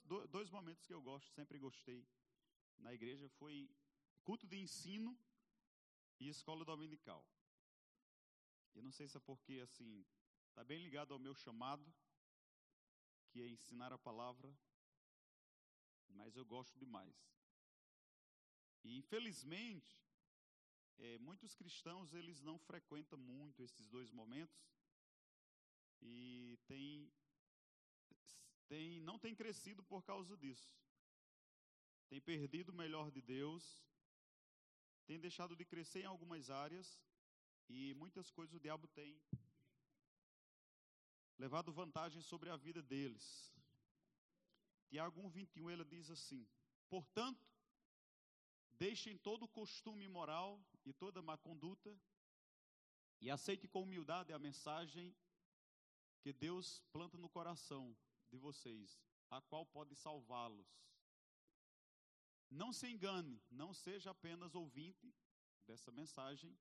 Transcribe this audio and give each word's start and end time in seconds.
duas, 0.00 0.28
dois 0.28 0.50
momentos 0.50 0.86
que 0.86 0.94
eu 0.94 1.02
gosto, 1.02 1.30
sempre 1.32 1.58
gostei 1.58 2.06
na 2.78 2.92
igreja, 2.92 3.28
foi 3.28 3.70
culto 4.24 4.46
de 4.46 4.56
ensino 4.58 5.18
e 6.18 6.28
escola 6.28 6.64
dominical. 6.64 7.26
Eu 8.74 8.82
não 8.82 8.90
sei 8.90 9.08
se 9.08 9.16
é 9.16 9.20
porque, 9.20 9.60
assim, 9.60 10.04
está 10.48 10.64
bem 10.64 10.82
ligado 10.82 11.12
ao 11.12 11.18
meu 11.18 11.34
chamado, 11.34 11.92
que 13.28 13.40
é 13.40 13.48
ensinar 13.48 13.92
a 13.92 13.98
palavra, 13.98 14.54
mas 16.08 16.36
eu 16.36 16.44
gosto 16.44 16.78
demais. 16.78 17.14
E, 18.84 18.96
infelizmente, 18.96 20.00
é, 20.98 21.18
muitos 21.18 21.54
cristãos, 21.54 22.12
eles 22.12 22.40
não 22.40 22.58
frequentam 22.58 23.18
muito 23.18 23.62
esses 23.62 23.88
dois 23.88 24.10
momentos 24.10 24.72
e 26.00 26.58
tem, 26.66 27.12
tem, 28.72 29.00
não 29.00 29.18
tem 29.18 29.34
crescido 29.34 29.82
por 29.82 30.02
causa 30.02 30.34
disso. 30.34 30.74
Tem 32.08 32.18
perdido 32.22 32.70
o 32.70 32.74
melhor 32.74 33.10
de 33.10 33.20
Deus, 33.20 33.62
tem 35.06 35.20
deixado 35.20 35.54
de 35.54 35.64
crescer 35.72 36.00
em 36.00 36.06
algumas 36.06 36.48
áreas 36.48 36.98
e 37.68 37.92
muitas 37.92 38.30
coisas 38.30 38.54
o 38.54 38.60
diabo 38.60 38.88
tem 38.88 39.20
levado 41.38 41.70
vantagem 41.70 42.22
sobre 42.22 42.48
a 42.48 42.56
vida 42.56 42.80
deles. 42.82 43.26
Tiago 44.88 45.20
1,21 45.20 45.70
ele 45.70 45.84
diz 45.84 46.08
assim: 46.10 46.48
Portanto, 46.88 47.46
deixem 48.72 49.18
todo 49.18 49.46
costume 49.46 50.06
imoral 50.06 50.58
e 50.82 50.94
toda 50.94 51.20
má 51.20 51.36
conduta 51.36 51.94
e 53.20 53.30
aceite 53.30 53.68
com 53.68 53.82
humildade 53.82 54.32
a 54.32 54.38
mensagem 54.38 55.14
que 56.22 56.32
Deus 56.32 56.82
planta 56.90 57.18
no 57.18 57.28
coração 57.28 57.94
de 58.32 58.38
vocês, 58.38 58.98
a 59.30 59.40
qual 59.42 59.64
pode 59.66 59.94
salvá-los. 59.94 60.66
Não 62.50 62.72
se 62.72 62.88
engane, 62.88 63.40
não 63.50 63.72
seja 63.72 64.10
apenas 64.10 64.54
ouvinte 64.54 65.14
dessa 65.66 65.90
mensagem, 65.92 66.58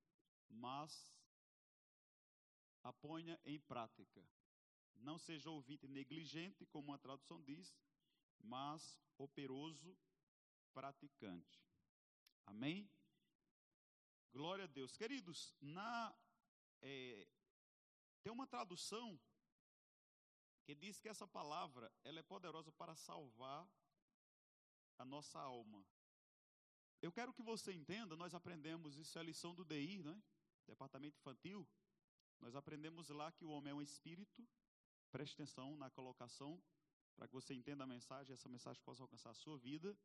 mas 0.49 1.11
a 2.83 2.91
ponha 2.93 3.39
em 3.45 3.59
prática. 3.59 4.21
Não 4.95 5.17
seja 5.17 5.49
ouvinte 5.49 5.87
negligente, 5.87 6.65
como 6.65 6.93
a 6.93 6.97
tradução 6.97 7.41
diz, 7.41 7.75
mas 8.39 8.99
operoso 9.17 9.97
praticante. 10.73 11.59
Amém? 12.45 12.89
Glória 14.31 14.65
a 14.65 14.67
Deus. 14.67 14.95
Queridos, 14.95 15.53
na, 15.59 16.15
é, 16.81 17.27
tem 18.21 18.31
uma 18.31 18.47
tradução 18.47 19.19
que 20.71 20.75
diz 20.75 21.01
que 21.01 21.09
essa 21.09 21.27
palavra 21.27 21.91
ela 22.01 22.19
é 22.19 22.23
poderosa 22.23 22.71
para 22.71 22.95
salvar 22.95 23.69
a 24.97 25.03
nossa 25.03 25.37
alma. 25.37 25.85
Eu 27.01 27.11
quero 27.11 27.33
que 27.33 27.43
você 27.43 27.73
entenda, 27.73 28.15
nós 28.15 28.33
aprendemos, 28.33 28.95
isso 28.95 29.17
é 29.17 29.21
a 29.21 29.23
lição 29.25 29.53
do 29.53 29.65
DI, 29.65 30.01
né? 30.01 30.23
Departamento 30.65 31.17
Infantil. 31.17 31.67
Nós 32.39 32.55
aprendemos 32.55 33.09
lá 33.09 33.33
que 33.33 33.43
o 33.43 33.49
homem 33.49 33.71
é 33.71 33.73
um 33.73 33.81
espírito. 33.81 34.47
Preste 35.11 35.33
atenção 35.33 35.75
na 35.75 35.89
colocação, 35.89 36.63
para 37.17 37.27
que 37.27 37.33
você 37.33 37.53
entenda 37.53 37.83
a 37.83 37.87
mensagem, 37.87 38.33
essa 38.33 38.47
mensagem 38.47 38.81
possa 38.81 39.03
alcançar 39.03 39.31
a 39.31 39.33
sua 39.33 39.57
vida. 39.57 39.97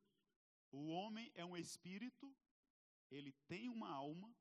O 0.73 0.89
homem 0.89 1.31
é 1.37 1.45
um 1.45 1.57
espírito, 1.57 2.35
ele 3.09 3.31
tem 3.47 3.69
uma 3.69 3.89
alma 3.89 4.35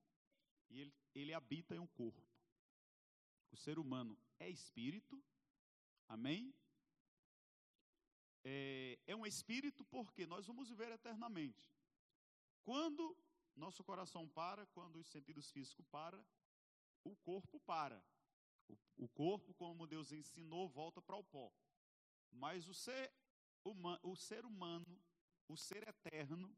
e 0.71 0.81
ele, 0.81 0.93
ele 1.13 1.33
habita 1.35 1.75
em 1.75 1.79
um 1.79 1.85
corpo. 1.85 2.27
O 3.51 3.55
ser 3.55 3.77
humano 3.77 4.17
é 4.39 4.49
espírito, 4.49 5.23
amém? 6.07 6.53
É, 8.43 8.99
é 9.07 9.15
um 9.15 9.25
espírito 9.25 9.83
porque 9.85 10.25
nós 10.25 10.45
vamos 10.45 10.69
viver 10.69 10.91
eternamente. 10.91 11.71
Quando 12.63 13.17
nosso 13.55 13.83
coração 13.83 14.27
para, 14.27 14.65
quando 14.67 14.97
os 14.97 15.07
sentidos 15.07 15.49
físicos 15.51 15.85
param, 15.87 16.25
o 17.03 17.15
corpo 17.17 17.59
para. 17.61 18.03
O, 18.67 18.77
o 18.97 19.07
corpo, 19.07 19.53
como 19.53 19.87
Deus 19.87 20.11
ensinou, 20.11 20.67
volta 20.67 21.01
para 21.01 21.15
o 21.15 21.23
pó. 21.23 21.51
Mas 22.31 22.67
o 22.67 22.73
ser, 22.73 23.13
uma, 23.63 23.99
o 24.03 24.15
ser 24.15 24.45
humano 24.45 24.99
o 25.47 25.55
ser 25.55 25.87
eterno, 25.87 26.55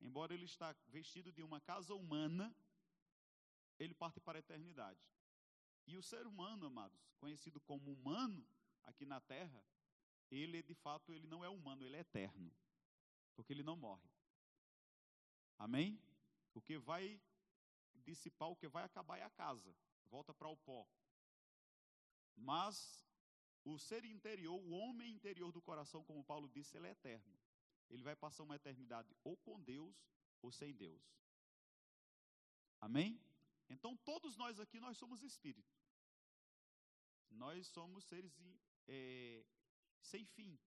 embora 0.00 0.34
ele 0.34 0.44
está 0.44 0.74
vestido 0.88 1.30
de 1.32 1.42
uma 1.42 1.60
casa 1.60 1.94
humana, 1.94 2.54
ele 3.78 3.94
parte 3.94 4.20
para 4.20 4.38
a 4.38 4.40
eternidade. 4.40 5.10
E 5.86 5.96
o 5.96 6.02
ser 6.02 6.26
humano, 6.26 6.66
amados, 6.66 7.12
conhecido 7.18 7.60
como 7.60 7.92
humano 7.92 8.46
aqui 8.84 9.04
na 9.04 9.20
terra, 9.20 9.64
ele 10.30 10.62
de 10.62 10.74
fato 10.74 11.12
ele 11.12 11.26
não 11.26 11.44
é 11.44 11.48
humano, 11.48 11.84
ele 11.84 11.96
é 11.96 12.00
eterno, 12.00 12.50
porque 13.34 13.52
ele 13.52 13.62
não 13.62 13.76
morre. 13.76 14.10
Amém? 15.58 16.00
O 16.54 16.60
que 16.60 16.78
vai 16.78 17.20
dissipar, 17.94 18.48
o 18.48 18.56
que 18.56 18.68
vai 18.68 18.84
acabar 18.84 19.18
é 19.18 19.22
a 19.22 19.30
casa, 19.30 19.74
volta 20.06 20.34
para 20.34 20.48
o 20.48 20.56
pó. 20.56 20.86
Mas 22.36 23.04
o 23.64 23.78
ser 23.78 24.04
interior, 24.04 24.60
o 24.60 24.70
homem 24.70 25.12
interior 25.12 25.52
do 25.52 25.62
coração, 25.62 26.02
como 26.04 26.24
Paulo 26.24 26.48
disse, 26.48 26.76
ele 26.76 26.88
é 26.88 26.90
eterno 26.90 27.38
ele 27.92 28.02
vai 28.02 28.16
passar 28.16 28.42
uma 28.42 28.56
eternidade 28.56 29.14
ou 29.22 29.36
com 29.36 29.60
Deus 29.60 29.94
ou 30.40 30.50
sem 30.50 30.74
Deus. 30.74 31.02
Amém? 32.80 33.20
Então, 33.68 33.96
todos 33.98 34.36
nós 34.36 34.58
aqui, 34.58 34.80
nós 34.80 34.96
somos 34.96 35.22
espírito. 35.22 35.76
Nós 37.30 37.66
somos 37.68 38.04
seres 38.04 38.36
é, 38.88 39.44
sem 40.00 40.24
fim. 40.24 40.58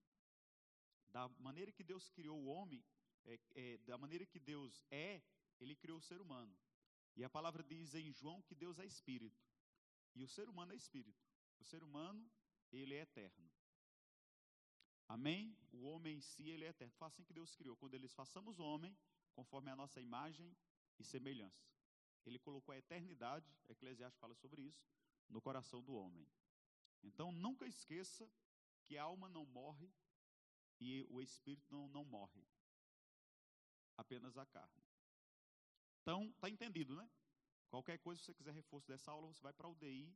Da 1.10 1.30
maneira 1.40 1.72
que 1.72 1.84
Deus 1.84 2.10
criou 2.10 2.40
o 2.42 2.48
homem, 2.48 2.84
é, 3.26 3.40
é, 3.56 3.78
da 3.80 3.98
maneira 3.98 4.26
que 4.26 4.40
Deus 4.40 4.84
é, 4.92 5.22
Ele 5.60 5.76
criou 5.76 5.98
o 5.98 6.02
ser 6.02 6.22
humano. 6.22 6.56
E 7.16 7.24
a 7.24 7.30
palavra 7.30 7.64
diz 7.64 7.96
em 7.96 8.12
João 8.12 8.42
que 8.42 8.54
Deus 8.54 8.78
é 8.80 8.86
espírito. 8.86 9.42
E 10.14 10.24
o 10.24 10.28
ser 10.28 10.50
humano 10.50 10.74
é 10.74 10.76
espírito. 10.76 11.24
O 11.60 11.64
ser 11.64 11.84
humano, 11.84 12.30
ele 12.72 12.94
é 12.94 13.02
eterno. 13.02 13.50
Amém? 15.08 15.58
O 15.72 15.84
homem 15.84 16.18
em 16.18 16.22
si, 16.22 16.50
ele 16.50 16.66
é 16.66 16.70
eterno. 16.70 16.94
Foi 16.98 17.08
assim 17.08 17.24
que 17.24 17.34
Deus 17.34 17.56
criou. 17.56 17.78
Quando 17.78 17.94
eles 17.94 18.14
façamos 18.14 18.60
o 18.60 18.64
homem, 18.64 18.98
conforme 19.34 19.70
a 19.70 19.76
nossa 19.76 20.02
imagem 20.02 20.56
e 21.00 21.04
semelhança. 21.04 21.64
Ele 22.26 22.40
colocou 22.40 22.74
a 22.74 22.78
eternidade, 22.78 23.48
Eclesiastes 23.70 24.20
fala 24.20 24.34
sobre 24.36 24.64
isso, 24.64 24.84
no 25.30 25.42
coração 25.42 25.84
do 25.84 25.94
homem. 25.94 26.28
Então, 27.04 27.32
nunca 27.32 27.66
esqueça 27.66 28.30
que 28.84 28.98
a 28.98 29.04
alma 29.04 29.30
não 29.30 29.46
morre 29.46 29.92
e 30.80 31.06
o 31.10 31.22
espírito 31.22 31.72
não, 31.72 31.88
não 31.90 32.04
morre. 32.04 32.46
Apenas 33.98 34.38
a 34.38 34.46
carne. 34.46 34.84
Então, 36.02 36.30
está 36.32 36.50
entendido, 36.50 36.96
né? 36.96 37.10
Qualquer 37.70 37.98
coisa, 38.00 38.20
se 38.20 38.26
você 38.26 38.34
quiser 38.34 38.54
reforço 38.54 38.88
dessa 38.88 39.12
aula, 39.12 39.28
você 39.28 39.42
vai 39.42 39.54
para 39.54 39.68
o 39.68 39.76
DI 39.76 40.16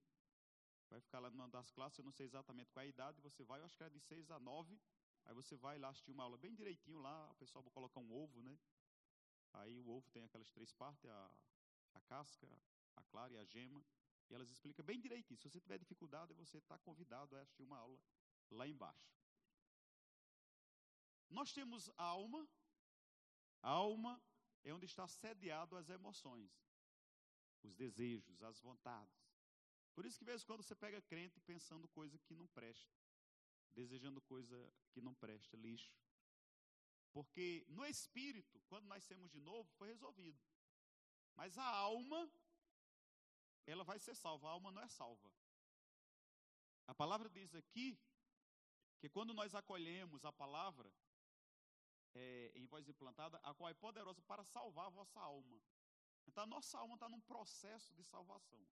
vai 0.89 1.00
ficar 1.00 1.19
lá 1.19 1.29
numa 1.29 1.47
das 1.47 1.69
classes, 1.72 2.00
eu 2.00 2.06
não 2.06 2.12
sei 2.12 2.25
exatamente 2.25 2.72
qual 2.72 2.84
é 2.84 2.88
a 2.88 2.89
idade, 2.89 3.22
você 3.22 3.44
vai, 3.44 3.59
eu 3.59 3.66
acho 3.66 3.78
que 3.78 3.84
era 3.84 3.94
de 3.94 4.00
6 4.00 4.31
a 4.31 4.39
9, 4.39 4.79
aí 5.25 5.34
você 5.34 5.56
vai 5.56 5.78
lá 5.78 5.89
assistir 5.89 6.12
uma 6.12 6.23
aula 6.23 6.38
bem 6.38 6.56
direitinho 6.56 7.00
lá, 7.00 7.29
o 7.31 7.35
pessoal 7.35 7.63
vai 7.63 7.72
colocar 7.72 8.00
um 8.00 8.12
ovo, 8.12 8.41
né? 8.41 8.57
Aí 9.53 9.79
o 9.79 9.88
ovo 9.89 10.09
tem 10.12 10.23
aquelas 10.23 10.50
três 10.51 10.73
partes, 10.73 11.06
a, 11.06 11.31
a 11.94 12.01
casca, 12.01 12.47
a 12.95 13.03
clara 13.03 13.34
e 13.34 13.38
a 13.38 13.45
gema, 13.45 13.84
e 14.29 14.35
elas 14.35 14.50
explicam 14.50 14.85
bem 14.85 15.00
direitinho. 15.00 15.40
Se 15.40 15.50
você 15.50 15.59
tiver 15.59 15.78
dificuldade, 15.78 16.34
você 16.34 16.57
está 16.57 16.78
convidado 16.79 17.35
a 17.35 17.41
assistir 17.41 17.63
uma 17.63 17.78
aula 17.78 18.00
lá 18.51 18.67
embaixo. 18.67 19.12
Nós 21.29 21.51
temos 21.53 21.90
a 21.97 22.03
alma, 22.03 22.47
a 23.62 23.69
alma 23.69 24.22
é 24.63 24.73
onde 24.73 24.85
está 24.85 25.07
sediado 25.07 25.75
as 25.75 25.89
emoções, 25.89 26.51
os 27.63 27.73
desejos, 27.75 28.41
as 28.44 28.59
vontades. 28.59 29.29
Por 29.94 30.06
isso 30.06 30.18
que, 30.18 30.25
de 30.25 30.31
vez 30.31 30.44
em 30.44 30.45
quando, 30.45 30.63
você 30.63 30.75
pega 30.75 31.01
crente 31.01 31.39
pensando 31.41 31.88
coisa 31.89 32.18
que 32.19 32.35
não 32.35 32.47
presta, 32.47 32.95
desejando 33.73 34.22
coisa 34.22 34.73
que 34.91 35.01
não 35.01 35.13
presta, 35.13 35.57
lixo. 35.57 35.94
Porque 37.12 37.65
no 37.68 37.86
espírito, 37.86 38.62
quando 38.68 38.86
nascemos 38.86 39.31
de 39.31 39.39
novo, 39.39 39.69
foi 39.77 39.88
resolvido. 39.89 40.39
Mas 41.36 41.57
a 41.57 41.65
alma, 41.65 42.31
ela 43.65 43.83
vai 43.83 44.00
ser 44.00 44.15
salva, 44.15 44.47
a 44.47 44.51
alma 44.51 44.71
não 44.71 44.81
é 44.81 44.88
salva. 44.88 45.31
A 46.88 46.94
palavra 46.95 47.29
diz 47.29 47.53
aqui 47.53 48.00
que 49.00 49.09
quando 49.09 49.33
nós 49.33 49.53
acolhemos 49.53 50.25
a 50.25 50.31
palavra 50.31 50.91
é, 52.15 52.51
em 52.56 52.65
voz 52.65 52.88
implantada, 52.88 53.38
a 53.44 53.53
qual 53.53 53.69
é 53.69 53.73
poderosa 53.73 54.21
para 54.23 54.44
salvar 54.44 54.88
a 54.88 54.89
vossa 54.89 55.19
alma. 55.19 55.61
Então 56.27 56.44
a 56.44 56.47
nossa 56.47 56.77
alma 56.77 56.95
está 56.95 57.07
num 57.07 57.21
processo 57.21 57.94
de 57.94 58.03
salvação. 58.03 58.65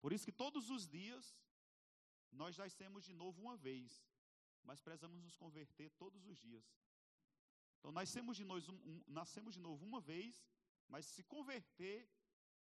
Por 0.00 0.12
isso 0.12 0.24
que 0.24 0.32
todos 0.32 0.70
os 0.70 0.86
dias 0.88 1.36
nós 2.32 2.56
nascemos 2.56 3.04
de 3.04 3.12
novo 3.12 3.40
uma 3.40 3.56
vez, 3.56 4.06
mas 4.62 4.80
precisamos 4.80 5.20
nos 5.22 5.36
converter 5.36 5.90
todos 5.92 6.26
os 6.26 6.38
dias. 6.38 6.64
Então 7.78 7.90
nascemos 7.90 8.36
de, 8.36 8.44
nós, 8.44 8.68
um, 8.68 8.74
um, 8.74 9.02
nascemos 9.06 9.54
de 9.54 9.60
novo 9.60 9.84
uma 9.84 10.00
vez, 10.00 10.44
mas 10.86 11.06
se 11.06 11.22
converter 11.24 12.08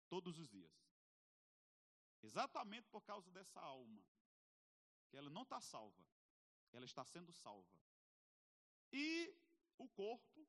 todos 0.09 0.37
os 0.37 0.49
dias. 0.49 0.71
Exatamente 2.21 2.87
por 2.89 3.03
causa 3.03 3.31
dessa 3.31 3.59
alma, 3.61 4.03
que 5.09 5.17
ela 5.17 5.29
não 5.29 5.43
está 5.43 5.61
salva. 5.61 6.05
ela 6.71 6.85
está 6.85 7.03
sendo 7.03 7.31
salva. 7.33 7.79
E 8.91 9.33
o 9.77 9.87
corpo, 9.89 10.47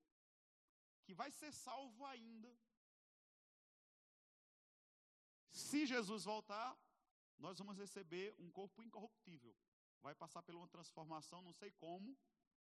que 1.05 1.15
vai 1.15 1.31
ser 1.31 1.53
salvo 1.53 2.05
ainda. 2.05 2.51
Se 5.51 5.87
Jesus 5.87 6.25
voltar, 6.25 6.79
nós 7.39 7.59
vamos 7.59 7.79
receber 7.79 8.35
um 8.39 8.51
corpo 8.51 8.83
incorruptível. 8.83 9.57
Vai 10.03 10.15
passar 10.15 10.43
por 10.43 10.55
uma 10.55 10.69
transformação, 10.69 11.41
não 11.43 11.53
sei 11.53 11.71
como, 11.73 12.17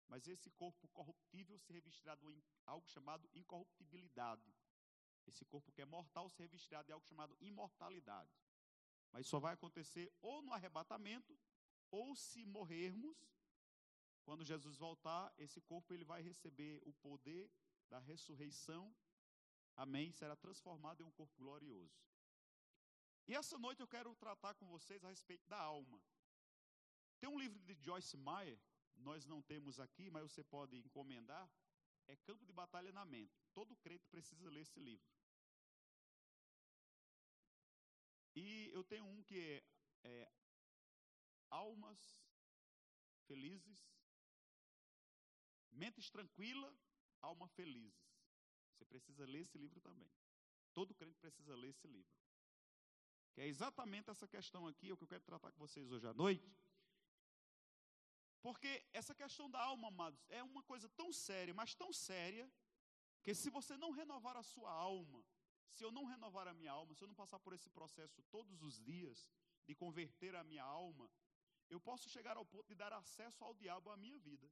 mas 0.08 0.28
esse 0.28 0.50
corpo 0.52 0.88
corruptível 0.90 1.58
se 1.60 1.72
revestirá 1.74 2.16
de 2.16 2.44
algo 2.66 2.88
chamado 2.88 3.30
incorruptibilidade. 3.34 4.54
Esse 5.26 5.46
corpo 5.46 5.72
que 5.72 5.82
é 5.82 5.86
mortal 5.86 6.30
se 6.30 6.42
revestirá 6.42 6.84
de 6.84 6.92
algo 6.92 7.06
chamado 7.06 7.36
imortalidade. 7.40 8.32
Mas 9.12 9.28
só 9.28 9.40
vai 9.40 9.54
acontecer 9.54 10.12
ou 10.22 10.42
no 10.42 10.54
arrebatamento, 10.54 11.38
ou 11.92 12.16
se 12.16 12.46
morrermos, 12.46 13.18
quando 14.24 14.44
Jesus 14.44 14.78
voltar, 14.78 15.34
esse 15.38 15.62
corpo 15.62 15.94
ele 15.94 16.04
vai 16.04 16.22
receber 16.22 16.82
o 16.86 16.94
poder 16.94 17.52
da 17.90 18.00
ressurreição. 18.00 18.96
Amém? 19.76 20.12
Será 20.12 20.36
transformado 20.36 21.02
em 21.02 21.06
um 21.06 21.12
corpo 21.12 21.36
glorioso. 21.38 22.02
E 23.28 23.36
essa 23.36 23.58
noite 23.58 23.82
eu 23.82 23.88
quero 23.88 24.16
tratar 24.16 24.54
com 24.56 24.68
vocês 24.68 25.04
a 25.04 25.10
respeito 25.10 25.48
da 25.48 25.58
alma. 25.58 26.02
Tem 27.20 27.30
um 27.30 27.40
livro 27.40 27.60
de 27.60 27.74
Joyce 27.76 28.18
Meyer, 28.18 28.60
nós 28.96 29.26
não 29.26 29.42
temos 29.42 29.80
aqui, 29.80 30.10
mas 30.10 30.24
você 30.24 30.44
pode 30.44 30.78
encomendar. 30.78 31.50
É 32.08 32.16
Campo 32.18 32.46
de 32.46 32.54
Batalha 32.54 32.92
na 32.92 33.06
Mente. 33.06 33.34
Todo 33.54 33.76
crente 33.78 34.08
precisa 34.08 34.50
ler 34.50 34.62
esse 34.62 34.80
livro. 34.80 35.06
E 38.36 38.70
eu 38.74 38.84
tenho 38.84 39.06
um 39.06 39.22
que 39.24 39.40
é, 39.40 39.64
é 40.04 40.32
Almas 41.50 42.00
Felizes, 43.28 43.80
Mentes 45.72 46.10
Tranquila, 46.10 46.76
Alma 47.22 47.48
Felizes. 47.50 48.12
Você 48.72 48.86
precisa 48.86 49.26
ler 49.26 49.42
esse 49.42 49.58
livro 49.58 49.80
também. 49.80 50.12
Todo 50.74 50.96
crente 50.96 51.20
precisa 51.20 51.56
ler 51.56 51.70
esse 51.70 51.88
livro. 51.88 52.12
Que 53.34 53.42
é 53.42 53.48
exatamente 53.48 54.10
essa 54.10 54.28
questão 54.28 54.68
aqui, 54.68 54.90
é 54.90 54.94
o 54.94 54.98
que 54.98 55.04
eu 55.04 55.08
quero 55.08 55.24
tratar 55.24 55.52
com 55.52 55.60
vocês 55.60 55.92
hoje 55.92 56.08
à 56.08 56.14
noite. 56.14 56.52
Porque 58.46 58.72
essa 58.92 59.16
questão 59.16 59.50
da 59.50 59.60
alma, 59.72 59.88
amados, 59.88 60.22
é 60.30 60.44
uma 60.44 60.62
coisa 60.72 60.88
tão 60.90 61.10
séria, 61.14 61.54
mas 61.54 61.74
tão 61.74 61.92
séria, 61.94 62.46
que 63.24 63.34
se 63.34 63.50
você 63.50 63.78
não 63.78 63.92
renovar 63.92 64.36
a 64.36 64.44
sua 64.44 64.70
alma, 64.70 65.24
se 65.72 65.82
eu 65.86 65.92
não 65.98 66.04
renovar 66.04 66.48
a 66.50 66.54
minha 66.54 66.74
alma, 66.80 66.94
se 66.94 67.02
eu 67.04 67.08
não 67.08 67.16
passar 67.16 67.40
por 67.40 67.54
esse 67.54 67.70
processo 67.70 68.22
todos 68.24 68.62
os 68.62 68.76
dias, 68.92 69.32
de 69.66 69.74
converter 69.74 70.36
a 70.36 70.44
minha 70.44 70.64
alma, 70.64 71.10
eu 71.70 71.80
posso 71.80 72.10
chegar 72.10 72.36
ao 72.36 72.46
ponto 72.46 72.68
de 72.68 72.76
dar 72.76 72.92
acesso 72.92 73.46
ao 73.46 73.54
diabo 73.54 73.90
à 73.90 73.96
minha 73.96 74.20
vida. 74.20 74.52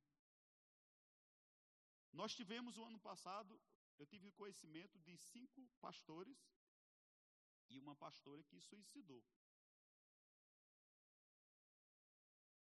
Nós 2.14 2.34
tivemos 2.34 2.78
o 2.78 2.86
ano 2.86 3.00
passado, 3.00 3.62
eu 4.00 4.06
tive 4.06 4.32
conhecimento 4.32 4.98
de 5.00 5.18
cinco 5.18 5.70
pastores 5.82 6.40
e 7.70 7.78
uma 7.78 7.96
pastora 7.96 8.42
que 8.44 8.60
suicidou. 8.62 9.22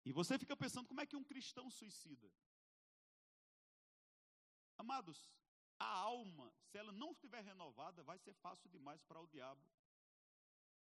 E 0.04 0.12
você 0.12 0.38
fica 0.38 0.56
pensando 0.56 0.88
como 0.88 1.00
é 1.00 1.06
que 1.06 1.16
um 1.16 1.24
cristão 1.24 1.70
suicida? 1.70 2.30
Amados, 4.76 5.30
a 5.78 5.86
alma, 5.86 6.52
se 6.64 6.76
ela 6.76 6.92
não 6.92 7.12
estiver 7.12 7.42
renovada, 7.44 8.02
vai 8.02 8.18
ser 8.18 8.34
fácil 8.34 8.68
demais 8.70 9.02
para 9.04 9.20
o 9.20 9.26
diabo 9.28 9.64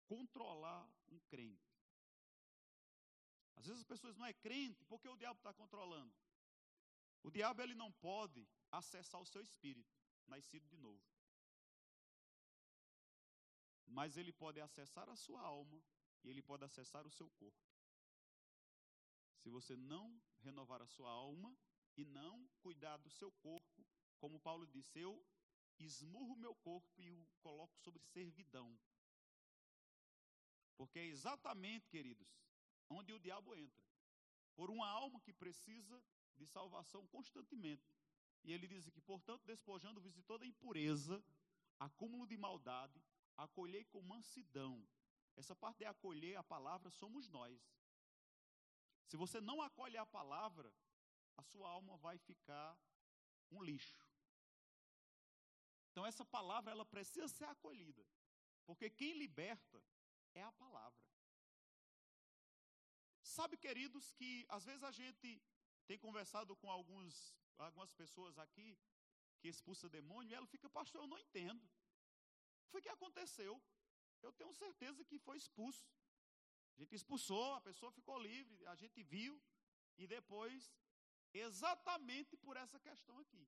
controlar 0.06 0.90
um 1.08 1.20
crente. 1.22 1.72
Às 3.56 3.68
vezes 3.68 3.82
as 3.82 3.88
pessoas 3.88 4.18
não 4.18 4.26
é 4.26 4.34
crente, 4.34 4.84
porque 4.86 5.08
o 5.08 5.16
diabo 5.16 5.38
está 5.38 5.54
controlando. 5.54 6.14
O 7.22 7.30
diabo 7.30 7.62
ele 7.62 7.76
não 7.76 7.92
pode 7.92 8.48
acessar 8.72 9.22
o 9.22 9.26
seu 9.26 9.42
espírito, 9.42 9.96
nascido 10.28 10.68
de 10.68 10.78
novo 10.78 11.12
mas 13.92 14.18
ele 14.18 14.32
pode 14.32 14.60
acessar 14.60 15.10
a 15.10 15.16
sua 15.16 15.42
alma 15.42 15.82
e 16.24 16.30
ele 16.30 16.42
pode 16.42 16.64
acessar 16.64 17.06
o 17.06 17.12
seu 17.12 17.30
corpo. 17.32 17.71
Se 19.42 19.50
você 19.50 19.76
não 19.76 20.22
renovar 20.40 20.82
a 20.82 20.88
sua 20.88 21.10
alma 21.10 21.56
e 21.98 22.06
não 22.06 22.48
cuidar 22.62 22.98
do 22.98 23.10
seu 23.10 23.32
corpo, 23.32 23.86
como 24.20 24.40
Paulo 24.40 24.68
disse, 24.68 25.00
eu 25.00 25.26
esmurro 25.80 26.36
meu 26.36 26.54
corpo 26.56 26.88
e 26.96 27.10
o 27.10 27.28
coloco 27.42 27.76
sobre 27.80 28.04
servidão. 28.04 28.80
Porque 30.78 31.00
é 31.00 31.06
exatamente, 31.06 31.90
queridos, 31.90 32.28
onde 32.90 33.12
o 33.14 33.20
diabo 33.20 33.56
entra. 33.56 33.84
Por 34.56 34.70
uma 34.70 34.88
alma 34.88 35.20
que 35.22 35.34
precisa 35.34 36.04
de 36.38 36.46
salvação 36.46 37.08
constantemente. 37.08 37.90
E 38.44 38.52
ele 38.52 38.68
diz 38.68 38.90
que, 38.90 39.02
portanto, 39.02 39.44
despojando-vos 39.46 40.14
de 40.14 40.22
toda 40.24 40.46
impureza, 40.46 41.24
acúmulo 41.80 42.28
de 42.28 42.38
maldade, 42.38 43.02
acolhei 43.38 43.86
com 43.86 44.02
mansidão. 44.02 44.88
Essa 45.36 45.56
parte 45.56 45.80
de 45.80 45.86
acolher 45.86 46.36
a 46.36 46.44
palavra 46.44 46.90
somos 46.90 47.28
nós. 47.28 47.60
Se 49.08 49.18
você 49.18 49.40
não 49.42 49.62
acolhe 49.62 49.98
a 49.98 50.06
palavra, 50.06 50.74
a 51.38 51.44
sua 51.44 51.70
alma 51.70 51.98
vai 51.98 52.18
ficar 52.18 52.78
um 53.52 53.62
lixo. 53.62 54.00
Então 55.92 56.06
essa 56.06 56.26
palavra 56.26 56.72
ela 56.72 56.86
precisa 56.86 57.28
ser 57.28 57.46
acolhida, 57.46 58.06
porque 58.66 58.90
quem 58.90 59.14
liberta 59.14 59.84
é 60.34 60.42
a 60.42 60.52
palavra. 60.54 61.02
Sabe, 63.22 63.58
queridos, 63.58 64.12
que 64.14 64.46
às 64.50 64.66
vezes 64.66 64.84
a 64.84 64.92
gente 64.92 65.42
tem 65.86 65.98
conversado 65.98 66.56
com 66.56 66.70
alguns, 66.72 67.36
algumas 67.58 67.94
pessoas 67.94 68.38
aqui 68.38 68.78
que 69.40 69.48
expulsa 69.48 69.90
demônio 69.90 70.32
e 70.32 70.36
ela 70.36 70.48
fica, 70.48 70.70
pastor, 70.70 71.02
eu 71.02 71.08
não 71.08 71.20
entendo 71.20 71.70
foi 72.72 72.82
que 72.82 72.90
aconteceu. 72.90 73.62
Eu 74.22 74.32
tenho 74.32 74.54
certeza 74.54 75.04
que 75.04 75.20
foi 75.20 75.38
expulso. 75.38 75.86
A 76.76 76.82
gente 76.82 76.96
expulsou, 76.96 77.54
a 77.54 77.62
pessoa 77.62 77.92
ficou 77.92 78.18
livre, 78.20 78.66
a 78.68 78.76
gente 78.76 79.04
viu, 79.04 79.42
e 79.98 80.08
depois, 80.08 80.74
exatamente 81.34 82.36
por 82.38 82.58
essa 82.58 82.80
questão 82.80 83.18
aqui. 83.20 83.48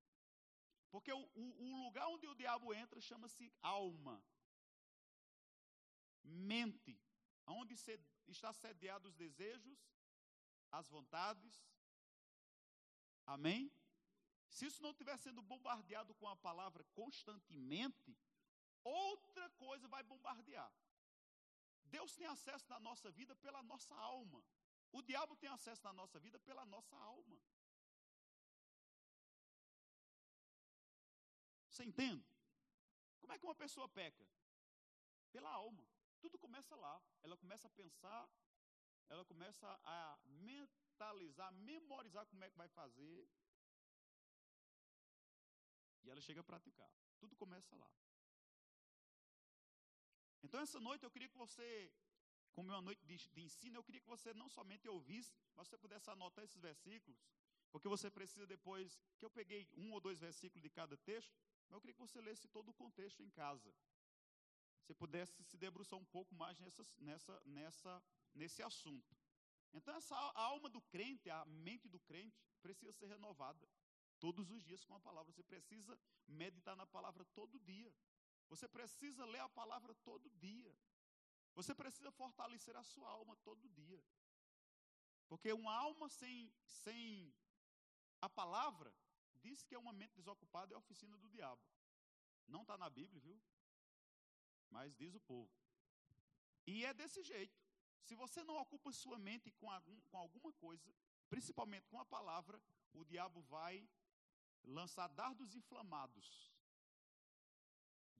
Porque 0.91 1.11
o, 1.11 1.29
o, 1.33 1.83
lugar 1.83 2.07
onde 2.07 2.27
o 2.27 2.35
diabo 2.35 2.73
entra 2.73 3.01
chama-se 3.01 3.51
alma, 3.61 4.23
mente, 6.23 7.01
onde 7.47 7.75
se, 7.75 7.99
está 8.27 8.53
sediado 8.53 9.07
os 9.07 9.15
desejos, 9.15 9.79
as 10.71 10.87
vontades. 10.87 11.65
Amém? 13.25 13.71
Se 14.49 14.67
isso 14.67 14.83
não 14.83 14.91
estiver 14.91 15.17
sendo 15.17 15.41
bombardeado 15.41 16.13
com 16.13 16.27
a 16.27 16.35
palavra 16.35 16.83
constantemente, 16.93 18.15
outra 18.83 19.49
coisa 19.51 19.87
vai 19.87 20.03
bombardear. 20.03 20.71
Deus 21.95 22.11
tem 22.19 22.27
acesso 22.35 22.67
na 22.73 22.79
nossa 22.87 23.09
vida 23.19 23.33
pela 23.35 23.61
nossa 23.71 23.95
alma. 23.95 24.41
O 24.97 25.01
diabo 25.09 25.35
tem 25.41 25.49
acesso 25.49 25.83
na 25.87 25.93
nossa 25.93 26.19
vida 26.25 26.37
pela 26.47 26.65
nossa 26.65 26.95
alma. 26.95 27.39
Você 31.69 31.83
entende? 31.91 32.25
Como 33.19 33.33
é 33.33 33.37
que 33.37 33.45
uma 33.45 33.61
pessoa 33.63 33.87
peca? 33.99 34.25
Pela 35.31 35.49
alma. 35.49 35.85
Tudo 36.23 36.37
começa 36.45 36.75
lá. 36.75 36.95
Ela 37.23 37.37
começa 37.43 37.67
a 37.67 37.75
pensar, 37.81 38.29
ela 39.09 39.25
começa 39.25 39.67
a 39.83 40.19
mentalizar, 40.49 41.51
memorizar 41.71 42.25
como 42.27 42.43
é 42.43 42.49
que 42.49 42.57
vai 42.63 42.69
fazer. 42.69 43.27
E 46.03 46.09
ela 46.09 46.21
chega 46.21 46.41
a 46.41 46.49
praticar. 46.51 46.91
Tudo 47.19 47.35
começa 47.35 47.75
lá. 47.75 47.89
Então, 50.43 50.59
essa 50.59 50.79
noite 50.79 51.03
eu 51.03 51.11
queria 51.11 51.29
que 51.29 51.37
você, 51.37 51.91
como 52.53 52.69
é 52.71 52.75
uma 52.75 52.81
noite 52.81 53.03
de, 53.05 53.15
de 53.35 53.41
ensino, 53.41 53.77
eu 53.77 53.83
queria 53.83 54.01
que 54.01 54.07
você 54.15 54.33
não 54.33 54.49
somente 54.49 54.87
ouvisse, 54.87 55.33
mas 55.55 55.67
você 55.67 55.77
pudesse 55.77 56.09
anotar 56.09 56.43
esses 56.43 56.59
versículos, 56.59 57.17
porque 57.71 57.87
você 57.87 58.09
precisa 58.11 58.45
depois, 58.45 58.99
que 59.17 59.25
eu 59.25 59.31
peguei 59.31 59.67
um 59.75 59.91
ou 59.93 60.01
dois 60.01 60.19
versículos 60.19 60.61
de 60.61 60.69
cada 60.69 60.97
texto, 60.97 61.33
mas 61.67 61.75
eu 61.75 61.81
queria 61.81 61.95
que 61.95 62.01
você 62.01 62.21
lesse 62.21 62.47
todo 62.49 62.69
o 62.69 62.73
contexto 62.73 63.23
em 63.23 63.29
casa. 63.29 63.73
Você 64.83 64.93
pudesse 64.93 65.41
se 65.43 65.57
debruçar 65.57 65.97
um 65.97 66.05
pouco 66.05 66.35
mais 66.35 66.59
nessa, 66.59 66.83
nessa, 66.99 67.41
nessa, 67.45 68.03
nesse 68.35 68.61
assunto. 68.61 69.15
Então, 69.73 69.95
essa 69.95 70.15
alma 70.35 70.69
do 70.69 70.81
crente, 70.81 71.29
a 71.29 71.45
mente 71.45 71.87
do 71.87 71.99
crente, 72.01 72.37
precisa 72.61 72.91
ser 72.91 73.07
renovada 73.07 73.67
todos 74.19 74.51
os 74.51 74.63
dias 74.63 74.83
com 74.83 74.93
a 74.93 74.99
palavra. 74.99 75.31
Você 75.31 75.41
precisa 75.41 75.97
meditar 76.27 76.75
na 76.75 76.85
palavra 76.85 77.25
todo 77.33 77.59
dia. 77.59 77.91
Você 78.49 78.67
precisa 78.67 79.25
ler 79.25 79.39
a 79.39 79.49
palavra 79.49 79.93
todo 79.95 80.29
dia. 80.31 80.75
Você 81.55 81.73
precisa 81.75 82.11
fortalecer 82.11 82.75
a 82.75 82.83
sua 82.83 83.09
alma 83.09 83.35
todo 83.37 83.69
dia. 83.69 84.03
Porque 85.27 85.51
uma 85.53 85.73
alma 85.73 86.09
sem, 86.09 86.53
sem 86.65 87.33
a 88.21 88.29
palavra, 88.29 88.93
diz 89.35 89.63
que 89.63 89.75
é 89.75 89.79
uma 89.79 89.93
mente 89.93 90.15
desocupada 90.15 90.73
é 90.73 90.75
a 90.75 90.79
oficina 90.79 91.17
do 91.17 91.29
diabo. 91.29 91.61
Não 92.47 92.61
está 92.61 92.77
na 92.77 92.89
Bíblia, 92.89 93.21
viu? 93.21 93.41
Mas 94.69 94.95
diz 94.95 95.13
o 95.13 95.19
povo. 95.19 95.51
E 96.65 96.85
é 96.85 96.93
desse 96.93 97.21
jeito. 97.23 97.61
Se 98.01 98.15
você 98.15 98.43
não 98.43 98.57
ocupa 98.57 98.91
sua 98.91 99.17
mente 99.17 99.51
com, 99.51 99.69
algum, 99.71 99.99
com 100.01 100.17
alguma 100.17 100.51
coisa, 100.53 100.93
principalmente 101.29 101.87
com 101.87 101.99
a 101.99 102.05
palavra, 102.05 102.61
o 102.93 103.03
diabo 103.03 103.41
vai 103.43 103.87
lançar 104.63 105.07
dardos 105.07 105.55
inflamados 105.55 106.52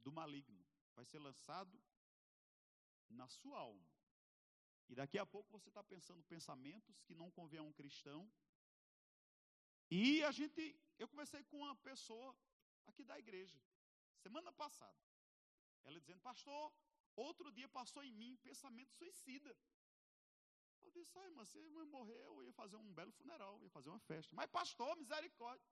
do 0.04 0.12
maligno. 0.12 0.64
Vai 0.96 1.06
ser 1.06 1.20
lançado 1.20 1.82
na 3.10 3.28
sua 3.28 3.58
alma. 3.58 3.88
E 4.90 4.96
daqui 4.96 5.18
a 5.18 5.26
pouco 5.26 5.50
você 5.52 5.70
está 5.70 5.84
pensando 5.84 6.22
pensamentos 6.24 7.02
que 7.02 7.16
não 7.16 7.32
convém 7.32 7.60
a 7.60 7.64
um 7.64 7.74
cristão. 7.74 8.32
E 9.90 10.24
a 10.24 10.32
gente, 10.32 10.64
eu 10.98 11.08
conversei 11.08 11.44
com 11.44 11.58
uma 11.58 11.76
pessoa 11.76 12.36
aqui 12.86 13.04
da 13.04 13.18
igreja, 13.18 13.60
semana 14.22 14.52
passada. 14.52 15.02
Ela 15.84 16.00
dizendo, 16.00 16.22
pastor, 16.22 16.74
outro 17.16 17.52
dia 17.52 17.70
passou 17.70 18.04
em 18.04 18.12
mim 18.12 18.36
pensamento 18.38 18.94
suicida. 18.94 19.56
Eu 20.82 20.92
disse, 20.92 21.18
ai, 21.18 21.30
mas 21.32 21.50
você 21.50 21.70
vai 21.70 21.86
morrer, 21.86 22.22
eu 22.26 22.44
ia 22.44 22.52
fazer 22.54 22.76
um 22.76 22.94
belo 22.94 23.12
funeral, 23.14 23.62
ia 23.62 23.70
fazer 23.70 23.90
uma 23.90 24.00
festa. 24.00 24.36
Mas, 24.36 24.50
pastor, 24.50 24.96
misericórdia. 24.98 25.66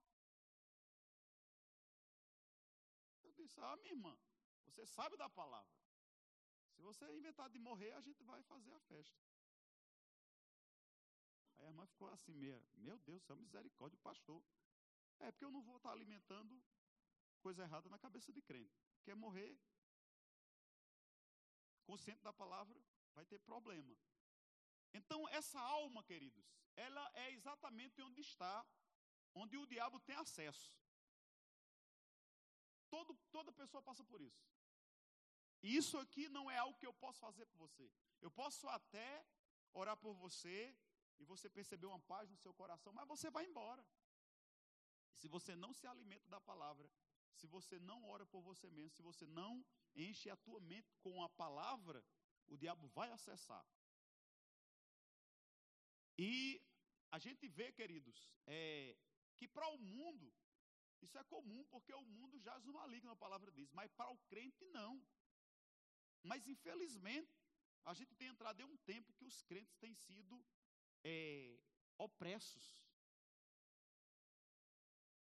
Disse, 3.52 3.62
ah, 3.62 3.76
minha 3.78 3.94
irmã, 3.94 4.18
você 4.66 4.86
sabe 4.86 5.18
da 5.18 5.30
palavra. 5.30 5.72
Se 6.76 6.82
você 6.82 7.06
inventar 7.14 7.50
de 7.50 7.60
morrer, 7.60 7.92
a 7.94 8.02
gente 8.02 8.24
vai 8.24 8.42
fazer 8.44 8.74
a 8.74 8.80
festa. 8.80 9.22
Aí 11.58 11.66
a 11.66 11.70
irmã 11.70 11.86
ficou 11.86 12.08
assim, 12.10 12.34
meia, 12.34 12.60
meu 12.74 12.98
Deus, 13.00 13.30
é 13.30 13.36
misericórdia, 13.36 14.00
pastor. 14.00 14.42
É 15.20 15.32
porque 15.32 15.46
eu 15.46 15.52
não 15.52 15.62
vou 15.62 15.78
estar 15.78 15.92
alimentando 15.92 16.64
coisa 17.42 17.64
errada 17.64 17.90
na 17.90 18.00
cabeça 18.00 18.32
de 18.34 18.42
crente. 18.42 18.82
Quer 19.04 19.16
morrer, 19.16 19.60
consciente 21.84 22.24
da 22.24 22.34
palavra, 22.34 22.80
vai 23.14 23.26
ter 23.26 23.40
problema. 23.40 23.96
Então, 24.94 25.28
essa 25.30 25.60
alma, 25.60 26.04
queridos, 26.04 26.46
ela 26.76 27.12
é 27.14 27.32
exatamente 27.32 28.02
onde 28.02 28.22
está, 28.22 28.66
onde 29.36 29.58
o 29.58 29.66
diabo 29.66 30.00
tem 30.00 30.16
acesso. 30.16 30.74
Todo, 32.94 33.18
toda 33.36 33.60
pessoa 33.62 33.82
passa 33.90 34.04
por 34.12 34.22
isso. 34.22 34.44
E 35.64 35.76
isso 35.80 35.98
aqui 36.04 36.24
não 36.38 36.46
é 36.52 36.58
algo 36.58 36.78
que 36.78 36.90
eu 36.92 36.94
posso 36.94 37.20
fazer 37.20 37.46
por 37.46 37.58
você. 37.66 37.90
Eu 38.26 38.32
posso 38.40 38.68
até 38.68 39.10
orar 39.74 39.98
por 39.98 40.14
você 40.14 40.76
e 41.20 41.26
você 41.32 41.50
perceber 41.50 41.86
uma 41.86 42.00
paz 42.12 42.30
no 42.30 42.38
seu 42.44 42.54
coração, 42.62 42.92
mas 42.94 43.08
você 43.08 43.30
vai 43.30 43.46
embora. 43.46 43.86
Se 45.20 45.28
você 45.28 45.56
não 45.56 45.72
se 45.80 45.86
alimenta 45.88 46.28
da 46.36 46.42
palavra, 46.42 46.90
se 47.40 47.48
você 47.48 47.80
não 47.80 48.00
ora 48.14 48.26
por 48.26 48.42
você 48.42 48.70
mesmo, 48.70 48.90
se 48.90 49.02
você 49.02 49.26
não 49.28 49.54
enche 49.96 50.30
a 50.30 50.38
tua 50.38 50.60
mente 50.60 50.94
com 51.06 51.24
a 51.24 51.30
palavra, 51.30 52.04
o 52.48 52.58
diabo 52.58 52.88
vai 52.90 53.12
acessar. 53.12 53.66
E 56.18 56.62
a 57.12 57.20
gente 57.20 57.48
vê, 57.48 57.72
queridos, 57.72 58.18
é, 58.46 58.98
que 59.38 59.48
para 59.48 59.68
o 59.70 59.78
mundo, 59.78 60.34
isso 61.02 61.18
é 61.18 61.24
comum, 61.24 61.64
porque 61.66 61.94
o 61.94 62.06
mundo 62.06 62.40
jaz 62.40 62.64
no 62.64 62.74
maligno, 62.74 63.12
a 63.12 63.16
palavra 63.16 63.52
diz, 63.52 63.72
mas 63.72 63.92
para 63.92 64.10
o 64.10 64.18
crente 64.30 64.64
não. 64.66 65.04
Mas 66.24 66.48
infelizmente, 66.48 67.34
a 67.84 67.94
gente 67.94 68.16
tem 68.16 68.28
entrado 68.28 68.60
em 68.62 68.66
um 68.66 68.78
tempo 68.78 69.14
que 69.14 69.26
os 69.26 69.42
crentes 69.42 69.76
têm 69.78 69.96
sido 69.96 70.44
é, 71.04 71.60
opressos 71.98 72.86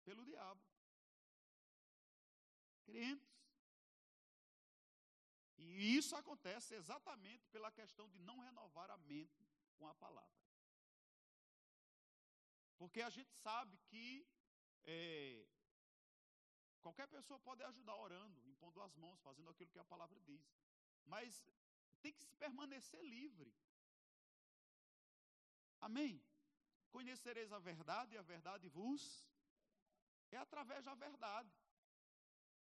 pelo 0.03 0.25
diabo. 0.25 0.61
Crentes. 2.85 3.37
E 5.57 5.97
isso 5.97 6.15
acontece 6.15 6.73
exatamente 6.75 7.45
pela 7.49 7.71
questão 7.71 8.09
de 8.09 8.19
não 8.19 8.39
renovar 8.39 8.89
a 8.89 8.97
mente 8.97 9.47
com 9.75 9.87
a 9.87 9.93
palavra. 9.93 10.37
Porque 12.77 13.01
a 13.01 13.09
gente 13.09 13.33
sabe 13.33 13.77
que 13.89 14.25
é, 14.85 15.45
qualquer 16.87 17.07
pessoa 17.07 17.37
pode 17.47 17.61
ajudar 17.63 17.95
orando, 17.95 18.37
impondo 18.47 18.81
as 18.81 18.95
mãos, 18.95 19.19
fazendo 19.27 19.49
aquilo 19.49 19.69
que 19.75 19.79
a 19.79 19.91
palavra 19.93 20.19
diz. 20.21 20.43
Mas 21.05 21.43
tem 22.01 22.13
que 22.13 22.23
se 22.23 22.33
permanecer 22.43 23.03
livre. 23.03 23.53
Amém? 25.81 26.13
Conhecereis 26.89 27.51
a 27.51 27.59
verdade 27.59 28.15
e 28.15 28.17
a 28.17 28.21
verdade 28.21 28.69
vos 28.69 29.03
é 30.31 30.37
através 30.37 30.83
da 30.85 30.95
verdade. 30.95 31.53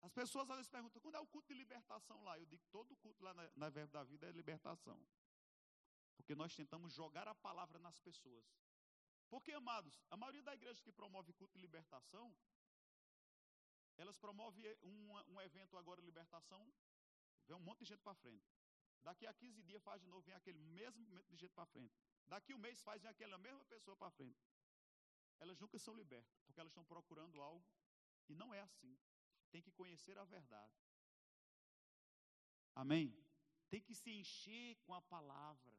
As 0.01 0.11
pessoas 0.11 0.49
às 0.49 0.55
vezes 0.57 0.71
perguntam, 0.71 1.01
quando 1.01 1.15
é 1.15 1.19
o 1.19 1.27
culto 1.27 1.49
de 1.53 1.59
libertação 1.59 2.23
lá? 2.23 2.39
Eu 2.39 2.45
digo, 2.45 2.63
todo 2.71 2.95
culto 2.97 3.23
lá 3.23 3.33
na, 3.33 3.51
na 3.55 3.69
da 3.69 4.03
Vida 4.03 4.27
é 4.27 4.31
libertação. 4.31 4.99
Porque 6.17 6.33
nós 6.33 6.55
tentamos 6.55 6.93
jogar 6.93 7.27
a 7.27 7.35
palavra 7.35 7.77
nas 7.79 7.99
pessoas. 7.99 8.47
Porque, 9.29 9.51
amados, 9.51 10.01
a 10.09 10.17
maioria 10.17 10.41
da 10.41 10.55
igreja 10.55 10.81
que 10.81 10.91
promove 10.91 11.31
culto 11.33 11.53
de 11.53 11.61
libertação, 11.61 12.35
elas 13.99 14.17
promovem 14.17 14.63
um, 14.81 15.33
um 15.33 15.41
evento 15.41 15.77
agora 15.77 16.01
libertação, 16.01 16.61
vem 17.45 17.57
um 17.57 17.65
monte 17.67 17.79
de 17.79 17.85
gente 17.85 18.01
para 18.01 18.15
frente. 18.15 18.49
Daqui 19.01 19.25
a 19.27 19.33
15 19.33 19.61
dias 19.63 19.83
faz 19.83 20.01
de 20.01 20.07
novo, 20.07 20.21
vem 20.21 20.35
aquele 20.35 20.59
mesmo 20.59 21.05
de 21.29 21.35
gente 21.35 21.53
para 21.53 21.65
frente. 21.65 21.93
Daqui 22.25 22.53
um 22.53 22.57
mês 22.57 22.81
faz, 22.81 23.01
vem 23.01 23.11
aquela 23.11 23.37
mesma 23.37 23.63
pessoa 23.65 23.97
para 23.97 24.09
frente. 24.11 24.41
Elas 25.39 25.59
nunca 25.59 25.77
são 25.77 25.93
libertas, 25.95 26.39
porque 26.45 26.59
elas 26.59 26.71
estão 26.71 26.85
procurando 26.85 27.41
algo 27.41 27.65
e 28.29 28.35
não 28.35 28.53
é 28.53 28.61
assim. 28.61 28.97
Tem 29.51 29.61
que 29.61 29.71
conhecer 29.71 30.17
a 30.17 30.23
verdade. 30.23 30.79
Amém? 32.75 33.13
Tem 33.69 33.81
que 33.81 33.95
se 33.95 34.11
encher 34.11 34.77
com 34.85 34.93
a 34.93 35.01
palavra. 35.01 35.73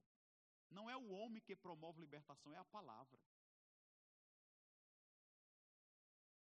Não 0.71 0.89
é 0.91 0.97
o 0.97 1.09
homem 1.11 1.41
que 1.41 1.57
promove 1.57 2.01
libertação, 2.01 2.53
é 2.53 2.57
a 2.57 2.65
palavra. 2.65 3.19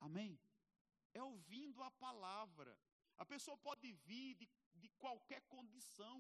Amém? 0.01 0.39
É 1.19 1.23
ouvindo 1.23 1.83
a 1.83 1.91
palavra. 2.07 2.73
A 3.23 3.25
pessoa 3.33 3.57
pode 3.69 3.91
vir 4.09 4.35
de, 4.41 4.47
de 4.83 4.89
qualquer 5.03 5.41
condição. 5.55 6.17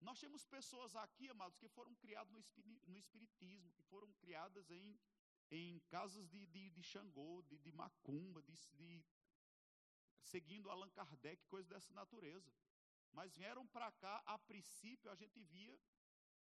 Nós 0.00 0.20
temos 0.22 0.44
pessoas 0.56 0.94
aqui, 1.04 1.26
amados, 1.34 1.56
que 1.62 1.68
foram 1.76 1.94
criadas 1.94 2.32
no, 2.32 2.98
Espiritismo, 3.02 3.72
que 3.76 3.84
foram 3.84 4.12
criadas 4.22 4.70
em, 4.70 4.98
em 5.50 5.80
casas 5.94 6.28
de, 6.28 6.46
de, 6.54 6.70
de 6.70 6.82
Xangô, 6.82 7.42
de, 7.42 7.58
de 7.58 7.72
Macumba, 7.72 8.42
de, 8.42 8.54
de, 8.80 9.04
seguindo 10.32 10.70
Allan 10.70 10.90
Kardec, 10.90 11.46
coisas 11.46 11.70
dessa 11.74 11.92
natureza. 11.94 12.52
Mas 13.12 13.36
vieram 13.36 13.66
para 13.68 13.90
cá, 13.92 14.22
a 14.26 14.36
princípio 14.50 15.10
a 15.10 15.14
gente 15.14 15.40
via 15.54 15.78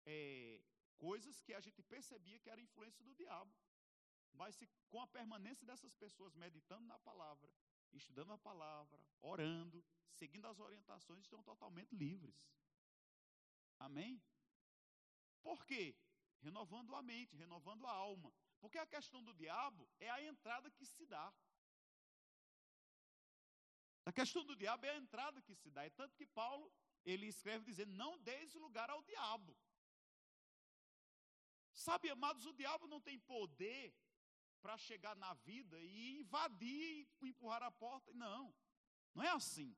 é, 0.06 0.62
coisas 0.96 1.40
que 1.40 1.52
a 1.52 1.60
gente 1.60 1.82
percebia 1.82 2.40
que 2.40 2.50
era 2.50 2.66
influência 2.68 3.04
do 3.04 3.14
diabo. 3.14 3.54
Mas 4.34 4.56
se, 4.56 4.68
com 4.90 5.00
a 5.00 5.06
permanência 5.06 5.64
dessas 5.66 5.94
pessoas 5.94 6.34
meditando 6.34 6.86
na 6.86 6.98
palavra, 6.98 7.48
estudando 7.92 8.32
a 8.32 8.38
palavra, 8.38 9.00
orando, 9.22 9.84
seguindo 10.12 10.46
as 10.48 10.58
orientações, 10.58 11.20
estão 11.22 11.42
totalmente 11.42 11.94
livres. 11.94 12.36
Amém? 13.78 14.20
Por 15.42 15.64
quê? 15.64 15.96
Renovando 16.40 16.94
a 16.94 17.02
mente, 17.02 17.36
renovando 17.36 17.86
a 17.86 17.92
alma. 17.92 18.32
Porque 18.60 18.78
a 18.78 18.86
questão 18.86 19.22
do 19.22 19.32
diabo 19.34 19.88
é 20.00 20.10
a 20.10 20.22
entrada 20.22 20.70
que 20.70 20.84
se 20.84 21.06
dá. 21.06 21.32
A 24.06 24.12
questão 24.12 24.44
do 24.44 24.56
diabo 24.56 24.84
é 24.86 24.90
a 24.90 24.96
entrada 24.96 25.40
que 25.40 25.54
se 25.54 25.70
dá. 25.70 25.84
É 25.84 25.90
tanto 25.90 26.16
que 26.16 26.26
Paulo, 26.26 26.70
ele 27.04 27.26
escreve 27.26 27.64
dizendo, 27.64 27.92
não 27.92 28.18
deis 28.18 28.52
lugar 28.54 28.90
ao 28.90 29.02
diabo. 29.02 29.56
Sabe, 31.72 32.10
amados, 32.10 32.44
o 32.46 32.52
diabo 32.52 32.86
não 32.86 33.00
tem 33.00 33.18
poder 33.18 33.94
para 34.64 34.78
chegar 34.78 35.14
na 35.16 35.34
vida 35.34 35.78
e 35.78 36.20
invadir 36.20 37.06
e 37.20 37.28
empurrar 37.28 37.62
a 37.62 37.70
porta. 37.70 38.10
Não, 38.14 38.42
não 39.14 39.22
é 39.22 39.28
assim. 39.28 39.76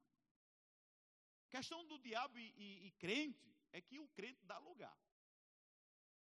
A 1.46 1.48
questão 1.48 1.84
do 1.84 1.98
diabo 1.98 2.38
e, 2.38 2.54
e, 2.56 2.86
e 2.86 2.90
crente 2.92 3.52
é 3.72 3.80
que 3.80 3.98
o 3.98 4.06
crente 4.10 4.46
dá 4.46 4.58
lugar. 4.58 4.96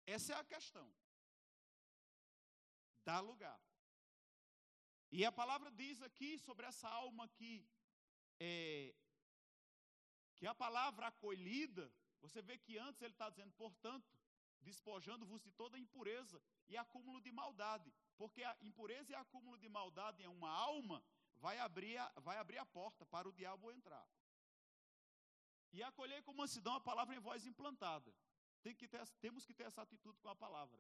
Essa 0.06 0.32
é 0.32 0.38
a 0.38 0.46
questão. 0.46 0.90
Dá 3.04 3.20
lugar. 3.20 3.60
E 5.12 5.26
a 5.26 5.32
palavra 5.32 5.70
diz 5.70 6.02
aqui 6.02 6.40
sobre 6.40 6.66
essa 6.66 6.88
alma 6.88 7.26
aqui, 7.26 7.68
é, 8.40 8.96
que 10.38 10.48
a 10.48 10.56
palavra 10.56 11.08
acolhida, 11.08 11.94
você 12.22 12.42
vê 12.42 12.58
que 12.58 12.78
antes 12.78 13.02
ele 13.02 13.12
está 13.14 13.30
dizendo, 13.30 13.52
portanto, 13.58 14.10
despojando-vos 14.62 15.42
de 15.42 15.52
toda 15.52 15.78
impureza 15.78 16.42
e 16.70 16.78
acúmulo 16.78 17.20
de 17.20 17.32
maldade, 17.32 17.94
porque 18.18 18.44
a 18.44 18.58
impureza 18.62 19.12
e 19.12 19.16
acúmulo 19.16 19.58
de 19.58 19.70
maldade 19.70 20.24
em 20.24 20.28
uma 20.28 20.50
alma 20.50 21.04
vai 21.36 21.58
abrir 21.60 21.98
a, 21.98 22.12
vai 22.18 22.38
abrir 22.38 22.58
a 22.58 22.66
porta 22.66 23.06
para 23.06 23.28
o 23.30 23.32
diabo 23.32 23.72
entrar. 23.72 24.08
E 25.72 25.84
acolher 25.84 26.24
com 26.24 26.34
mansidão 26.34 26.74
a 26.74 26.80
palavra 26.80 27.16
em 27.16 27.20
voz 27.20 27.46
implantada. 27.46 28.14
Tem 28.64 28.76
que 28.76 28.88
ter, 28.88 29.08
temos 29.22 29.46
que 29.46 29.54
ter 29.54 29.64
essa 29.64 29.82
atitude 29.82 30.20
com 30.20 30.30
a 30.30 30.36
palavra, 30.36 30.80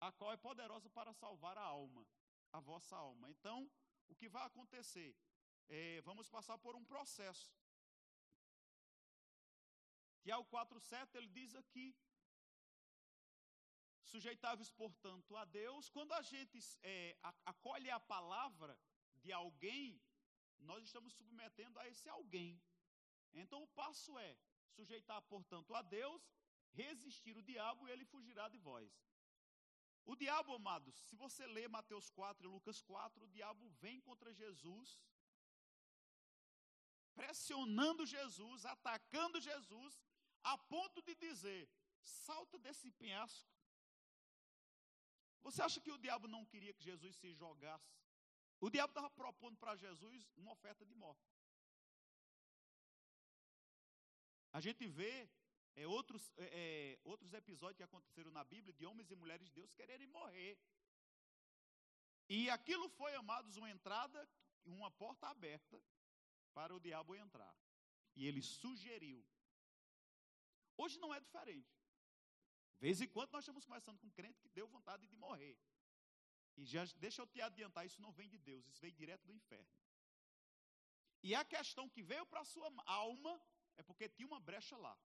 a 0.00 0.12
qual 0.12 0.32
é 0.32 0.36
poderosa 0.36 0.90
para 0.90 1.12
salvar 1.12 1.56
a 1.56 1.62
alma, 1.62 2.06
a 2.52 2.60
vossa 2.60 2.94
alma. 2.96 3.30
Então, 3.30 3.70
o 4.08 4.14
que 4.14 4.28
vai 4.28 4.44
acontecer? 4.44 5.16
É, 5.68 6.00
vamos 6.02 6.28
passar 6.28 6.58
por 6.58 6.76
um 6.76 6.84
processo. 6.84 7.50
Tiago 10.22 10.44
4,7 10.44 11.14
ele 11.14 11.28
diz 11.28 11.54
aqui 11.54 11.96
Sujeitáveis, 14.12 14.70
portanto, 14.82 15.36
a 15.42 15.44
Deus. 15.60 15.88
Quando 15.88 16.12
a 16.12 16.22
gente 16.32 16.58
é, 16.82 17.16
acolhe 17.52 17.88
a 17.90 18.00
palavra 18.14 18.74
de 19.22 19.30
alguém, 19.32 19.86
nós 20.70 20.84
estamos 20.84 21.12
submetendo 21.14 21.78
a 21.78 21.88
esse 21.92 22.08
alguém. 22.08 22.60
Então 23.42 23.62
o 23.62 23.68
passo 23.80 24.18
é 24.18 24.36
sujeitar, 24.76 25.20
portanto, 25.22 25.74
a 25.74 25.82
Deus, 25.82 26.22
resistir 26.72 27.36
o 27.36 27.46
diabo 27.50 27.86
e 27.86 27.90
ele 27.92 28.04
fugirá 28.04 28.48
de 28.48 28.58
vós. 28.58 28.90
O 30.04 30.16
diabo, 30.16 30.52
amados, 30.54 30.94
se 31.08 31.16
você 31.16 31.46
ler 31.46 31.68
Mateus 31.68 32.10
4 32.10 32.44
e 32.44 32.52
Lucas 32.56 32.82
4, 32.82 33.24
o 33.24 33.28
diabo 33.28 33.68
vem 33.84 34.00
contra 34.00 34.34
Jesus, 34.34 35.00
pressionando 37.14 38.04
Jesus, 38.04 38.66
atacando 38.66 39.40
Jesus, 39.40 40.02
a 40.42 40.58
ponto 40.58 41.00
de 41.02 41.14
dizer: 41.14 41.70
salta 42.00 42.58
desse 42.58 42.90
penhasco. 42.90 43.61
Você 45.42 45.60
acha 45.62 45.80
que 45.80 45.90
o 45.90 45.98
diabo 45.98 46.28
não 46.28 46.44
queria 46.44 46.72
que 46.72 46.82
Jesus 46.82 47.16
se 47.16 47.32
jogasse? 47.34 47.92
O 48.60 48.70
diabo 48.70 48.90
estava 48.92 49.10
propondo 49.10 49.56
para 49.56 49.76
Jesus 49.76 50.30
uma 50.36 50.52
oferta 50.52 50.84
de 50.86 50.94
morte. 50.94 51.28
A 54.52 54.60
gente 54.60 54.86
vê 54.86 55.28
é, 55.74 55.86
outros, 55.86 56.32
é, 56.36 56.44
é, 56.44 56.98
outros 57.02 57.32
episódios 57.32 57.76
que 57.76 57.82
aconteceram 57.82 58.30
na 58.30 58.44
Bíblia 58.44 58.72
de 58.72 58.86
homens 58.86 59.10
e 59.10 59.16
mulheres 59.16 59.46
de 59.48 59.54
Deus 59.54 59.72
quererem 59.72 60.06
morrer. 60.06 60.58
E 62.28 62.48
aquilo 62.50 62.88
foi, 62.88 63.14
amados, 63.14 63.56
uma 63.56 63.70
entrada, 63.70 64.28
uma 64.64 64.90
porta 64.90 65.26
aberta 65.28 65.82
para 66.54 66.74
o 66.74 66.80
diabo 66.80 67.14
entrar. 67.16 67.54
E 68.14 68.26
ele 68.26 68.42
sugeriu. 68.42 69.24
Hoje 70.76 70.98
não 70.98 71.14
é 71.14 71.20
diferente. 71.20 71.81
Vez 72.84 73.00
em 73.00 73.06
quando 73.14 73.30
nós 73.30 73.44
estamos 73.44 73.64
conversando 73.64 73.98
com 74.00 74.08
um 74.08 74.16
crente 74.18 74.40
que 74.40 74.48
deu 74.48 74.66
vontade 74.66 75.06
de 75.06 75.16
morrer. 75.24 75.56
E 76.56 76.64
já 76.64 76.84
deixa 77.04 77.22
eu 77.22 77.28
te 77.28 77.40
adiantar, 77.40 77.86
isso 77.86 78.02
não 78.02 78.10
vem 78.10 78.28
de 78.28 78.38
Deus, 78.38 78.66
isso 78.66 78.80
vem 78.80 78.92
direto 78.92 79.24
do 79.24 79.32
inferno. 79.32 79.72
E 81.22 81.32
a 81.32 81.44
questão 81.44 81.88
que 81.88 82.02
veio 82.02 82.26
para 82.26 82.40
a 82.40 82.44
sua 82.44 82.68
alma 82.84 83.40
é 83.76 83.84
porque 83.84 84.08
tinha 84.08 84.26
uma 84.26 84.40
brecha 84.40 84.76
lá. 84.76 84.98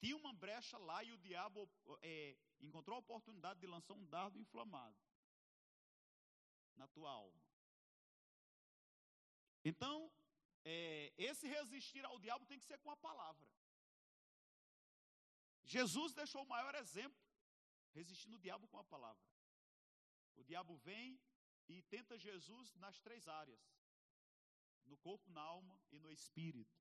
Tinha 0.00 0.14
uma 0.18 0.34
brecha 0.34 0.76
lá 0.76 1.02
e 1.02 1.12
o 1.12 1.16
diabo 1.16 1.66
é, 2.02 2.36
encontrou 2.60 2.96
a 2.96 3.00
oportunidade 3.00 3.58
de 3.58 3.66
lançar 3.66 3.94
um 3.94 4.04
dardo 4.04 4.38
inflamado 4.38 5.00
na 6.76 6.86
tua 6.88 7.10
alma. 7.10 7.42
Então, 9.64 10.12
é, 10.62 11.10
esse 11.16 11.48
resistir 11.48 12.04
ao 12.04 12.18
diabo 12.18 12.44
tem 12.44 12.58
que 12.58 12.66
ser 12.66 12.78
com 12.80 12.90
a 12.90 12.96
palavra. 12.98 13.48
Jesus 15.64 16.12
deixou 16.12 16.42
o 16.42 16.48
maior 16.48 16.74
exemplo, 16.74 17.22
resistindo 17.92 18.36
o 18.36 18.40
diabo 18.40 18.68
com 18.68 18.78
a 18.78 18.84
palavra. 18.84 19.22
O 20.36 20.44
diabo 20.44 20.76
vem 20.78 21.20
e 21.68 21.82
tenta 21.82 22.18
Jesus 22.18 22.74
nas 22.76 22.98
três 23.00 23.28
áreas: 23.28 23.60
no 24.84 24.96
corpo, 24.96 25.30
na 25.30 25.40
alma 25.40 25.80
e 25.90 25.98
no 25.98 26.10
espírito. 26.10 26.80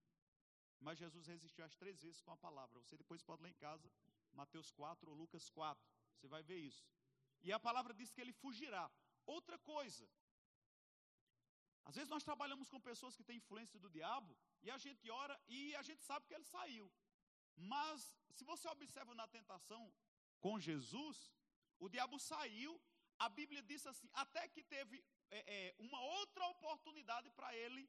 Mas 0.80 0.98
Jesus 0.98 1.28
resistiu 1.28 1.64
as 1.64 1.76
três 1.76 2.02
vezes 2.02 2.22
com 2.22 2.32
a 2.32 2.38
palavra. 2.38 2.80
Você 2.80 2.98
depois 2.98 3.22
pode 3.22 3.44
ler 3.44 3.50
em 3.50 3.54
casa, 3.54 3.92
Mateus 4.34 4.72
4 4.72 5.12
ou 5.12 5.16
Lucas 5.16 5.50
4. 5.50 5.88
Você 6.16 6.28
vai 6.28 6.42
ver 6.42 6.58
isso. 6.58 6.88
E 7.44 7.52
a 7.52 7.60
palavra 7.60 7.94
diz 7.94 8.12
que 8.12 8.22
ele 8.22 8.34
fugirá. 8.34 8.90
Outra 9.26 9.58
coisa. 9.60 10.10
Às 11.86 11.96
vezes 11.96 12.10
nós 12.10 12.24
trabalhamos 12.24 12.70
com 12.70 12.80
pessoas 12.80 13.16
que 13.16 13.24
têm 13.24 13.38
influência 13.38 13.80
do 13.80 13.90
diabo 13.90 14.38
e 14.62 14.70
a 14.70 14.78
gente 14.78 15.10
ora 15.10 15.40
e 15.48 15.76
a 15.76 15.82
gente 15.82 16.04
sabe 16.04 16.26
que 16.28 16.34
ele 16.34 16.46
saiu. 16.46 16.92
Mas 17.56 18.16
se 18.32 18.44
você 18.44 18.68
observa 18.70 19.14
na 19.16 19.28
tentação 19.28 19.94
com 20.40 20.60
Jesus, 20.60 21.34
o 21.80 21.90
diabo 21.90 22.20
saiu. 22.20 22.82
A 23.20 23.30
Bíblia 23.30 23.62
diz 23.62 23.86
assim, 23.86 24.10
até 24.14 24.48
que 24.48 24.64
teve 24.64 25.04
é, 25.30 25.40
é, 25.56 25.76
uma 25.78 26.02
outra 26.02 26.48
oportunidade 26.48 27.30
para 27.32 27.56
ele 27.56 27.88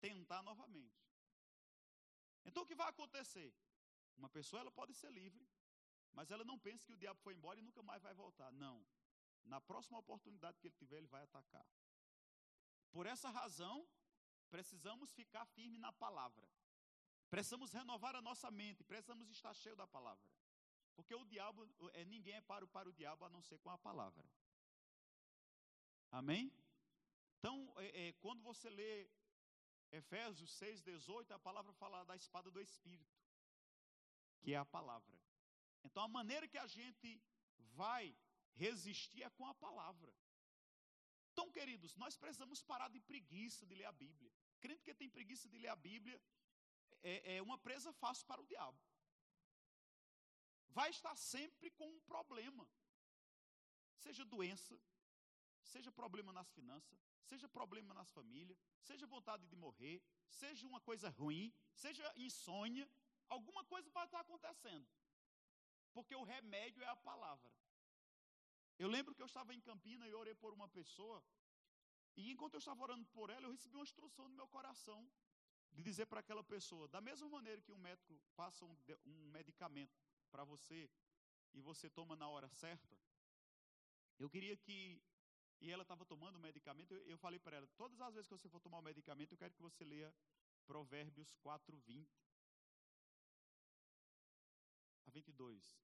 tentar 0.00 0.42
novamente. 0.42 1.04
Então 2.44 2.62
o 2.62 2.66
que 2.66 2.74
vai 2.74 2.88
acontecer? 2.88 3.52
Uma 4.16 4.28
pessoa 4.28 4.60
ela 4.60 4.70
pode 4.70 4.94
ser 4.94 5.10
livre, 5.10 5.48
mas 6.12 6.30
ela 6.30 6.44
não 6.44 6.58
pensa 6.58 6.86
que 6.86 6.92
o 6.92 6.96
diabo 6.96 7.20
foi 7.20 7.34
embora 7.34 7.58
e 7.58 7.62
nunca 7.62 7.82
mais 7.82 8.02
vai 8.02 8.14
voltar. 8.14 8.52
Não. 8.52 8.86
Na 9.44 9.60
próxima 9.60 9.98
oportunidade 9.98 10.58
que 10.60 10.66
ele 10.68 10.74
tiver, 10.74 10.98
ele 10.98 11.06
vai 11.06 11.22
atacar. 11.22 11.66
Por 12.90 13.06
essa 13.06 13.30
razão, 13.30 13.86
precisamos 14.48 15.12
ficar 15.12 15.44
firme 15.46 15.78
na 15.78 15.92
palavra. 15.92 16.48
Precisamos 17.30 17.72
renovar 17.72 18.16
a 18.16 18.22
nossa 18.22 18.50
mente, 18.50 18.82
precisamos 18.82 19.28
estar 19.30 19.52
cheio 19.54 19.76
da 19.76 19.86
palavra. 19.86 20.24
Porque 20.96 21.14
o 21.14 21.24
diabo, 21.24 21.68
é, 21.92 22.04
ninguém 22.04 22.34
é 22.34 22.40
paro 22.40 22.66
para 22.66 22.88
o 22.88 22.92
diabo 22.92 23.24
a 23.24 23.28
não 23.28 23.42
ser 23.42 23.58
com 23.58 23.70
a 23.70 23.78
palavra. 23.78 24.24
Amém? 26.10 26.50
Então, 27.38 27.72
é, 27.76 28.08
é, 28.08 28.12
quando 28.14 28.42
você 28.42 28.68
lê 28.70 29.08
Efésios 29.92 30.50
6, 30.52 30.82
18, 30.82 31.32
a 31.32 31.38
palavra 31.38 31.72
fala 31.74 32.02
da 32.04 32.16
espada 32.16 32.50
do 32.50 32.60
Espírito, 32.60 33.16
que 34.40 34.54
é 34.54 34.56
a 34.56 34.64
palavra. 34.64 35.16
Então, 35.84 36.02
a 36.02 36.08
maneira 36.08 36.48
que 36.48 36.58
a 36.58 36.66
gente 36.66 37.22
vai 37.76 38.16
resistir 38.54 39.22
é 39.22 39.30
com 39.30 39.46
a 39.46 39.54
palavra. 39.54 40.12
Então, 41.32 41.50
queridos, 41.52 41.94
nós 41.96 42.16
precisamos 42.16 42.62
parar 42.62 42.88
de 42.88 43.00
preguiça 43.00 43.64
de 43.64 43.74
ler 43.74 43.84
a 43.84 43.92
Bíblia. 43.92 44.32
Crente 44.60 44.82
que 44.82 44.92
tem 44.92 45.08
preguiça 45.08 45.48
de 45.48 45.56
ler 45.58 45.68
a 45.68 45.76
Bíblia 45.76 46.20
é, 47.02 47.36
é 47.36 47.42
uma 47.42 47.58
presa 47.58 47.92
fácil 47.92 48.26
para 48.26 48.40
o 48.40 48.46
diabo. 48.46 48.78
Vai 50.68 50.90
estar 50.90 51.14
sempre 51.16 51.70
com 51.70 51.88
um 51.88 52.00
problema, 52.00 52.68
seja 53.96 54.24
doença, 54.24 54.78
seja 55.62 55.90
problema 55.90 56.32
nas 56.32 56.50
finanças, 56.50 56.98
seja 57.22 57.48
problema 57.48 57.92
nas 57.94 58.10
famílias, 58.12 58.58
seja 58.80 59.06
vontade 59.06 59.46
de 59.46 59.56
morrer, 59.56 60.02
seja 60.28 60.66
uma 60.66 60.80
coisa 60.80 61.08
ruim, 61.10 61.52
seja 61.74 62.12
insônia, 62.16 62.88
alguma 63.28 63.64
coisa 63.64 63.90
vai 63.90 64.04
estar 64.04 64.20
acontecendo. 64.20 64.88
Porque 65.92 66.14
o 66.14 66.22
remédio 66.22 66.82
é 66.82 66.86
a 66.86 66.96
palavra. 66.96 67.50
Eu 68.78 68.88
lembro 68.88 69.14
que 69.14 69.22
eu 69.22 69.26
estava 69.26 69.52
em 69.52 69.60
Campina 69.60 70.06
e 70.06 70.14
orei 70.14 70.34
por 70.34 70.52
uma 70.52 70.68
pessoa, 70.68 71.22
e 72.16 72.30
enquanto 72.32 72.54
eu 72.54 72.58
estava 72.58 72.82
orando 72.82 73.06
por 73.06 73.30
ela, 73.30 73.46
eu 73.46 73.50
recebi 73.50 73.74
uma 73.76 73.84
instrução 73.84 74.28
no 74.28 74.36
meu 74.36 74.48
coração 74.48 75.00
de 75.72 75.82
dizer 75.82 76.06
para 76.06 76.20
aquela 76.20 76.42
pessoa, 76.42 76.88
da 76.88 77.00
mesma 77.00 77.28
maneira 77.28 77.60
que 77.60 77.72
um 77.72 77.78
médico 77.78 78.18
passa 78.34 78.64
um, 78.64 78.76
um 79.06 79.30
medicamento 79.30 79.96
para 80.30 80.44
você 80.44 80.90
e 81.54 81.60
você 81.60 81.88
toma 81.88 82.16
na 82.16 82.28
hora 82.28 82.48
certa, 82.48 82.96
eu 84.18 84.28
queria 84.28 84.56
que 84.56 85.00
e 85.60 85.70
ela 85.72 85.82
estava 85.82 86.04
tomando 86.04 86.36
o 86.36 86.40
medicamento, 86.40 86.92
eu, 86.94 87.02
eu 87.02 87.18
falei 87.18 87.38
para 87.38 87.56
ela, 87.56 87.66
todas 87.76 88.00
as 88.00 88.14
vezes 88.14 88.28
que 88.28 88.34
você 88.34 88.48
for 88.48 88.60
tomar 88.60 88.78
o 88.78 88.82
medicamento, 88.82 89.32
eu 89.32 89.38
quero 89.38 89.52
que 89.54 89.62
você 89.62 89.84
leia 89.84 90.14
Provérbios 90.66 91.34
4, 91.42 91.76
20 91.78 92.08
a 95.06 95.10
22. 95.10 95.76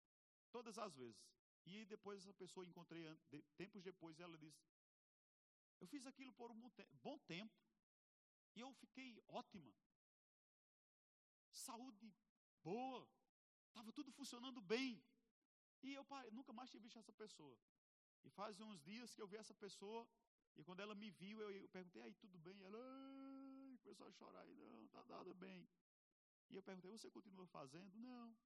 Todas 0.53 0.79
as 0.79 0.95
vezes. 0.95 1.27
E 1.67 1.85
depois 1.87 2.21
essa 2.21 2.35
pessoa 2.35 2.67
encontrei, 2.67 3.05
tempos 3.57 3.83
depois, 3.83 4.21
ela 4.21 4.37
disse, 4.39 4.63
eu 5.81 5.87
fiz 5.87 6.07
aquilo 6.07 6.33
por 6.35 6.51
um 6.51 6.71
bom 7.03 7.19
tempo, 7.21 7.53
e 8.55 8.61
eu 8.61 8.73
fiquei 8.75 9.23
ótima. 9.29 9.73
Saúde 11.51 12.13
boa, 12.63 13.09
estava 13.69 13.93
tudo 13.93 14.11
funcionando 14.13 14.61
bem. 14.61 15.03
E 15.83 15.93
eu 15.95 16.07
nunca 16.33 16.53
mais 16.53 16.71
tinha 16.71 16.81
visto 16.81 16.99
essa 16.99 17.13
pessoa. 17.13 17.59
E 18.25 18.31
faz 18.31 18.61
uns 18.61 18.81
dias 18.81 19.15
que 19.15 19.21
eu 19.21 19.29
vi 19.29 19.37
essa 19.37 19.55
pessoa, 19.55 20.09
e 20.57 20.63
quando 20.63 20.81
ela 20.81 20.95
me 20.95 21.11
viu, 21.11 21.41
eu, 21.41 21.69
perguntei, 21.69 22.03
aí, 22.03 22.15
tudo 22.15 22.39
bem? 22.39 22.59
Ela 22.63 22.79
começou 23.83 24.07
a 24.07 24.13
chorar, 24.13 24.41
aí, 24.43 24.55
não, 24.55 24.89
tá 24.89 25.05
nada 25.05 25.35
bem. 25.35 25.69
E 26.49 26.55
eu 26.55 26.63
perguntei, 26.63 26.91
você 26.91 27.11
continua 27.11 27.47
fazendo? 27.47 27.93
Não. 27.97 28.37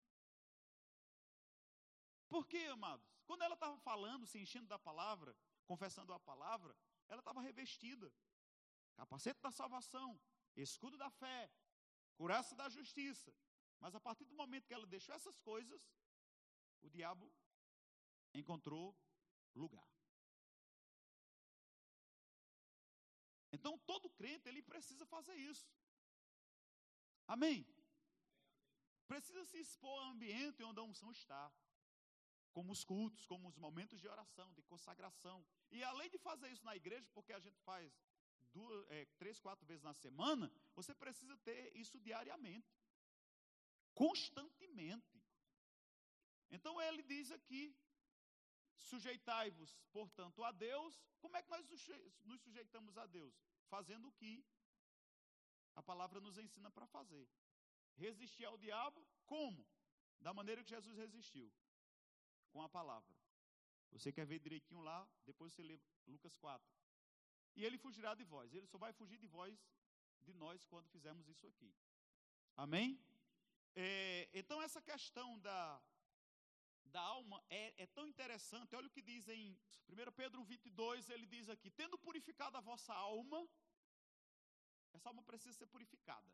Por 2.28 2.46
quê, 2.46 2.66
amados? 2.70 3.06
Quando 3.24 3.42
ela 3.42 3.54
estava 3.54 3.76
falando, 3.78 4.26
se 4.26 4.38
enchendo 4.38 4.66
da 4.66 4.78
palavra, 4.78 5.36
confessando 5.64 6.12
a 6.12 6.20
palavra, 6.20 6.74
ela 7.08 7.20
estava 7.20 7.40
revestida. 7.40 8.12
Capacete 8.98 9.40
da 9.40 9.52
salvação, 9.52 10.20
escudo 10.56 10.96
da 10.96 11.08
fé, 11.08 11.50
curaça 12.16 12.54
da 12.60 12.68
justiça. 12.68 13.32
Mas 13.78 13.94
a 13.94 14.00
partir 14.00 14.24
do 14.24 14.34
momento 14.34 14.66
que 14.66 14.74
ela 14.74 14.88
deixou 14.94 15.14
essas 15.14 15.38
coisas, 15.50 15.88
o 16.82 16.90
diabo 16.90 17.32
encontrou 18.34 18.86
lugar. 19.54 19.88
Então, 23.52 23.78
todo 23.90 24.10
crente, 24.10 24.48
ele 24.48 24.62
precisa 24.62 25.06
fazer 25.06 25.36
isso. 25.36 25.70
Amém? 27.26 27.64
Precisa 29.06 29.44
se 29.44 29.58
expor 29.58 29.96
ao 30.02 30.10
ambiente 30.10 30.62
onde 30.64 30.80
a 30.80 30.82
unção 30.82 31.12
está. 31.12 31.52
Como 32.52 32.72
os 32.72 32.82
cultos, 32.82 33.24
como 33.26 33.48
os 33.48 33.56
momentos 33.56 34.00
de 34.00 34.08
oração, 34.08 34.52
de 34.54 34.62
consagração. 34.62 35.46
E 35.70 35.84
além 35.84 36.10
de 36.10 36.18
fazer 36.18 36.50
isso 36.50 36.64
na 36.64 36.74
igreja, 36.74 37.08
porque 37.14 37.32
a 37.32 37.38
gente 37.38 37.60
faz 37.60 37.96
duas, 38.52 38.90
é, 38.90 39.04
três, 39.18 39.38
quatro 39.38 39.66
vezes 39.66 39.82
na 39.82 39.94
semana, 39.94 40.52
você 40.74 40.94
precisa 40.94 41.36
ter 41.38 41.76
isso 41.76 41.98
diariamente. 42.00 42.68
Constantemente. 43.94 45.22
Então 46.50 46.80
ele 46.80 47.02
diz 47.02 47.30
aqui: 47.30 47.76
sujeitai-vos, 48.78 49.76
portanto, 49.92 50.42
a 50.44 50.52
Deus. 50.52 51.00
Como 51.20 51.36
é 51.36 51.42
que 51.42 51.50
nós 51.50 51.66
nos 52.24 52.40
sujeitamos 52.42 52.96
a 52.96 53.06
Deus? 53.06 53.34
Fazendo 53.68 54.08
o 54.08 54.12
que 54.12 54.44
a 55.74 55.82
palavra 55.82 56.20
nos 56.20 56.38
ensina 56.38 56.70
para 56.70 56.86
fazer. 56.86 57.28
Resistir 57.96 58.44
ao 58.44 58.56
diabo, 58.56 59.06
como? 59.26 59.66
Da 60.20 60.32
maneira 60.32 60.62
que 60.62 60.70
Jesus 60.70 60.96
resistiu 60.96 61.52
com 62.50 62.62
a 62.62 62.68
palavra. 62.68 63.14
Você 63.90 64.12
quer 64.12 64.26
ver 64.26 64.38
direitinho 64.38 64.80
lá, 64.80 65.08
depois 65.24 65.52
você 65.52 65.62
lê 65.62 65.80
Lucas 66.06 66.36
4. 66.36 66.77
E 67.58 67.64
ele 67.66 67.78
fugirá 67.84 68.14
de 68.14 68.24
vós. 68.32 68.54
Ele 68.54 68.68
só 68.72 68.78
vai 68.78 68.92
fugir 68.92 69.18
de 69.18 69.26
vós, 69.26 69.56
de 70.26 70.32
nós, 70.42 70.64
quando 70.66 70.88
fizermos 70.94 71.28
isso 71.32 71.44
aqui. 71.44 71.70
Amém? 72.56 72.88
É, 73.74 74.28
então, 74.32 74.62
essa 74.66 74.80
questão 74.80 75.28
da, 75.40 75.82
da 76.84 77.00
alma 77.00 77.42
é, 77.50 77.74
é, 77.82 77.86
tão 77.86 78.06
interessante. 78.06 78.76
Olha 78.76 78.86
o 78.86 78.94
que 78.96 79.02
diz 79.02 79.26
em 79.28 79.58
1 79.88 80.12
Pedro 80.12 80.44
22, 80.44 81.10
ele 81.10 81.26
diz 81.26 81.48
aqui: 81.48 81.68
Tendo 81.70 81.98
purificado 81.98 82.56
a 82.56 82.60
vossa 82.60 82.94
alma, 82.94 83.40
essa 84.92 85.08
alma 85.08 85.24
precisa 85.24 85.58
ser 85.58 85.66
purificada. 85.66 86.32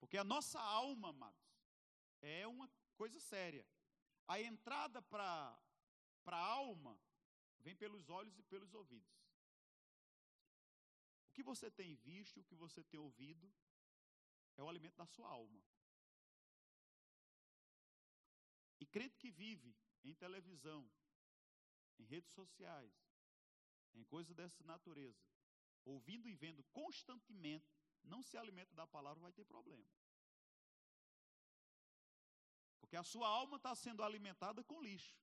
Porque 0.00 0.18
a 0.18 0.24
nossa 0.24 0.60
alma, 0.60 1.10
amados, 1.10 1.48
é 2.20 2.48
uma 2.48 2.68
coisa 2.96 3.20
séria. 3.20 3.64
A 4.26 4.40
entrada 4.40 5.00
para 5.02 5.56
a 6.26 6.36
alma 6.36 6.98
vem 7.60 7.76
pelos 7.76 8.08
olhos 8.08 8.36
e 8.40 8.42
pelos 8.42 8.74
ouvidos. 8.74 9.27
Que 11.38 11.42
você 11.44 11.70
tem 11.70 11.94
visto, 11.94 12.40
o 12.40 12.44
que 12.44 12.56
você 12.56 12.82
tem 12.82 12.98
ouvido, 12.98 13.48
é 14.56 14.62
o 14.62 14.68
alimento 14.68 14.96
da 14.96 15.06
sua 15.06 15.28
alma. 15.28 15.62
E 18.80 18.84
crente 18.84 19.16
que 19.16 19.30
vive 19.30 19.72
em 20.02 20.12
televisão, 20.14 20.80
em 21.96 22.06
redes 22.06 22.32
sociais, 22.32 22.92
em 23.94 24.02
coisas 24.02 24.34
dessa 24.34 24.64
natureza, 24.64 25.22
ouvindo 25.84 26.28
e 26.28 26.34
vendo 26.34 26.64
constantemente, 26.72 27.72
não 28.02 28.20
se 28.20 28.36
alimenta 28.36 28.74
da 28.74 28.84
palavra, 28.84 29.22
vai 29.22 29.32
ter 29.32 29.44
problema. 29.44 29.88
Porque 32.80 32.96
a 32.96 33.04
sua 33.04 33.28
alma 33.28 33.58
está 33.58 33.76
sendo 33.76 34.02
alimentada 34.02 34.64
com 34.64 34.82
lixo. 34.82 35.16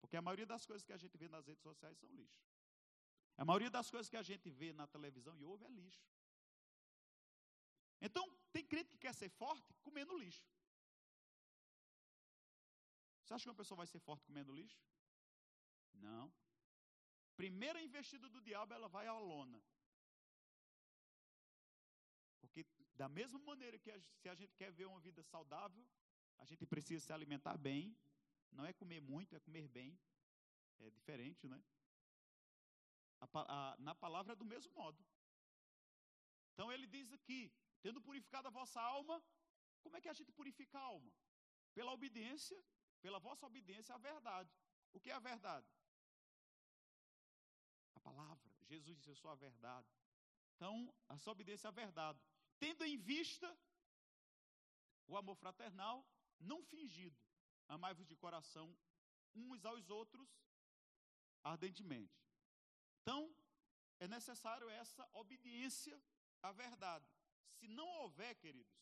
Porque 0.00 0.16
a 0.16 0.22
maioria 0.22 0.46
das 0.54 0.66
coisas 0.66 0.84
que 0.84 0.92
a 0.92 0.96
gente 0.96 1.16
vê 1.16 1.28
nas 1.28 1.46
redes 1.46 1.62
sociais 1.62 1.96
são 1.98 2.10
lixo. 2.10 2.51
A 3.36 3.44
maioria 3.44 3.70
das 3.70 3.90
coisas 3.90 4.08
que 4.08 4.16
a 4.16 4.22
gente 4.22 4.50
vê 4.50 4.72
na 4.72 4.86
televisão 4.86 5.36
e 5.36 5.44
ouve 5.44 5.64
é 5.64 5.68
lixo. 5.68 6.04
Então, 8.00 8.24
tem 8.52 8.64
crente 8.64 8.90
que 8.90 8.98
quer 8.98 9.14
ser 9.14 9.30
forte 9.30 9.72
comendo 9.82 10.18
lixo. 10.18 10.44
Você 13.22 13.34
acha 13.34 13.44
que 13.44 13.48
uma 13.48 13.54
pessoa 13.54 13.76
vai 13.76 13.86
ser 13.86 14.00
forte 14.00 14.24
comendo 14.24 14.52
lixo? 14.52 14.80
Não. 15.94 16.32
Primeira 17.36 17.80
investida 17.80 18.28
do 18.28 18.40
diabo, 18.40 18.74
ela 18.74 18.88
vai 18.88 19.06
à 19.06 19.18
lona. 19.18 19.62
Porque 22.40 22.66
da 22.94 23.08
mesma 23.08 23.38
maneira 23.38 23.78
que 23.78 23.90
a, 23.90 24.00
se 24.00 24.28
a 24.28 24.34
gente 24.34 24.54
quer 24.54 24.70
ver 24.72 24.86
uma 24.86 25.00
vida 25.00 25.22
saudável, 25.22 25.84
a 26.38 26.44
gente 26.44 26.66
precisa 26.66 27.04
se 27.04 27.12
alimentar 27.12 27.56
bem. 27.56 27.96
Não 28.50 28.66
é 28.66 28.72
comer 28.72 29.00
muito, 29.00 29.34
é 29.34 29.40
comer 29.40 29.68
bem. 29.68 29.98
É 30.80 30.90
diferente, 30.90 31.48
né? 31.48 31.62
A, 33.22 33.26
a, 33.56 33.76
na 33.78 33.94
palavra 33.94 34.32
é 34.32 34.36
do 34.42 34.44
mesmo 34.44 34.72
modo. 34.74 35.00
Então 36.52 36.72
ele 36.72 36.86
diz 36.86 37.12
aqui: 37.12 37.40
tendo 37.80 38.00
purificado 38.00 38.48
a 38.48 38.50
vossa 38.50 38.80
alma, 38.80 39.22
como 39.82 39.96
é 39.96 40.00
que 40.00 40.08
a 40.08 40.18
gente 40.18 40.32
purifica 40.32 40.78
a 40.78 40.82
alma? 40.82 41.12
Pela 41.74 41.92
obediência, 41.92 42.58
pela 43.00 43.18
vossa 43.18 43.46
obediência 43.46 43.94
à 43.94 43.98
verdade. 43.98 44.52
O 44.92 45.00
que 45.00 45.10
é 45.10 45.14
a 45.14 45.18
verdade? 45.30 45.66
A 47.94 48.00
palavra. 48.00 48.50
Jesus 48.68 48.96
disse: 48.96 49.10
Eu 49.10 49.16
sou 49.16 49.30
a 49.30 49.34
verdade. 49.34 49.88
Então, 50.54 50.94
a 51.08 51.16
sua 51.18 51.32
obediência 51.32 51.68
à 51.68 51.72
verdade. 51.72 52.20
Tendo 52.58 52.84
em 52.84 52.96
vista 52.96 53.48
o 55.06 55.16
amor 55.16 55.36
fraternal, 55.36 56.06
não 56.38 56.62
fingido, 56.62 57.18
amai-vos 57.68 58.06
de 58.06 58.16
coração 58.16 58.76
uns 59.34 59.64
aos 59.64 59.90
outros 59.90 60.28
ardentemente. 61.42 62.14
Então, 63.02 63.34
é 63.98 64.06
necessário 64.06 64.68
essa 64.70 65.08
obediência 65.12 66.00
à 66.40 66.52
verdade. 66.52 67.04
Se 67.58 67.66
não 67.66 67.86
houver, 68.00 68.36
queridos, 68.36 68.80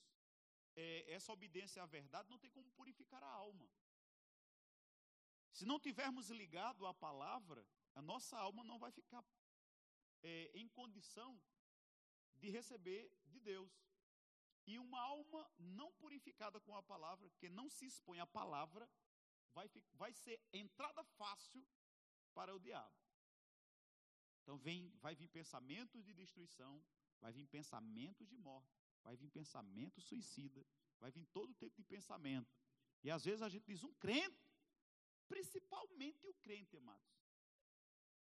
é, 0.77 1.11
essa 1.13 1.33
obediência 1.33 1.83
à 1.83 1.87
verdade, 1.87 2.29
não 2.29 2.39
tem 2.39 2.51
como 2.51 2.71
purificar 2.73 3.23
a 3.23 3.27
alma. 3.27 3.69
Se 5.53 5.65
não 5.65 5.81
tivermos 5.81 6.29
ligado 6.29 6.87
à 6.87 6.93
palavra, 6.93 7.67
a 7.95 8.03
nossa 8.03 8.37
alma 8.39 8.63
não 8.63 8.79
vai 8.79 8.93
ficar 8.93 9.25
é, 10.23 10.51
em 10.55 10.69
condição 10.69 11.41
de 12.37 12.51
receber 12.51 13.11
de 13.25 13.41
Deus. 13.41 13.73
E 14.67 14.79
uma 14.79 15.01
alma 15.01 15.51
não 15.59 15.93
purificada 15.95 16.61
com 16.61 16.77
a 16.77 16.83
palavra, 16.83 17.31
que 17.39 17.49
não 17.49 17.71
se 17.71 17.87
expõe 17.87 18.21
à 18.21 18.27
palavra, 18.27 18.89
vai, 19.53 19.69
vai 19.95 20.13
ser 20.13 20.41
entrada 20.53 21.03
fácil 21.05 21.67
para 22.35 22.55
o 22.55 22.61
diabo. 22.61 22.95
Então 24.43 24.57
vem, 24.59 24.91
vai 24.99 25.15
vir 25.15 25.29
pensamentos 25.29 26.05
de 26.05 26.13
destruição, 26.13 26.83
vai 27.21 27.33
vir 27.33 27.47
pensamentos 27.47 28.27
de 28.29 28.37
morte, 28.37 28.75
vai 29.03 29.17
vir 29.17 29.31
pensamento 29.31 30.01
suicida, 30.01 30.67
vai 30.99 31.11
vir 31.11 31.27
todo 31.27 31.55
tipo 31.55 31.77
de 31.77 31.85
pensamento. 31.85 32.51
E 33.03 33.11
às 33.11 33.25
vezes 33.25 33.43
a 33.43 33.49
gente 33.49 33.67
diz 33.67 33.83
um 33.83 33.95
crente, 33.95 34.43
principalmente 35.29 36.27
o 36.27 36.35
crente, 36.35 36.77
amados. 36.77 37.11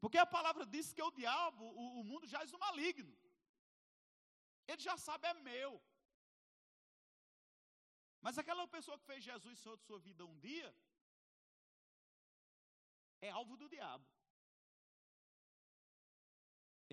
Porque 0.01 0.19
a 0.19 0.27
palavra 0.27 0.67
diz 0.67 0.93
que 0.93 1.03
o 1.03 1.11
diabo, 1.11 1.65
o, 1.65 2.01
o 2.01 2.05
mundo 2.05 2.27
já 2.27 2.43
é 2.43 2.47
o 2.47 2.59
maligno. 2.59 3.17
Ele 4.67 4.81
já 4.81 4.97
sabe, 4.97 5.27
é 5.27 5.35
meu. 5.35 5.83
Mas 8.21 8.39
aquela 8.39 8.67
pessoa 8.67 8.99
que 8.99 9.05
fez 9.05 9.23
Jesus 9.23 9.59
Senhor 9.59 9.77
de 9.77 9.85
sua 9.85 9.99
vida 9.99 10.25
um 10.25 10.39
dia, 10.39 10.75
é 13.21 13.31
alvo 13.31 13.57
do 13.57 13.69
diabo. 13.69 14.07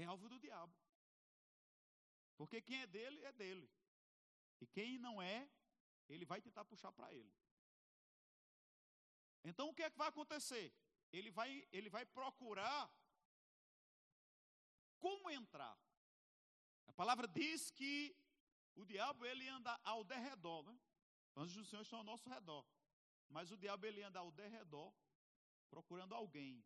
É 0.02 0.06
alvo 0.06 0.28
do 0.28 0.40
diabo. 0.40 0.76
Porque 2.38 2.60
quem 2.68 2.82
é 2.82 2.88
dele, 2.88 3.20
é 3.24 3.32
dele. 3.32 3.68
E 4.60 4.66
quem 4.76 4.98
não 4.98 5.22
é, 5.22 5.50
ele 6.10 6.26
vai 6.32 6.40
tentar 6.42 6.66
puxar 6.66 6.92
para 6.92 7.14
ele. 7.14 7.34
Então 9.44 9.70
o 9.70 9.76
que 9.76 9.84
é 9.84 9.90
que 9.92 9.98
vai 10.04 10.10
acontecer? 10.10 10.74
Ele 11.12 11.30
vai, 11.30 11.68
ele 11.72 11.90
vai 11.90 12.06
procurar 12.06 12.82
como 15.00 15.30
entrar. 15.30 15.78
A 16.88 16.94
palavra 16.94 17.28
diz 17.28 17.70
que 17.72 18.16
o 18.76 18.86
diabo 18.86 19.26
ele 19.26 19.48
anda 19.48 19.80
ao 19.84 20.04
derredor, 20.04 20.64
né? 20.64 20.80
Anjos 21.36 21.58
do 21.58 21.66
Senhor 21.66 21.82
estão 21.82 22.00
ao 22.00 22.06
nosso 22.06 22.30
redor. 22.30 22.66
Mas 23.30 23.52
o 23.52 23.58
diabo 23.58 23.86
ele 23.86 24.02
anda 24.04 24.20
ao 24.20 24.32
derredor, 24.32 24.94
procurando 25.70 26.14
alguém 26.14 26.64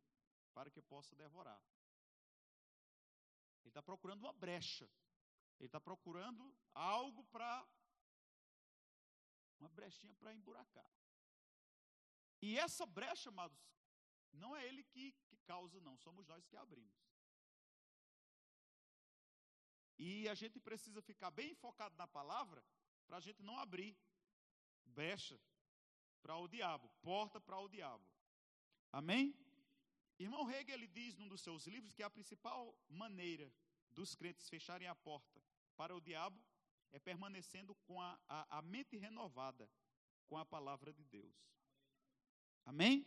para 0.53 0.69
que 0.69 0.81
possa 0.81 1.15
devorar. 1.15 1.61
Ele 3.65 3.71
está 3.71 3.81
procurando 3.81 4.21
uma 4.21 4.31
brecha. 4.31 4.87
Ele 5.59 5.65
está 5.67 5.79
procurando 5.79 6.55
algo 6.73 7.23
para. 7.25 7.67
Uma 9.59 9.69
brechinha 9.69 10.13
para 10.15 10.33
emburacar. 10.33 10.89
E 12.41 12.59
essa 12.59 12.85
brecha, 12.85 13.29
amados, 13.29 13.57
não 14.31 14.55
é 14.55 14.67
ele 14.67 14.83
que, 14.83 15.13
que 15.27 15.37
causa, 15.37 15.79
não. 15.79 15.97
Somos 15.97 16.27
nós 16.27 16.45
que 16.45 16.55
abrimos. 16.55 16.93
E 19.97 20.29
a 20.29 20.35
gente 20.35 20.59
precisa 20.59 21.01
ficar 21.01 21.31
bem 21.31 21.55
focado 21.55 21.95
na 21.95 22.07
palavra 22.07 22.63
para 23.07 23.17
a 23.17 23.21
gente 23.21 23.41
não 23.41 23.57
abrir 23.57 23.97
brecha 24.83 25.39
para 26.21 26.35
o 26.37 26.47
diabo, 26.47 26.89
porta 27.01 27.39
para 27.39 27.57
o 27.59 27.67
diabo. 27.67 28.05
Amém? 28.91 29.33
Irmão 30.17 30.49
Hegel 30.49 30.75
ele 30.75 30.87
diz 30.87 31.15
num 31.15 31.27
dos 31.27 31.41
seus 31.41 31.67
livros 31.67 31.93
que 31.93 32.03
a 32.03 32.09
principal 32.09 32.77
maneira 32.87 33.51
dos 33.91 34.15
crentes 34.15 34.49
fecharem 34.49 34.87
a 34.87 34.95
porta 34.95 35.41
para 35.75 35.95
o 35.95 36.01
diabo 36.01 36.41
é 36.91 36.99
permanecendo 36.99 37.75
com 37.87 38.01
a, 38.01 38.17
a, 38.27 38.59
a 38.59 38.61
mente 38.61 38.95
renovada 38.97 39.69
com 40.27 40.37
a 40.37 40.45
palavra 40.45 40.93
de 40.93 41.03
Deus. 41.03 41.35
Amém? 42.65 43.05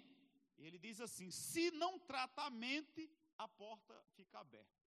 E 0.58 0.64
ele 0.64 0.78
diz 0.78 1.00
assim: 1.00 1.30
se 1.30 1.70
não 1.70 1.98
trata 1.98 2.42
a 2.42 2.50
mente, 2.50 3.10
a 3.38 3.48
porta 3.48 4.04
fica 4.14 4.38
aberta. 4.38 4.78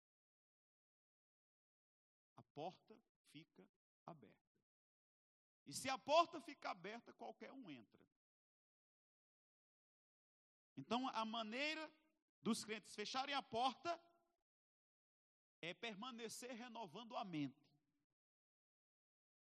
A 2.35 2.43
porta 2.43 2.95
fica 3.31 3.67
aberta. 4.05 4.51
E 5.65 5.73
se 5.73 5.89
a 5.89 5.97
porta 5.97 6.39
fica 6.41 6.69
aberta, 6.69 7.13
qualquer 7.13 7.51
um 7.51 7.69
entra. 7.69 8.05
Então, 10.75 11.07
a 11.09 11.23
maneira 11.23 11.91
dos 12.41 12.63
crentes 12.63 12.95
fecharem 12.95 13.35
a 13.35 13.41
porta 13.41 13.99
é 15.61 15.73
permanecer 15.73 16.51
renovando 16.55 17.15
a 17.15 17.23
mente 17.23 17.67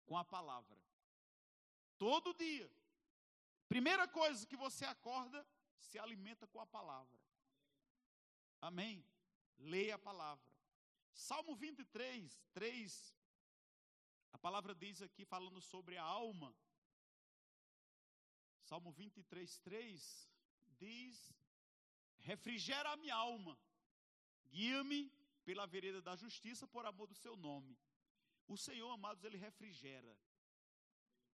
com 0.05 0.17
a 0.17 0.25
palavra. 0.25 0.77
Todo 1.97 2.33
dia. 2.33 2.71
Primeira 3.67 4.07
coisa 4.07 4.47
que 4.47 4.55
você 4.55 4.85
acorda, 4.85 5.45
se 5.77 5.99
alimenta 5.99 6.47
com 6.47 6.59
a 6.59 6.65
palavra. 6.65 7.19
Amém? 8.61 9.05
Leia 9.59 9.95
a 9.95 9.99
palavra. 9.99 10.51
Salmo 11.13 11.55
23, 11.55 12.41
3. 12.53 13.15
A 14.31 14.37
palavra 14.37 14.73
diz 14.73 15.01
aqui, 15.01 15.25
falando 15.25 15.61
sobre 15.61 15.97
a 15.97 16.03
alma. 16.03 16.55
Salmo 18.61 18.91
23, 18.91 19.59
3 19.59 20.29
diz: 20.79 21.33
Refrigera 22.31 22.89
a 22.91 22.97
minha 22.97 23.15
alma, 23.15 23.57
guia-me 24.55 25.01
pela 25.45 25.65
vereda 25.65 26.01
da 26.07 26.13
justiça 26.23 26.67
por 26.67 26.85
amor 26.85 27.07
do 27.07 27.15
seu 27.15 27.37
nome. 27.37 27.77
O 28.53 28.57
Senhor, 28.57 28.89
amados, 28.91 29.23
ele 29.23 29.37
refrigera. 29.37 30.13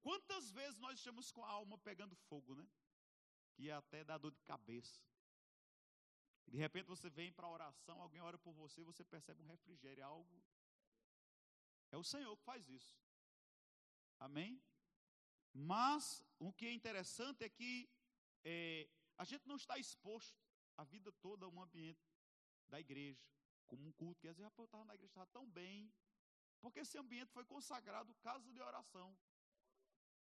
Quantas 0.02 0.50
vezes 0.50 0.78
nós 0.78 0.98
estamos 0.98 1.30
com 1.32 1.42
a 1.44 1.48
alma 1.48 1.78
pegando 1.78 2.14
fogo, 2.28 2.54
né? 2.54 2.66
Que 3.54 3.70
até 3.70 4.04
dá 4.04 4.18
dor 4.18 4.32
de 4.32 4.42
cabeça. 4.42 5.00
De 6.46 6.58
repente 6.58 6.92
você 6.94 7.08
vem 7.08 7.32
para 7.32 7.46
a 7.46 7.54
oração, 7.58 7.98
alguém 8.02 8.20
ora 8.20 8.36
por 8.36 8.52
você, 8.52 8.84
você 8.84 9.02
percebe 9.02 9.42
um 9.42 9.46
refrigério, 9.46 10.04
algo. 10.04 10.42
É 11.90 11.96
o 11.96 12.04
Senhor 12.04 12.36
que 12.36 12.44
faz 12.44 12.68
isso. 12.68 12.94
Amém? 14.20 14.62
Mas 15.54 16.22
o 16.38 16.52
que 16.52 16.66
é 16.66 16.72
interessante 16.72 17.44
é 17.44 17.48
que 17.48 17.88
é, 18.44 18.88
a 19.16 19.24
gente 19.24 19.46
não 19.48 19.56
está 19.56 19.78
exposto 19.78 20.41
a 20.76 20.84
vida 20.84 21.12
toda 21.12 21.48
um 21.48 21.60
ambiente 21.60 22.04
da 22.68 22.80
igreja, 22.80 23.20
como 23.66 23.86
um 23.86 23.92
culto, 23.92 24.20
que 24.20 24.28
às 24.28 24.36
vezes 24.36 24.52
eu 24.58 24.64
estava 24.64 24.84
na 24.84 24.94
igreja, 24.94 25.10
estava 25.10 25.26
tão 25.26 25.48
bem, 25.50 25.92
porque 26.60 26.80
esse 26.80 26.96
ambiente 26.98 27.32
foi 27.32 27.44
consagrado 27.44 28.14
casa 28.16 28.52
de 28.52 28.60
oração 28.60 29.16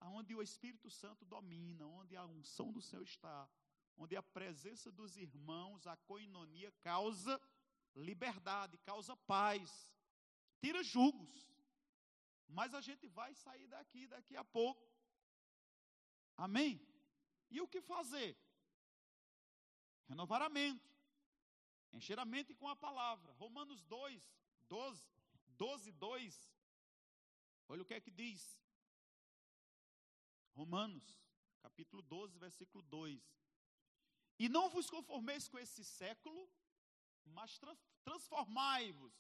aonde 0.01 0.35
o 0.35 0.43
Espírito 0.43 0.91
Santo 0.91 1.25
domina, 1.25 1.87
onde 1.87 2.17
a 2.17 2.25
unção 2.25 2.73
do 2.73 2.81
Senhor 2.81 3.03
está, 3.03 3.49
onde 3.97 4.17
a 4.17 4.23
presença 4.23 4.93
dos 4.93 5.17
irmãos, 5.17 5.87
a 5.87 5.97
coinonia 5.97 6.71
causa 6.81 7.41
liberdade, 7.95 8.79
causa 8.79 9.17
paz, 9.17 9.93
tira 10.61 10.83
julgos. 10.83 11.49
Mas 12.47 12.73
a 12.75 12.81
gente 12.81 13.07
vai 13.09 13.35
sair 13.35 13.67
daqui 13.67 14.07
daqui 14.07 14.37
a 14.37 14.45
pouco. 14.45 14.87
Amém? 16.37 16.81
E 17.51 17.61
o 17.61 17.69
que 17.69 17.81
fazer? 17.81 18.37
Renovar 20.09 20.43
a 20.43 20.49
mente, 20.49 20.91
encher 21.93 22.19
a 22.19 22.25
mente 22.25 22.55
com 22.55 22.69
a 22.69 22.77
palavra. 22.77 23.33
Romanos 23.33 23.83
2, 23.85 24.23
12, 24.69 25.07
12, 25.51 25.93
2. 25.93 26.53
Olha 27.69 27.83
o 27.83 27.85
que 27.85 27.95
é 27.95 28.01
que 28.01 28.11
diz. 28.11 28.43
Romanos, 30.55 31.21
capítulo 31.61 32.03
12, 32.03 32.39
versículo 32.39 32.83
2. 32.85 33.23
E 34.39 34.49
não 34.49 34.71
vos 34.71 34.89
conformeis 34.89 35.49
com 35.49 35.59
esse 35.59 35.85
século, 35.85 36.49
mas 37.27 37.61
transformai-vos 38.03 39.13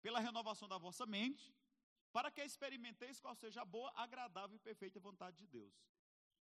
pela 0.00 0.20
renovação 0.20 0.68
da 0.68 0.78
vossa 0.78 1.04
mente, 1.04 1.54
para 2.12 2.30
que 2.30 2.40
experimenteis 2.42 3.20
qual 3.20 3.34
seja 3.34 3.62
a 3.62 3.64
boa, 3.64 3.92
agradável 3.94 4.56
e 4.56 4.60
perfeita 4.60 4.98
vontade 4.98 5.36
de 5.36 5.46
Deus. 5.46 5.74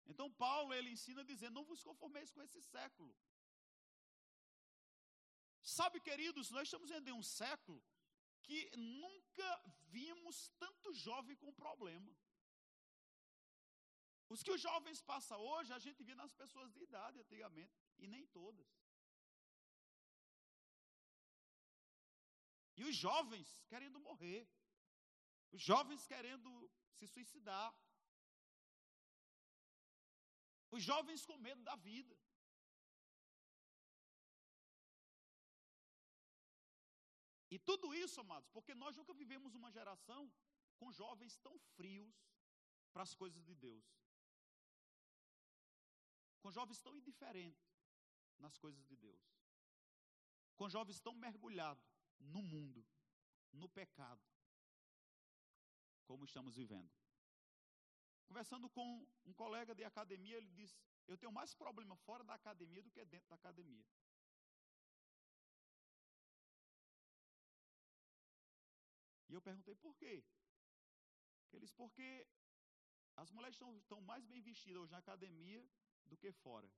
Então 0.07 0.31
Paulo 0.33 0.73
ele 0.73 0.91
ensina 0.91 1.25
dizendo: 1.25 1.55
não 1.55 1.65
vos 1.65 1.83
conformeis 1.83 2.31
com 2.31 2.43
esse 2.43 2.61
século. 2.63 3.15
Sabe, 5.63 6.01
queridos, 6.01 6.51
nós 6.51 6.69
estamos 6.69 6.91
em 6.91 7.13
um 7.13 7.23
século 7.23 7.83
que 8.43 8.71
nunca 8.77 9.49
vimos 9.89 10.49
tanto 10.59 10.95
jovem 10.95 11.37
com 11.37 11.53
problema. 11.53 12.13
Os 14.29 14.43
que 14.43 14.51
os 14.51 14.61
jovens 14.61 15.01
passam 15.03 15.39
hoje, 15.41 15.73
a 15.73 15.79
gente 15.79 16.03
via 16.03 16.15
nas 16.15 16.33
pessoas 16.35 16.73
de 16.73 16.83
idade 16.83 17.19
antigamente, 17.21 17.77
e 17.99 18.07
nem 18.07 18.25
todas. 18.27 18.69
E 22.77 22.85
os 22.85 22.95
jovens 22.95 23.49
querendo 23.69 23.99
morrer. 23.99 24.47
Os 25.53 25.63
jovens 25.63 26.07
querendo 26.07 26.51
se 26.93 27.07
suicidar. 27.07 27.75
Os 30.77 30.85
jovens 30.91 31.25
com 31.29 31.37
medo 31.49 31.63
da 31.69 31.77
vida. 31.91 32.17
E 37.55 37.59
tudo 37.59 37.95
isso, 37.95 38.21
amados, 38.21 38.49
porque 38.57 38.75
nós 38.75 38.97
nunca 38.97 39.15
vivemos 39.23 39.55
uma 39.61 39.71
geração 39.79 40.23
com 40.79 40.93
jovens 40.93 41.39
tão 41.39 41.59
frios 41.77 42.17
para 42.93 43.03
as 43.03 43.15
coisas 43.15 43.43
de 43.51 43.55
Deus 43.55 43.87
com 46.47 46.53
jovens 46.53 46.81
tão 46.81 46.97
indiferentes 46.97 47.69
nas 48.39 48.57
coisas 48.57 48.87
de 48.87 48.95
Deus, 48.95 49.21
com 50.55 50.69
jovens 50.69 51.01
tão 51.01 51.13
mergulhados 51.13 51.85
no 52.21 52.41
mundo, 52.41 52.87
no 53.53 53.69
pecado, 53.69 54.23
como 56.05 56.25
estamos 56.25 56.55
vivendo. 56.55 56.89
Conversando 58.29 58.69
com 58.69 59.07
um 59.25 59.33
colega 59.33 59.75
de 59.75 59.85
academia, 59.85 60.37
ele 60.37 60.51
disse: 60.61 60.77
Eu 61.07 61.17
tenho 61.17 61.33
mais 61.33 61.55
problema 61.55 61.97
fora 61.97 62.25
da 62.25 62.35
academia 62.35 62.83
do 62.83 62.91
que 62.91 63.05
dentro 63.05 63.29
da 63.29 63.37
academia. 63.37 63.85
E 69.29 69.33
eu 69.33 69.41
perguntei 69.41 69.75
por 69.75 69.95
quê. 69.97 70.25
Ele 71.53 71.61
disse: 71.61 71.75
Porque 71.75 72.27
as 73.17 73.31
mulheres 73.31 73.57
estão, 73.57 73.77
estão 73.79 74.01
mais 74.01 74.25
bem 74.27 74.41
vestidas 74.41 74.83
hoje 74.83 74.93
na 74.93 74.99
academia 74.99 75.65
do 76.05 76.17
que 76.17 76.33
fora. 76.33 76.69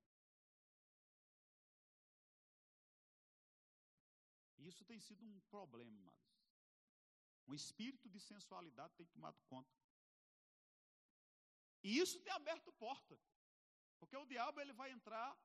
Isso 4.58 4.84
tem 4.84 5.00
sido 5.00 5.24
um 5.24 5.40
problema, 5.50 5.98
amados. 6.00 6.28
Um 7.46 7.54
espírito 7.54 8.08
de 8.10 8.20
sensualidade 8.20 8.94
tem 8.94 9.06
tomado 9.06 9.38
conta. 9.46 9.77
E 11.82 11.98
isso 11.98 12.20
tem 12.20 12.32
aberto 12.32 12.72
porta. 12.72 13.18
Porque 13.98 14.16
o 14.16 14.26
diabo 14.26 14.60
ele 14.60 14.72
vai 14.72 14.90
entrar 14.90 15.36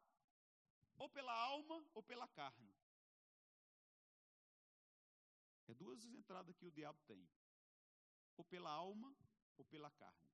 ou 0.97 1.09
pela 1.09 1.33
alma 1.33 1.83
ou 1.93 2.03
pela 2.03 2.27
carne. 2.27 2.73
É 5.67 5.73
duas 5.73 6.05
entradas 6.05 6.55
que 6.55 6.65
o 6.65 6.71
diabo 6.71 6.99
tem: 7.07 7.27
ou 8.37 8.43
pela 8.43 8.69
alma 8.69 9.15
ou 9.57 9.65
pela 9.65 9.89
carne. 9.91 10.33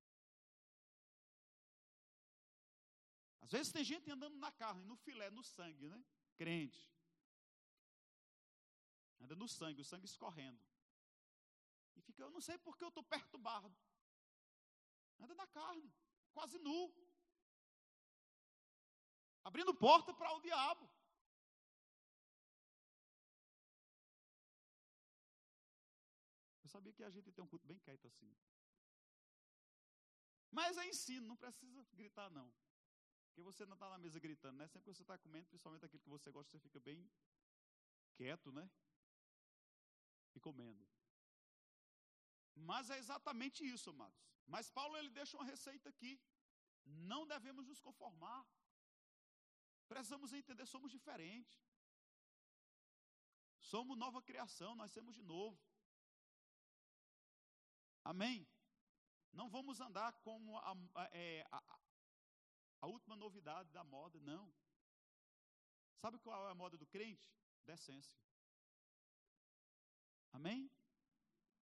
Às 3.42 3.52
vezes 3.52 3.72
tem 3.72 3.84
gente 3.84 4.12
andando 4.12 4.38
na 4.38 4.52
carne, 4.52 4.84
no 4.84 4.96
filé, 4.96 5.30
no 5.32 5.44
sangue, 5.44 5.88
né? 5.88 6.04
Crente. 6.36 6.88
Anda 9.20 9.36
no 9.36 9.48
sangue, 9.48 9.82
o 9.82 9.86
sangue 9.86 10.06
escorrendo. 10.06 10.60
E 11.96 12.02
fica, 12.02 12.22
eu 12.22 12.30
não 12.30 12.42
sei 12.42 12.58
porque 12.60 12.84
eu 12.84 12.90
estou 12.90 13.04
perturbado. 13.04 13.76
Anda 15.20 15.36
na 15.36 15.48
carne, 15.48 15.94
quase 16.34 16.58
nu. 16.60 16.94
Abrindo 19.44 19.74
porta 19.74 20.14
para 20.14 20.32
o 20.36 20.42
diabo. 20.42 20.90
Eu 26.64 26.70
sabia 26.70 26.94
que 26.94 27.04
a 27.04 27.10
gente 27.10 27.32
tem 27.32 27.44
um 27.44 27.48
culto 27.48 27.68
bem 27.68 27.80
quieto 27.80 28.08
assim. 28.08 28.32
Mas 30.52 30.78
é 30.78 30.88
ensino, 30.88 31.28
não 31.28 31.38
precisa 31.38 31.84
gritar, 31.94 32.30
não. 32.30 32.52
Porque 33.28 33.42
você 33.42 33.66
não 33.66 33.76
está 33.76 33.90
na 33.90 33.98
mesa 33.98 34.20
gritando, 34.20 34.58
né? 34.58 34.68
Sempre 34.68 34.86
que 34.86 34.96
você 34.96 35.04
está 35.04 35.18
comendo, 35.18 35.48
principalmente 35.48 35.86
aquilo 35.86 36.02
que 36.02 36.10
você 36.10 36.32
gosta, 36.32 36.52
você 36.52 36.60
fica 36.60 36.80
bem 36.80 37.10
quieto, 38.16 38.52
né? 38.52 38.70
E 40.36 40.40
comendo. 40.40 40.88
Mas 42.56 42.90
é 42.90 42.98
exatamente 42.98 43.64
isso, 43.66 43.90
amados. 43.90 44.20
Mas 44.48 44.70
Paulo 44.70 44.98
ele 44.98 45.10
deixa 45.10 45.38
uma 45.38 45.46
receita 45.46 45.90
aqui. 45.90 46.20
Não 46.86 47.26
devemos 47.28 47.68
nos 47.68 47.80
conformar. 47.80 48.46
Precisamos 49.88 50.34
entender, 50.34 50.66
somos 50.66 50.92
diferentes. 50.92 51.58
Somos 53.60 53.98
nova 53.98 54.22
criação, 54.22 54.76
nós 54.76 54.92
somos 54.92 55.16
de 55.16 55.22
novo. 55.22 55.60
Amém? 58.04 58.48
Não 59.32 59.50
vamos 59.50 59.80
andar 59.80 60.14
como 60.22 60.58
a, 60.58 60.72
a, 60.96 61.10
é, 61.12 61.46
a, 61.52 61.80
a 62.82 62.88
última 62.88 63.16
novidade 63.16 63.70
da 63.72 63.84
moda, 63.84 64.20
não. 64.20 64.52
Sabe 65.98 66.18
qual 66.20 66.48
é 66.48 66.52
a 66.52 66.56
moda 66.56 66.78
do 66.78 66.88
crente? 66.88 67.30
Decência. 67.66 68.18
Amém? 70.32 70.72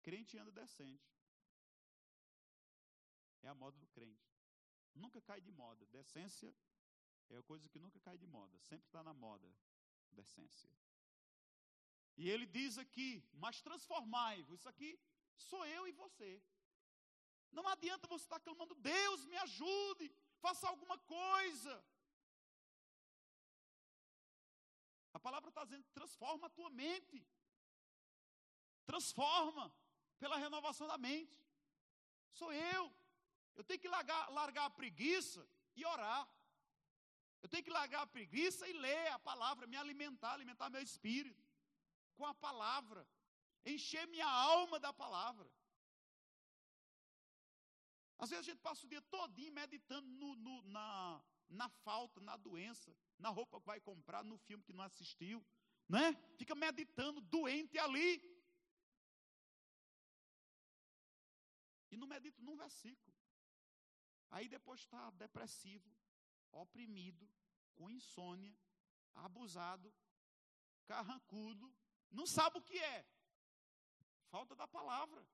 Crente 0.01 0.37
anda 0.37 0.51
decente. 0.51 1.11
É 3.43 3.47
a 3.47 3.55
moda 3.55 3.77
do 3.77 3.87
crente. 3.87 4.29
Nunca 4.93 5.21
cai 5.21 5.39
de 5.41 5.51
moda. 5.51 5.85
Decência 5.87 6.53
é 7.29 7.37
a 7.37 7.43
coisa 7.43 7.69
que 7.69 7.79
nunca 7.79 7.99
cai 7.99 8.17
de 8.17 8.27
moda. 8.27 8.59
Sempre 8.59 8.87
está 8.87 9.03
na 9.03 9.13
moda. 9.13 9.49
Decência. 10.11 10.69
E 12.17 12.29
ele 12.29 12.45
diz 12.45 12.77
aqui: 12.77 13.23
Mas 13.33 13.61
transformai-vos. 13.61 14.59
Isso 14.59 14.69
aqui 14.69 14.99
sou 15.37 15.65
eu 15.65 15.87
e 15.87 15.91
você. 15.91 16.41
Não 17.51 17.67
adianta 17.67 18.07
você 18.07 18.23
estar 18.23 18.39
clamando, 18.39 18.73
Deus 18.75 19.25
me 19.25 19.37
ajude, 19.37 20.09
Faça 20.43 20.67
alguma 20.67 20.97
coisa. 20.97 21.73
A 25.13 25.19
palavra 25.19 25.49
está 25.49 25.63
dizendo: 25.63 25.85
transforma 25.93 26.47
a 26.47 26.55
tua 26.57 26.69
mente. 26.69 27.19
Transforma 28.85 29.65
pela 30.21 30.37
renovação 30.45 30.87
da 30.91 30.97
mente. 31.07 31.37
Sou 32.39 32.51
eu. 32.53 32.83
Eu 33.55 33.63
tenho 33.67 33.79
que 33.83 33.91
largar, 33.95 34.23
largar 34.39 34.65
a 34.67 34.75
preguiça 34.81 35.41
e 35.75 35.83
orar. 35.93 36.23
Eu 37.41 37.49
tenho 37.49 37.63
que 37.63 37.73
largar 37.79 38.01
a 38.03 38.11
preguiça 38.15 38.67
e 38.67 38.73
ler 38.85 39.07
a 39.07 39.19
palavra, 39.29 39.65
me 39.71 39.77
alimentar, 39.83 40.33
alimentar 40.33 40.69
meu 40.69 40.83
espírito 40.89 41.43
com 42.15 42.25
a 42.25 42.35
palavra, 42.35 43.01
encher 43.65 44.05
minha 44.07 44.29
alma 44.29 44.79
da 44.79 44.93
palavra. 44.93 45.49
Às 48.19 48.29
vezes 48.29 48.45
a 48.45 48.49
gente 48.51 48.61
passa 48.61 48.85
o 48.85 48.89
dia 48.89 49.01
todinho 49.01 49.51
meditando 49.51 50.07
no, 50.07 50.35
no, 50.35 50.61
na, 50.75 51.19
na 51.49 51.67
falta, 51.85 52.21
na 52.21 52.37
doença, 52.37 52.95
na 53.17 53.29
roupa 53.29 53.59
que 53.59 53.65
vai 53.65 53.79
comprar, 53.79 54.23
no 54.23 54.37
filme 54.37 54.63
que 54.63 54.77
não 54.77 54.83
assistiu, 54.83 55.43
né? 55.89 56.05
Fica 56.37 56.53
meditando, 56.53 57.19
doente 57.21 57.79
ali. 57.79 58.11
E 61.91 61.97
não 61.97 62.07
medita 62.07 62.41
num 62.41 62.55
versículo. 62.55 63.15
Aí 64.29 64.47
depois 64.47 64.79
está 64.79 65.09
depressivo, 65.11 65.89
oprimido, 66.51 67.29
com 67.75 67.89
insônia, 67.89 68.55
abusado, 69.13 69.93
carrancudo, 70.85 71.73
não 72.09 72.25
sabe 72.25 72.57
o 72.57 72.61
que 72.61 72.77
é. 72.77 73.05
Falta 74.29 74.55
da 74.55 74.67
palavra. 74.67 75.25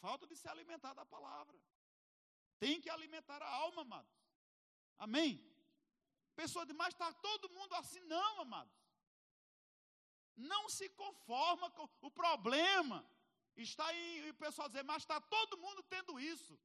Falta 0.00 0.26
de 0.26 0.36
se 0.36 0.48
alimentar 0.48 0.94
da 0.94 1.04
palavra. 1.04 1.58
Tem 2.58 2.80
que 2.80 2.90
alimentar 2.90 3.42
a 3.42 3.48
alma, 3.48 3.82
amados. 3.82 4.16
Amém? 4.98 5.44
Pessoa 6.34 6.64
demais, 6.64 6.94
está 6.94 7.12
todo 7.14 7.50
mundo 7.50 7.74
assim, 7.74 8.00
não, 8.00 8.40
amados. 8.40 8.72
Não 10.36 10.68
se 10.68 10.88
conforma 10.90 11.70
com 11.70 11.88
o 12.00 12.10
problema. 12.10 13.04
Está 13.66 13.92
em 13.92 14.30
o 14.30 14.34
pessoal 14.34 14.68
dizer, 14.68 14.84
mas 14.84 15.02
está 15.02 15.20
todo 15.20 15.58
mundo 15.58 15.82
tendo 15.82 16.18
isso. 16.20 16.58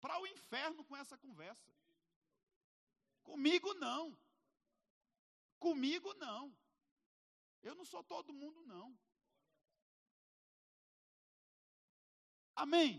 Para 0.00 0.20
o 0.20 0.26
inferno 0.26 0.84
com 0.84 0.96
essa 0.96 1.16
conversa. 1.18 1.72
Comigo 3.22 3.74
não. 3.74 4.16
Comigo 5.58 6.14
não. 6.14 6.56
Eu 7.62 7.74
não 7.74 7.84
sou 7.84 8.02
todo 8.02 8.32
mundo, 8.32 8.62
não. 8.66 8.96
Amém? 12.54 12.90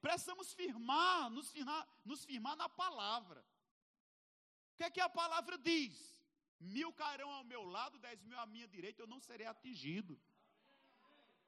Precisamos 0.00 0.52
firmar, 0.52 1.30
nos 1.30 1.50
firmar, 1.50 1.88
nos 2.04 2.24
firmar 2.24 2.56
na 2.56 2.68
palavra. 2.68 3.40
O 4.72 4.76
que 4.76 4.84
é 4.84 4.90
que 4.90 5.00
a 5.00 5.08
palavra 5.08 5.56
diz? 5.58 5.96
Mil 6.58 6.92
cairão 6.92 7.30
ao 7.30 7.44
meu 7.44 7.62
lado, 7.64 7.98
dez 7.98 8.22
mil 8.22 8.38
à 8.38 8.46
minha 8.46 8.66
direita, 8.66 9.02
eu 9.02 9.06
não 9.06 9.20
serei 9.20 9.46
atingido. 9.46 10.20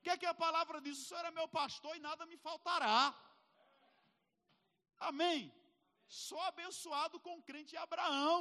Que 0.04 0.10
é 0.10 0.16
que 0.22 0.26
a 0.26 0.40
palavra 0.46 0.80
diz? 0.86 0.98
O 0.98 1.04
Senhor 1.08 1.24
é 1.24 1.30
meu 1.38 1.48
pastor 1.48 1.92
e 1.96 2.00
nada 2.08 2.26
me 2.30 2.36
faltará. 2.46 2.98
Amém? 5.10 5.38
Sou 6.06 6.40
abençoado 6.42 7.18
com 7.20 7.38
o 7.38 7.42
crente 7.42 7.76
Abraão. 7.76 8.38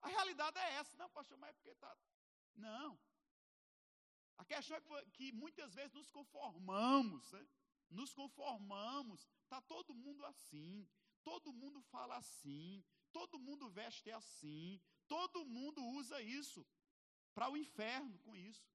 A 0.00 0.08
realidade 0.08 0.58
é 0.58 0.68
essa. 0.80 0.96
Não, 0.96 1.10
pastor, 1.10 1.36
mas 1.38 1.50
é 1.50 1.52
porque 1.52 1.74
está. 1.76 1.92
Não. 2.54 2.98
A 4.38 4.44
questão 4.44 4.76
é 4.76 5.04
que 5.16 5.32
muitas 5.32 5.74
vezes 5.74 5.92
nos 5.92 6.10
conformamos, 6.10 7.30
né? 7.32 7.46
nos 7.90 8.12
conformamos. 8.12 9.28
Está 9.42 9.60
todo 9.60 9.94
mundo 9.94 10.24
assim, 10.26 10.88
todo 11.22 11.52
mundo 11.52 11.80
fala 11.82 12.16
assim, 12.16 12.84
todo 13.12 13.38
mundo 13.38 13.68
veste 13.68 14.10
assim, 14.10 14.80
todo 15.06 15.44
mundo 15.44 15.84
usa 16.00 16.20
isso 16.22 16.66
para 17.34 17.50
o 17.50 17.56
inferno 17.56 18.18
com 18.20 18.34
isso. 18.34 18.66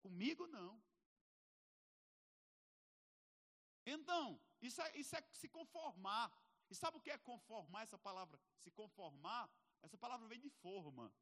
Comigo 0.00 0.46
não. 0.46 0.80
Então, 3.84 4.40
isso 4.60 4.80
é, 4.82 4.96
isso 4.96 5.16
é 5.16 5.22
se 5.32 5.48
conformar. 5.48 6.32
E 6.70 6.74
sabe 6.74 6.98
o 6.98 7.00
que 7.00 7.10
é 7.10 7.18
conformar 7.18 7.82
essa 7.82 7.98
palavra? 7.98 8.38
Se 8.58 8.70
conformar, 8.70 9.50
essa 9.82 9.96
palavra 9.96 10.26
vem 10.28 10.38
de 10.38 10.50
forma. 10.50 11.12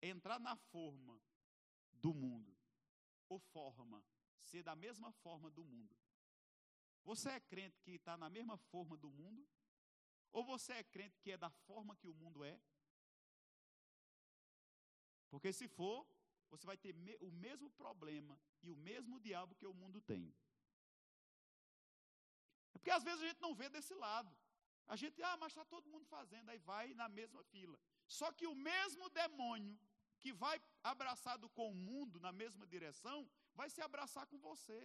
Entrar 0.00 0.38
na 0.38 0.56
forma 0.56 1.20
do 1.92 2.12
mundo. 2.12 2.56
Ou 3.28 3.38
forma. 3.38 4.04
Ser 4.42 4.62
da 4.62 4.76
mesma 4.76 5.12
forma 5.12 5.50
do 5.50 5.64
mundo. 5.64 5.96
Você 7.04 7.30
é 7.30 7.40
crente 7.40 7.80
que 7.80 7.92
está 7.92 8.16
na 8.16 8.28
mesma 8.28 8.56
forma 8.56 8.96
do 8.96 9.10
mundo? 9.10 9.48
Ou 10.32 10.44
você 10.44 10.74
é 10.74 10.84
crente 10.84 11.18
que 11.20 11.32
é 11.32 11.36
da 11.36 11.50
forma 11.50 11.96
que 11.96 12.08
o 12.08 12.14
mundo 12.14 12.44
é? 12.44 12.60
Porque 15.30 15.52
se 15.52 15.66
for, 15.66 16.06
você 16.52 16.66
vai 16.70 16.76
ter 16.84 16.94
o 17.28 17.30
mesmo 17.44 17.68
problema 17.82 18.34
e 18.62 18.70
o 18.70 18.76
mesmo 18.88 19.18
diabo 19.26 19.58
que 19.60 19.66
o 19.66 19.74
mundo 19.82 20.00
tem. 20.12 20.24
É 22.74 22.78
porque 22.78 22.94
às 22.98 23.04
vezes 23.08 23.22
a 23.22 23.28
gente 23.28 23.46
não 23.46 23.54
vê 23.60 23.68
desse 23.76 23.94
lado. 24.06 24.32
A 24.92 24.96
gente, 25.02 25.22
ah, 25.22 25.36
mas 25.40 25.52
está 25.52 25.64
todo 25.64 25.90
mundo 25.92 26.06
fazendo, 26.16 26.50
aí 26.50 26.58
vai 26.58 26.86
na 27.02 27.08
mesma 27.08 27.42
fila. 27.52 27.78
Só 28.18 28.30
que 28.38 28.46
o 28.46 28.54
mesmo 28.54 29.08
demônio 29.20 29.78
que 30.22 30.32
vai 30.32 30.56
abraçado 30.92 31.48
com 31.56 31.68
o 31.70 31.80
mundo 31.88 32.20
na 32.26 32.32
mesma 32.40 32.64
direção, 32.74 33.18
vai 33.58 33.68
se 33.74 33.80
abraçar 33.88 34.24
com 34.26 34.38
você. 34.38 34.80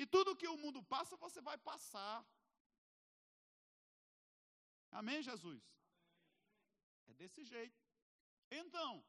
E 0.00 0.06
tudo 0.14 0.36
que 0.40 0.48
o 0.48 0.56
mundo 0.62 0.80
passa, 0.94 1.16
você 1.16 1.40
vai 1.48 1.58
passar. 1.70 2.16
Amém, 4.90 5.20
Jesus? 5.30 5.62
É 7.08 7.12
desse 7.20 7.44
jeito. 7.44 7.87
Então, 8.50 9.04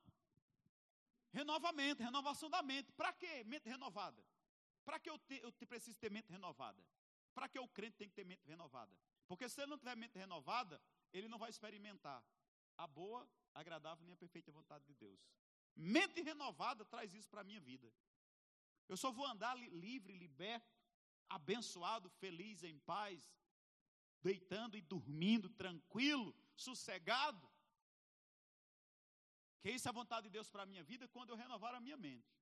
renovamento, 1.32 2.04
renovação 2.04 2.50
da 2.50 2.62
mente. 2.62 2.92
Para 2.94 3.14
que 3.14 3.44
mente 3.44 3.70
renovada? 3.70 4.24
Para 4.84 5.00
que 5.00 5.10
eu, 5.10 5.18
te, 5.20 5.40
eu 5.42 5.52
te 5.52 5.66
preciso 5.66 5.98
ter 5.98 6.12
mente 6.12 6.30
renovada? 6.32 6.84
Para 7.34 7.48
que 7.48 7.60
o 7.60 7.68
crente 7.68 7.98
tem 7.98 8.10
que 8.10 8.16
ter 8.16 8.26
mente 8.26 8.46
renovada? 8.46 8.98
Porque 9.28 9.48
se 9.48 9.62
ele 9.62 9.70
não 9.70 9.78
tiver 9.78 9.96
mente 9.96 10.18
renovada, 10.18 10.82
ele 11.14 11.28
não 11.28 11.38
vai 11.38 11.50
experimentar 11.50 12.24
a 12.78 12.88
boa, 12.88 13.30
agradável 13.54 14.08
e 14.08 14.12
a 14.12 14.18
perfeita 14.18 14.52
vontade 14.52 14.86
de 14.86 14.96
Deus. 14.96 15.20
Mente 15.76 16.22
renovada 16.22 16.84
traz 16.86 17.14
isso 17.14 17.30
para 17.30 17.42
a 17.42 17.44
minha 17.44 17.60
vida. 17.60 17.92
Eu 18.88 18.98
só 18.98 19.12
vou 19.12 19.26
andar 19.26 19.56
livre, 19.56 20.14
liberto, 20.14 20.68
abençoado, 21.30 22.10
feliz, 22.10 22.64
em 22.64 22.80
paz, 22.80 23.22
deitando 24.22 24.76
e 24.76 24.82
dormindo, 24.82 25.50
tranquilo, 25.50 26.36
sossegado. 26.56 27.49
Que 29.62 29.72
isso 29.72 29.88
é 29.88 29.90
a 29.90 29.94
vontade 29.94 30.28
de 30.28 30.30
Deus 30.30 30.50
para 30.50 30.64
a 30.64 30.66
minha 30.66 30.84
vida 30.84 31.08
quando 31.08 31.32
eu 31.32 31.36
renovar 31.36 31.74
a 31.76 31.80
minha 31.80 31.98
mente. 31.98 32.34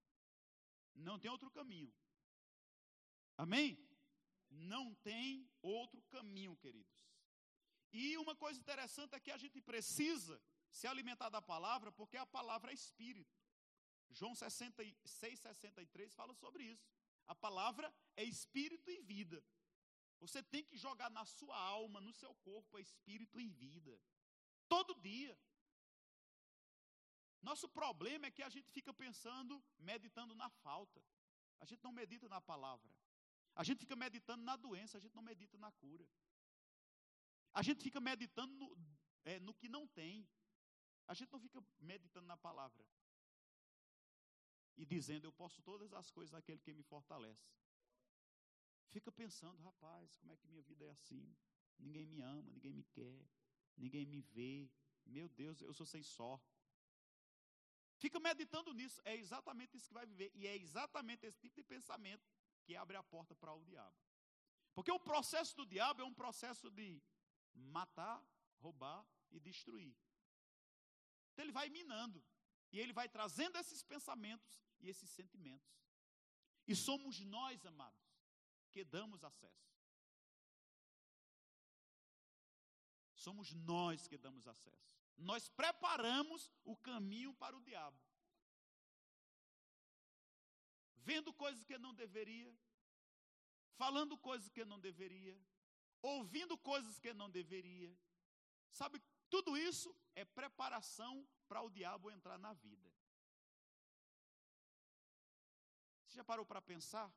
Não 0.94 1.20
tem 1.20 1.32
outro 1.32 1.50
caminho. 1.52 1.94
Amém? 3.38 3.78
Não 4.50 4.94
tem 4.96 5.50
outro 5.62 6.02
caminho, 6.04 6.56
queridos. 6.58 6.98
E 7.92 8.18
uma 8.18 8.36
coisa 8.36 8.60
interessante 8.60 9.16
é 9.16 9.20
que 9.20 9.32
a 9.32 9.38
gente 9.38 9.62
precisa 9.62 10.42
se 10.70 10.88
alimentar 10.88 11.30
da 11.30 11.42
palavra, 11.42 11.92
porque 11.92 12.18
a 12.18 12.26
palavra 12.26 12.72
é 12.72 12.74
espírito. 12.74 13.36
João 14.10 14.36
66, 14.36 15.40
63 15.40 16.14
fala 16.14 16.34
sobre 16.34 16.64
isso. 16.64 16.88
A 17.28 17.36
palavra 17.36 17.94
é 18.16 18.24
espírito 18.24 18.90
e 18.90 19.02
vida. 19.02 19.44
Você 20.20 20.42
tem 20.42 20.64
que 20.64 20.78
jogar 20.78 21.10
na 21.10 21.26
sua 21.26 21.58
alma, 21.58 22.02
no 22.02 22.14
seu 22.14 22.34
corpo, 22.36 22.78
é 22.78 22.82
espírito 22.82 23.40
e 23.40 23.48
vida. 23.50 24.00
Todo 24.68 24.96
dia. 24.96 25.38
Nosso 27.42 27.68
problema 27.70 28.28
é 28.28 28.32
que 28.32 28.44
a 28.44 28.50
gente 28.50 28.72
fica 28.72 28.94
pensando, 28.94 29.64
meditando 29.78 30.34
na 30.36 30.50
falta. 30.50 31.02
A 31.60 31.66
gente 31.66 31.84
não 31.84 31.92
medita 31.92 32.28
na 32.28 32.42
palavra. 32.42 32.90
A 33.56 33.64
gente 33.64 33.80
fica 33.80 33.96
meditando 33.96 34.44
na 34.44 34.56
doença, 34.56 34.98
a 34.98 35.02
gente 35.02 35.16
não 35.16 35.24
medita 35.24 35.58
na 35.58 35.72
cura. 35.72 36.08
A 37.54 37.62
gente 37.64 37.82
fica 37.82 38.00
meditando 38.00 38.54
no, 38.54 38.78
é, 39.26 39.40
no 39.40 39.54
que 39.54 39.68
não 39.68 39.88
tem. 39.88 40.28
A 41.08 41.14
gente 41.14 41.32
não 41.32 41.40
fica 41.40 41.64
meditando 41.80 42.28
na 42.28 42.38
palavra. 42.38 42.86
E 44.76 44.86
dizendo, 44.86 45.26
eu 45.26 45.32
posso 45.32 45.62
todas 45.64 45.92
as 45.94 46.12
coisas 46.12 46.32
naquele 46.32 46.60
que 46.60 46.74
me 46.74 46.84
fortalece. 46.84 47.50
Fica 48.90 49.12
pensando, 49.12 49.62
rapaz, 49.64 50.16
como 50.18 50.32
é 50.32 50.38
que 50.38 50.48
minha 50.48 50.62
vida 50.62 50.86
é 50.86 50.90
assim? 50.90 51.36
Ninguém 51.80 52.06
me 52.06 52.22
ama, 52.22 52.50
ninguém 52.52 52.74
me 52.74 52.84
quer, 52.84 53.28
ninguém 53.76 54.06
me 54.06 54.22
vê. 54.22 54.70
Meu 55.06 55.28
Deus, 55.30 55.62
eu 55.62 55.74
sou 55.74 55.86
sem 55.86 56.04
sorte. 56.04 56.57
Fica 57.98 58.20
meditando 58.20 58.74
nisso, 58.74 59.02
é 59.04 59.16
exatamente 59.16 59.76
isso 59.76 59.88
que 59.88 59.94
vai 59.94 60.06
viver. 60.06 60.32
E 60.36 60.46
é 60.46 60.56
exatamente 60.56 61.26
esse 61.26 61.40
tipo 61.40 61.56
de 61.56 61.64
pensamento 61.64 62.26
que 62.64 62.76
abre 62.76 62.96
a 62.96 63.04
porta 63.04 63.36
para 63.36 63.54
o 63.54 63.64
diabo. 63.64 63.96
Porque 64.76 64.92
o 64.92 65.00
processo 65.00 65.56
do 65.56 65.66
diabo 65.66 66.02
é 66.02 66.06
um 66.06 66.14
processo 66.14 66.70
de 66.70 67.02
matar, 67.54 68.24
roubar 68.60 69.06
e 69.32 69.40
destruir. 69.40 69.96
Então 71.32 71.44
ele 71.46 71.52
vai 71.52 71.70
minando. 71.70 72.24
E 72.72 72.80
ele 72.80 72.94
vai 72.94 73.08
trazendo 73.08 73.58
esses 73.58 73.82
pensamentos 73.82 74.62
e 74.80 74.90
esses 74.90 75.10
sentimentos. 75.10 75.74
E 76.68 76.76
somos 76.76 77.20
nós, 77.22 77.66
amados, 77.66 78.06
que 78.72 78.84
damos 78.84 79.24
acesso. 79.24 79.68
Somos 83.16 83.54
nós 83.54 84.08
que 84.08 84.18
damos 84.18 84.48
acesso. 84.48 84.97
Nós 85.18 85.50
preparamos 85.50 86.52
o 86.64 86.76
caminho 86.76 87.34
para 87.34 87.58
o 87.58 87.62
diabo. 87.62 88.00
Vendo 90.98 91.34
coisas 91.34 91.64
que 91.64 91.78
não 91.78 91.94
deveria, 91.94 92.56
falando 93.76 94.18
coisas 94.18 94.50
que 94.50 94.64
não 94.66 94.80
deveria, 94.80 95.40
ouvindo 96.02 96.58
coisas 96.58 97.00
que 97.00 97.14
não 97.14 97.30
deveria. 97.30 97.98
Sabe, 98.70 99.02
tudo 99.30 99.58
isso 99.58 99.96
é 100.16 100.24
preparação 100.24 101.28
para 101.48 101.62
o 101.62 101.70
diabo 101.70 102.12
entrar 102.12 102.38
na 102.38 102.54
vida. 102.54 102.92
Você 106.06 106.18
já 106.18 106.24
parou 106.24 106.46
para 106.46 106.62
pensar 106.62 107.12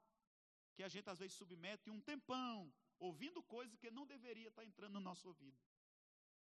que 0.74 0.82
a 0.82 0.88
gente 0.88 1.08
às 1.10 1.18
vezes 1.18 1.36
submete 1.36 1.90
um 1.90 2.00
tempão 2.00 2.72
ouvindo 2.98 3.42
coisas 3.42 3.76
que 3.76 3.90
não 3.90 4.06
deveria 4.06 4.48
estar 4.48 4.64
entrando 4.64 4.94
no 4.94 5.00
nosso 5.00 5.26
ouvido, 5.28 5.58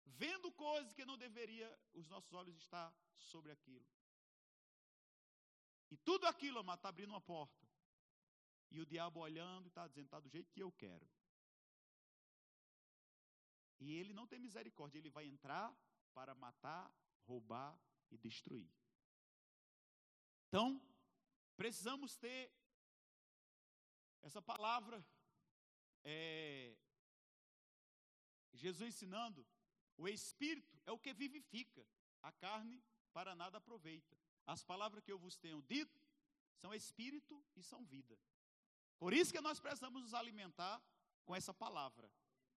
vendo 0.06 0.52
coisas 0.52 0.94
que 0.94 1.06
não 1.06 1.18
deveria 1.18 1.70
os 1.94 2.08
nossos 2.08 2.34
olhos 2.34 2.56
estar 2.58 2.94
sobre 3.18 3.52
aquilo. 3.52 3.86
E 5.90 5.98
tudo 5.98 6.26
aquilo, 6.28 6.60
amado, 6.60 6.80
está 6.80 6.90
abrindo 6.90 7.10
uma 7.10 7.22
porta. 7.22 7.66
E 8.72 8.80
o 8.80 8.86
diabo 8.86 9.20
olhando 9.20 9.66
e 9.66 9.68
está 9.68 9.88
dizendo, 9.88 10.06
está 10.06 10.20
do 10.20 10.30
jeito 10.30 10.52
que 10.52 10.62
eu 10.62 10.72
quero. 10.72 11.08
E 13.80 13.94
ele 13.94 14.14
não 14.14 14.28
tem 14.28 14.40
misericórdia, 14.40 14.98
ele 14.98 15.10
vai 15.10 15.26
entrar 15.26 15.76
para 16.14 16.34
matar, 16.34 16.92
roubar 17.26 17.78
e 18.10 18.18
destruir. 18.18 18.72
Então, 20.48 20.82
precisamos 21.56 22.16
ter 22.18 22.52
essa 24.22 24.42
palavra, 24.42 25.06
é, 26.04 26.76
Jesus 28.54 28.90
ensinando, 28.90 29.46
o 29.98 30.08
Espírito 30.08 30.80
é 30.86 30.92
o 30.92 31.00
que 31.00 31.14
vivifica, 31.14 31.86
a 32.22 32.32
carne 32.32 32.84
para 33.14 33.36
nada 33.36 33.58
aproveita. 33.58 34.18
As 34.46 34.64
palavras 34.64 35.04
que 35.04 35.12
eu 35.12 35.18
vos 35.18 35.38
tenho 35.38 35.62
dito 35.62 36.00
são 36.56 36.74
Espírito 36.74 37.44
e 37.56 37.64
são 37.64 37.84
vida. 37.86 38.18
Por 38.98 39.14
isso 39.14 39.32
que 39.32 39.42
nós 39.42 39.60
precisamos 39.60 40.02
nos 40.02 40.14
alimentar 40.14 40.82
com 41.26 41.36
essa 41.36 41.54
palavra. 41.54 42.12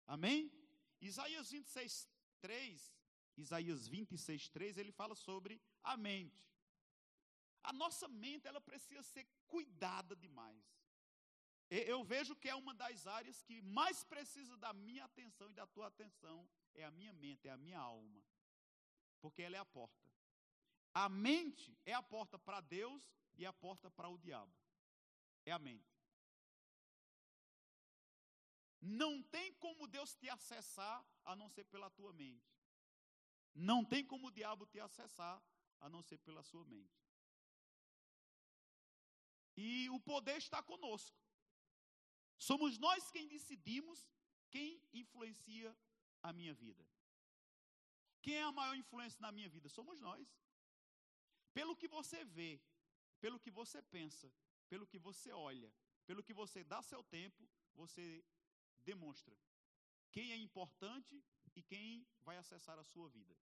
Amém? 0.06 0.52
Isaías 1.02 1.52
26, 1.52 2.10
3, 2.42 2.96
Isaías 3.38 3.88
26, 3.88 4.50
3, 4.50 4.78
ele 4.78 4.92
fala 4.92 5.16
sobre 5.16 5.62
a 5.84 5.96
mente. 5.96 6.48
A 7.64 7.74
nossa 7.74 8.08
mente, 8.08 8.48
ela 8.48 8.62
precisa 8.62 9.04
ser 9.04 9.28
cuidada 9.46 10.16
demais. 10.16 10.66
Eu 11.70 12.04
vejo 12.04 12.36
que 12.36 12.48
é 12.48 12.56
uma 12.56 12.74
das 12.74 13.06
áreas 13.06 13.44
que 13.44 13.62
mais 13.62 14.04
precisa 14.04 14.56
da 14.56 14.72
minha 14.74 15.04
atenção 15.04 15.50
e 15.50 15.54
da 15.54 15.68
tua 15.68 15.88
atenção, 15.88 16.48
é 16.78 16.86
a 16.86 16.92
minha 16.92 17.12
mente, 17.14 17.48
é 17.48 17.52
a 17.52 17.58
minha 17.58 17.80
alma. 17.80 18.24
Porque 19.20 19.42
ela 19.42 19.58
é 19.58 19.60
a 19.60 19.66
porta. 19.66 20.08
A 20.94 21.10
mente 21.10 21.78
é 21.86 21.94
a 21.94 22.02
porta 22.02 22.40
para 22.40 22.62
Deus 22.62 23.12
e 23.36 23.46
a 23.46 23.52
porta 23.52 23.90
para 23.90 24.10
o 24.10 24.18
diabo. 24.18 24.54
É 25.46 25.52
a 25.52 25.60
mente. 25.60 25.98
Não 28.80 29.22
tem 29.24 29.54
como 29.56 29.88
Deus 29.88 30.16
te 30.16 30.30
acessar 30.30 31.06
a 31.26 31.36
não 31.36 31.50
ser 31.50 31.66
pela 31.66 31.90
tua 31.90 32.14
mente. 32.14 32.56
Não 33.54 33.84
tem 33.84 34.06
como 34.06 34.28
o 34.28 34.32
diabo 34.32 34.66
te 34.68 34.80
acessar 34.80 35.42
a 35.80 35.90
não 35.90 36.02
ser 36.02 36.20
pela 36.20 36.44
sua 36.44 36.64
mente. 36.64 36.96
E 39.56 39.90
o 39.90 40.00
poder 40.00 40.38
está 40.38 40.62
conosco. 40.62 41.18
Somos 42.38 42.78
nós 42.78 43.10
quem 43.10 43.28
decidimos 43.28 44.08
quem 44.52 44.82
influencia 44.94 45.76
a 46.22 46.34
minha 46.34 46.54
vida. 46.54 46.86
Quem 48.22 48.36
é 48.36 48.44
a 48.44 48.52
maior 48.52 48.76
influência 48.76 49.20
na 49.22 49.32
minha 49.32 49.50
vida? 49.50 49.70
Somos 49.70 50.00
nós. 50.00 50.28
Pelo 51.54 51.76
que 51.76 51.88
você 51.88 52.24
vê, 52.26 52.62
pelo 53.20 53.40
que 53.40 53.50
você 53.50 53.82
pensa, 53.82 54.32
pelo 54.70 54.86
que 54.86 55.00
você 55.00 55.32
olha, 55.32 55.74
pelo 56.06 56.24
que 56.24 56.34
você 56.34 56.64
dá 56.64 56.82
seu 56.82 57.04
tempo, 57.04 57.48
você 57.74 58.24
demonstra 58.84 59.36
quem 60.12 60.32
é 60.32 60.38
importante 60.38 61.24
e 61.56 61.62
quem 61.62 62.08
vai 62.22 62.38
acessar 62.38 62.78
a 62.80 62.84
sua 62.84 63.10
vida. 63.10 63.36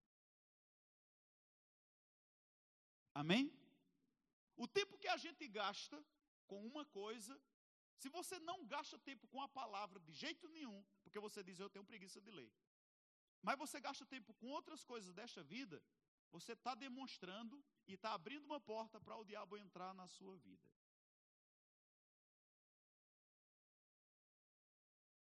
Amém? 3.14 3.52
O 4.56 4.66
tempo 4.66 4.98
que 4.98 5.08
a 5.08 5.16
gente 5.16 5.46
gasta 5.48 6.04
com 6.46 6.66
uma 6.66 6.84
coisa, 6.86 7.40
se 7.96 8.08
você 8.08 8.38
não 8.40 8.66
gasta 8.66 8.98
tempo 8.98 9.26
com 9.28 9.40
a 9.40 9.48
palavra 9.48 10.00
de 10.00 10.12
jeito 10.12 10.48
nenhum, 10.48 10.84
porque 11.14 11.28
você 11.28 11.44
diz 11.44 11.60
eu 11.60 11.70
tenho 11.70 11.84
preguiça 11.84 12.20
de 12.20 12.30
ler, 12.32 12.52
mas 13.40 13.56
você 13.56 13.80
gasta 13.80 14.04
tempo 14.04 14.34
com 14.34 14.48
outras 14.48 14.82
coisas 14.82 15.14
desta 15.14 15.44
vida, 15.44 15.80
você 16.32 16.54
está 16.54 16.74
demonstrando 16.74 17.64
e 17.86 17.92
está 17.94 18.12
abrindo 18.14 18.46
uma 18.46 18.58
porta 18.58 19.00
para 19.00 19.16
o 19.16 19.24
diabo 19.24 19.56
entrar 19.56 19.94
na 19.94 20.08
sua 20.08 20.36
vida. 20.38 20.68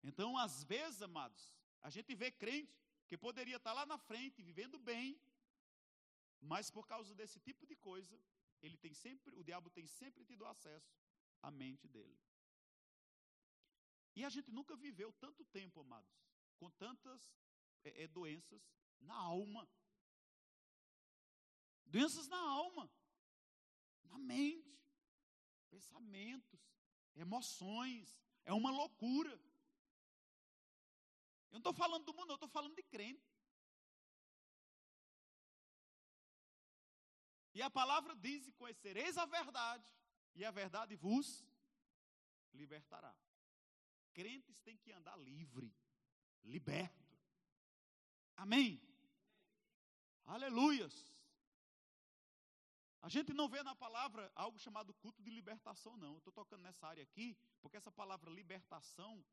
Então, 0.02 0.38
às 0.38 0.64
vezes, 0.64 1.02
amados, 1.02 1.54
a 1.82 1.90
gente 1.90 2.14
vê 2.14 2.30
crente 2.30 2.80
que 3.06 3.18
poderia 3.18 3.56
estar 3.56 3.74
lá 3.74 3.84
na 3.84 3.98
frente, 3.98 4.40
vivendo 4.40 4.78
bem, 4.78 5.20
mas 6.40 6.70
por 6.70 6.86
causa 6.86 7.14
desse 7.14 7.38
tipo 7.38 7.66
de 7.66 7.76
coisa, 7.76 8.18
ele 8.62 8.78
tem 8.78 8.94
sempre, 8.94 9.36
o 9.36 9.44
diabo 9.44 9.68
tem 9.68 9.86
sempre 9.86 10.24
tido 10.24 10.46
acesso 10.46 10.96
à 11.42 11.50
mente 11.50 11.86
dele. 11.86 12.18
E 14.14 14.24
a 14.24 14.28
gente 14.28 14.50
nunca 14.50 14.76
viveu 14.76 15.12
tanto 15.14 15.44
tempo, 15.46 15.80
amados, 15.80 16.10
com 16.58 16.70
tantas 16.70 17.34
é, 17.84 18.04
é, 18.04 18.06
doenças 18.06 18.62
na 19.00 19.14
alma. 19.14 19.68
Doenças 21.86 22.28
na 22.28 22.38
alma, 22.38 22.90
na 24.04 24.18
mente, 24.18 24.78
pensamentos, 25.70 26.60
emoções, 27.14 28.18
é 28.44 28.52
uma 28.52 28.70
loucura. 28.70 29.32
Eu 31.50 31.52
não 31.52 31.58
estou 31.58 31.74
falando 31.74 32.04
do 32.04 32.14
mundo, 32.14 32.30
eu 32.30 32.34
estou 32.34 32.48
falando 32.48 32.74
de 32.74 32.82
crente. 32.82 33.32
E 37.54 37.60
a 37.60 37.70
palavra 37.70 38.14
diz: 38.16 38.50
conhecereis 38.52 39.16
a 39.18 39.26
verdade, 39.26 39.86
e 40.34 40.44
a 40.44 40.50
verdade 40.50 40.96
vos 40.96 41.44
libertará. 42.52 43.14
Crentes 44.12 44.60
têm 44.60 44.76
que 44.76 44.92
andar 44.92 45.16
livre, 45.16 45.74
liberto. 46.44 47.16
Amém? 48.36 48.80
Aleluias. 50.24 51.12
A 53.00 53.08
gente 53.08 53.32
não 53.32 53.48
vê 53.48 53.62
na 53.62 53.74
palavra 53.74 54.30
algo 54.34 54.58
chamado 54.58 54.94
culto 54.94 55.22
de 55.22 55.30
libertação, 55.30 55.96
não. 55.96 56.18
Estou 56.18 56.32
tocando 56.32 56.62
nessa 56.62 56.86
área 56.86 57.02
aqui, 57.02 57.36
porque 57.60 57.76
essa 57.76 57.90
palavra 57.90 58.30
libertação 58.30 59.24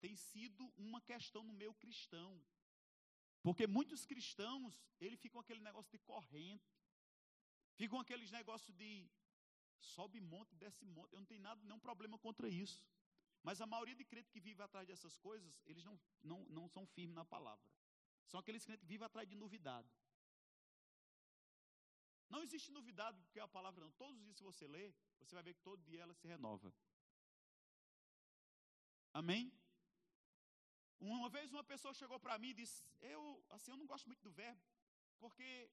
tem 0.00 0.14
sido 0.14 0.70
uma 0.76 1.00
questão 1.00 1.42
no 1.42 1.54
meio 1.54 1.72
cristão. 1.74 2.38
Porque 3.42 3.66
muitos 3.66 4.04
cristãos, 4.04 4.74
ele 5.00 5.16
ficam 5.16 5.40
aquele 5.40 5.60
negócio 5.60 5.90
de 5.90 5.98
corrente. 5.98 6.70
Ficam 7.76 7.98
aqueles 7.98 8.30
negócios 8.30 8.76
de 8.76 9.10
sobe 9.78 10.20
monte, 10.20 10.54
desce 10.56 10.84
monte. 10.84 11.12
Eu 11.12 11.20
não 11.20 11.26
tenho 11.26 11.40
nada, 11.40 11.62
nenhum 11.62 11.78
problema 11.78 12.18
contra 12.18 12.48
isso. 12.48 12.82
Mas 13.46 13.60
a 13.60 13.66
maioria 13.72 13.96
de 14.00 14.04
crentes 14.10 14.30
que 14.34 14.40
vive 14.48 14.62
atrás 14.62 14.86
dessas 14.90 15.16
coisas, 15.18 15.52
eles 15.70 15.84
não, 15.88 15.96
não, 16.30 16.38
não 16.58 16.66
são 16.74 16.84
firmes 16.86 17.14
na 17.14 17.26
palavra. 17.36 17.68
São 18.30 18.40
aqueles 18.40 18.64
crentes 18.64 18.84
que 18.84 18.92
vivem 18.94 19.06
atrás 19.06 19.28
de 19.28 19.36
novidade. 19.36 19.90
Não 22.34 22.42
existe 22.42 22.70
novidade 22.78 23.20
porque 23.24 23.38
a 23.38 23.46
palavra 23.56 23.84
não. 23.84 23.92
Todos 23.92 24.16
os 24.16 24.24
dias, 24.24 24.38
se 24.38 24.42
você 24.50 24.66
ler, 24.66 24.88
você 25.20 25.34
vai 25.34 25.44
ver 25.48 25.54
que 25.54 25.60
todo 25.60 25.84
dia 25.90 26.00
ela 26.04 26.14
se 26.14 26.26
renova. 26.26 26.72
Amém? 29.12 29.52
Uma 30.98 31.28
vez 31.28 31.52
uma 31.52 31.62
pessoa 31.72 31.92
chegou 31.92 32.18
para 32.18 32.38
mim 32.38 32.48
e 32.52 32.58
disse: 32.62 32.82
Eu, 33.02 33.44
assim, 33.50 33.70
eu 33.70 33.76
não 33.76 33.86
gosto 33.86 34.06
muito 34.06 34.22
do 34.22 34.30
verbo, 34.30 34.62
porque 35.18 35.70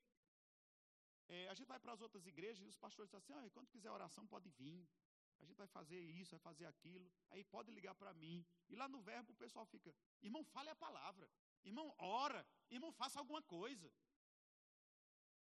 é, 1.30 1.47
a 1.47 1.53
gente 1.53 1.69
vai 1.74 1.80
para 1.80 1.93
as 1.93 2.01
outras 2.01 2.28
igrejas 2.28 2.65
e 2.65 2.69
os 2.74 2.78
pastores 2.86 3.09
dizem 3.09 3.19
assim: 3.22 3.34
ah, 3.34 3.49
quando 3.51 3.69
quiser 3.69 3.89
oração, 3.89 4.28
pode 4.28 4.49
vir. 4.49 4.86
A 5.42 5.46
gente 5.46 5.58
vai 5.58 5.68
fazer 5.68 6.00
isso, 6.00 6.32
vai 6.32 6.39
fazer 6.39 6.66
aquilo. 6.66 7.12
Aí 7.30 7.44
pode 7.44 7.72
ligar 7.72 7.96
para 7.96 8.14
mim. 8.14 8.46
E 8.70 8.76
lá 8.76 8.88
no 8.88 9.02
verbo 9.02 9.32
o 9.32 9.36
pessoal 9.36 9.66
fica: 9.66 9.94
Irmão, 10.22 10.44
fale 10.46 10.70
a 10.70 10.76
palavra. 10.76 11.30
Irmão, 11.64 11.94
ora. 11.98 12.46
Irmão, 12.70 12.92
faça 12.92 13.20
alguma 13.20 13.42
coisa. 13.42 13.92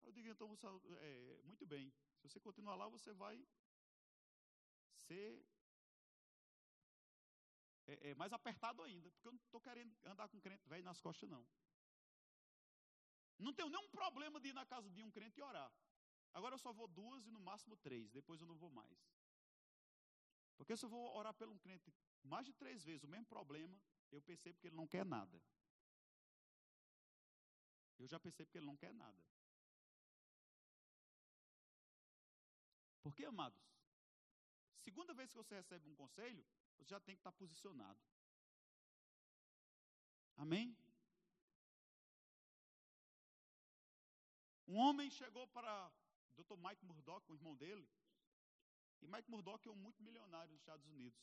Eu 0.03 0.12
digo: 0.12 0.28
Então, 0.28 0.49
você, 0.49 0.66
é, 0.66 1.40
muito 1.45 1.66
bem. 1.66 1.93
Se 2.16 2.28
você 2.28 2.40
continuar 2.40 2.76
lá, 2.76 2.88
você 2.88 3.12
vai 3.12 3.36
ser 4.95 5.45
é, 7.86 8.11
é 8.11 8.14
mais 8.14 8.32
apertado 8.32 8.82
ainda, 8.82 9.11
porque 9.11 9.28
eu 9.28 9.32
não 9.32 9.40
estou 9.40 9.61
querendo 9.61 9.95
andar 10.05 10.28
com 10.28 10.40
crente 10.40 10.68
velho 10.68 10.84
nas 10.84 11.01
costas, 11.01 11.28
não. 11.28 11.47
Não 13.38 13.53
tenho 13.53 13.68
nenhum 13.68 13.88
problema 13.88 14.40
de 14.40 14.49
ir 14.49 14.53
na 14.53 14.64
casa 14.64 14.88
de 14.90 15.03
um 15.03 15.11
crente 15.11 15.40
e 15.40 15.43
orar. 15.43 15.72
Agora 16.32 16.55
eu 16.55 16.59
só 16.59 16.72
vou 16.72 16.88
duas 16.88 17.26
e 17.26 17.30
no 17.30 17.40
máximo 17.40 17.76
três, 17.76 18.11
depois 18.11 18.40
eu 18.40 18.47
não 18.47 18.57
vou 18.57 18.70
mais. 18.70 18.99
Porque 20.62 20.76
se 20.76 20.84
eu 20.84 20.88
vou 20.88 21.16
orar 21.16 21.34
pelo 21.34 21.52
um 21.52 21.58
crente 21.58 21.92
mais 22.22 22.46
de 22.46 22.52
três 22.52 22.84
vezes 22.84 23.02
o 23.02 23.08
mesmo 23.08 23.26
problema, 23.26 23.76
eu 24.12 24.22
percebo 24.22 24.60
que 24.60 24.68
ele 24.68 24.76
não 24.76 24.86
quer 24.86 25.04
nada. 25.04 25.42
Eu 27.98 28.06
já 28.06 28.20
percebo 28.20 28.48
que 28.48 28.58
ele 28.58 28.66
não 28.66 28.76
quer 28.76 28.94
nada. 28.94 29.20
Porque, 33.02 33.24
amados, 33.24 33.60
segunda 34.76 35.12
vez 35.12 35.30
que 35.30 35.36
você 35.36 35.56
recebe 35.56 35.88
um 35.88 35.96
conselho, 35.96 36.46
você 36.76 36.84
já 36.84 37.00
tem 37.00 37.16
que 37.16 37.20
estar 37.20 37.32
posicionado. 37.32 38.00
Amém? 40.36 40.76
Um 44.68 44.76
homem 44.76 45.10
chegou 45.10 45.48
para 45.48 45.92
Dr. 46.36 46.56
Mike 46.56 46.84
Murdock, 46.84 47.28
o 47.32 47.34
irmão 47.34 47.56
dele, 47.56 47.90
e 49.03 49.07
Mike 49.09 49.30
Murdock 49.30 49.66
é 49.68 49.70
um 49.70 49.76
muito 49.86 50.03
milionário 50.03 50.53
nos 50.53 50.61
Estados 50.61 50.86
Unidos. 50.86 51.20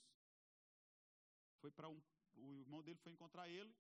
Foi 1.62 1.72
para 1.72 1.90
um, 1.90 2.02
o 2.36 2.60
irmão 2.60 2.84
dele 2.84 3.00
foi 3.00 3.12
encontrar 3.14 3.48
ele. 3.50 3.74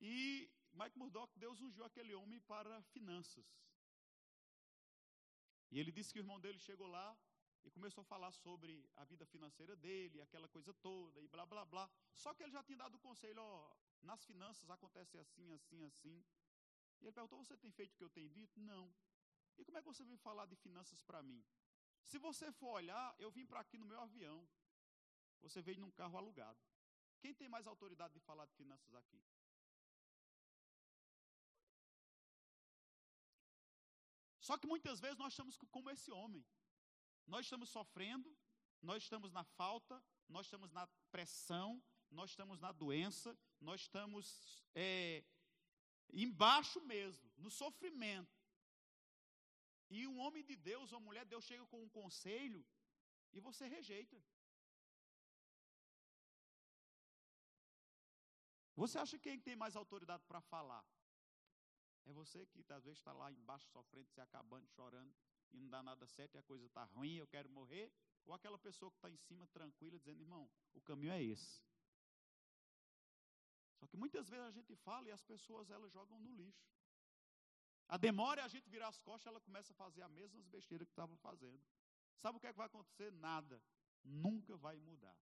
E 0.00 0.50
Mike 0.72 0.98
Murdock, 0.98 1.36
Deus 1.38 1.60
ungiu 1.60 1.84
aquele 1.84 2.14
homem 2.14 2.40
para 2.40 2.82
finanças. 2.94 3.46
E 5.70 5.78
ele 5.80 5.90
disse 5.90 6.12
que 6.12 6.20
o 6.20 6.24
irmão 6.24 6.38
dele 6.40 6.58
chegou 6.58 6.86
lá 6.86 7.18
e 7.64 7.70
começou 7.70 8.02
a 8.02 8.04
falar 8.04 8.30
sobre 8.32 8.88
a 8.96 9.04
vida 9.04 9.26
financeira 9.26 9.74
dele, 9.74 10.20
aquela 10.20 10.48
coisa 10.48 10.72
toda, 10.74 11.20
e 11.20 11.26
blá, 11.26 11.44
blá, 11.44 11.64
blá. 11.64 11.90
Só 12.14 12.32
que 12.32 12.42
ele 12.44 12.52
já 12.52 12.62
tinha 12.62 12.78
dado 12.78 12.94
o 12.94 13.00
conselho, 13.00 13.42
ó, 13.42 13.74
nas 14.02 14.24
finanças 14.24 14.70
acontece 14.70 15.18
assim, 15.18 15.52
assim, 15.52 15.82
assim. 15.84 16.24
E 17.00 17.04
ele 17.04 17.12
perguntou, 17.12 17.42
você 17.42 17.56
tem 17.56 17.72
feito 17.72 17.92
o 17.94 17.96
que 17.96 18.04
eu 18.04 18.10
tenho 18.10 18.30
dito? 18.30 18.60
Não. 18.60 18.94
E 19.58 19.64
como 19.64 19.78
é 19.78 19.82
que 19.82 19.88
você 19.88 20.04
vem 20.04 20.16
falar 20.16 20.46
de 20.46 20.54
finanças 20.56 21.00
para 21.02 21.22
mim? 21.22 21.44
Se 22.06 22.18
você 22.18 22.52
for 22.52 22.72
olhar, 22.80 23.14
eu 23.18 23.30
vim 23.30 23.46
para 23.46 23.60
aqui 23.60 23.76
no 23.76 23.86
meu 23.86 24.00
avião. 24.00 24.48
Você 25.42 25.60
veio 25.60 25.80
num 25.80 25.90
carro 25.90 26.16
alugado. 26.16 26.58
Quem 27.20 27.34
tem 27.34 27.48
mais 27.48 27.66
autoridade 27.66 28.14
de 28.14 28.20
falar 28.20 28.46
de 28.46 28.54
finanças 28.54 28.94
aqui? 28.94 29.20
Só 34.40 34.56
que 34.56 34.66
muitas 34.66 35.00
vezes 35.00 35.18
nós 35.18 35.32
estamos 35.32 35.56
como 35.70 35.90
esse 35.90 36.10
homem. 36.12 36.46
Nós 37.26 37.46
estamos 37.46 37.68
sofrendo, 37.68 38.36
nós 38.80 39.02
estamos 39.02 39.32
na 39.32 39.42
falta, 39.42 40.00
nós 40.28 40.46
estamos 40.46 40.70
na 40.70 40.86
pressão, 41.10 41.82
nós 42.08 42.30
estamos 42.30 42.60
na 42.60 42.70
doença, 42.70 43.36
nós 43.60 43.80
estamos 43.80 44.64
é, 44.72 45.24
embaixo 46.12 46.80
mesmo, 46.82 47.28
no 47.36 47.50
sofrimento. 47.50 48.35
E 49.88 50.06
um 50.06 50.18
homem 50.18 50.44
de 50.44 50.56
Deus, 50.56 50.92
uma 50.92 51.00
mulher 51.00 51.24
de 51.24 51.30
Deus 51.30 51.44
chega 51.44 51.64
com 51.66 51.82
um 51.82 51.88
conselho 51.88 52.64
e 53.32 53.40
você 53.40 53.66
rejeita. 53.66 54.22
Você 58.74 58.98
acha 58.98 59.16
que 59.18 59.30
quem 59.30 59.40
tem 59.40 59.56
mais 59.56 59.74
autoridade 59.74 60.22
para 60.24 60.40
falar? 60.40 60.84
É 62.04 62.12
você 62.12 62.46
que 62.46 62.62
às 62.72 62.84
vezes 62.84 62.98
está 62.98 63.12
lá 63.12 63.32
embaixo 63.32 63.66
sofrendo, 63.70 64.08
se 64.10 64.20
acabando, 64.20 64.66
chorando, 64.68 65.14
e 65.50 65.58
não 65.58 65.68
dá 65.68 65.82
nada 65.82 66.06
certo, 66.06 66.34
e 66.34 66.38
a 66.38 66.42
coisa 66.42 66.66
está 66.66 66.84
ruim, 66.84 67.16
eu 67.16 67.26
quero 67.26 67.48
morrer. 67.48 67.90
Ou 68.24 68.34
aquela 68.34 68.58
pessoa 68.58 68.90
que 68.90 68.98
está 68.98 69.10
em 69.10 69.16
cima, 69.16 69.46
tranquila, 69.48 69.98
dizendo, 69.98 70.20
irmão, 70.20 70.50
o 70.74 70.80
caminho 70.80 71.12
é 71.12 71.22
esse. 71.22 71.62
Só 73.78 73.86
que 73.86 73.96
muitas 73.96 74.28
vezes 74.28 74.44
a 74.46 74.50
gente 74.50 74.74
fala 74.76 75.08
e 75.08 75.12
as 75.12 75.22
pessoas 75.22 75.70
elas 75.70 75.92
jogam 75.92 76.18
no 76.20 76.32
lixo. 76.34 76.75
A 77.88 77.96
demora 77.96 78.40
é 78.40 78.44
a 78.44 78.48
gente 78.48 78.68
virar 78.68 78.88
as 78.88 78.98
costas, 78.98 79.26
ela 79.26 79.40
começa 79.40 79.72
a 79.72 79.76
fazer 79.76 80.02
as 80.02 80.10
mesmas 80.10 80.44
besteiras 80.46 80.86
que 80.86 80.92
estavam 80.92 81.16
fazendo. 81.18 81.62
Sabe 82.16 82.36
o 82.36 82.40
que, 82.40 82.46
é 82.46 82.52
que 82.52 82.58
vai 82.58 82.66
acontecer? 82.66 83.12
Nada. 83.12 83.62
Nunca 84.02 84.56
vai 84.56 84.76
mudar. 84.78 85.16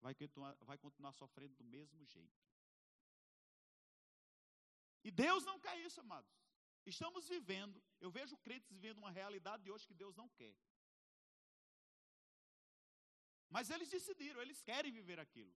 Vai 0.00 0.14
continuar, 0.14 0.56
vai 0.60 0.78
continuar 0.78 1.12
sofrendo 1.12 1.54
do 1.56 1.64
mesmo 1.64 2.04
jeito. 2.04 2.42
E 5.02 5.10
Deus 5.10 5.44
não 5.44 5.58
quer 5.60 5.78
isso, 5.78 6.00
amados. 6.00 6.32
Estamos 6.86 7.28
vivendo, 7.28 7.82
eu 8.00 8.10
vejo 8.10 8.36
crentes 8.38 8.68
vivendo 8.70 8.98
uma 8.98 9.10
realidade 9.10 9.62
de 9.62 9.70
hoje 9.70 9.86
que 9.86 9.94
Deus 9.94 10.14
não 10.16 10.28
quer. 10.28 10.54
Mas 13.48 13.70
eles 13.70 13.88
decidiram, 13.88 14.40
eles 14.40 14.60
querem 14.62 14.92
viver 14.92 15.18
aquilo. 15.18 15.54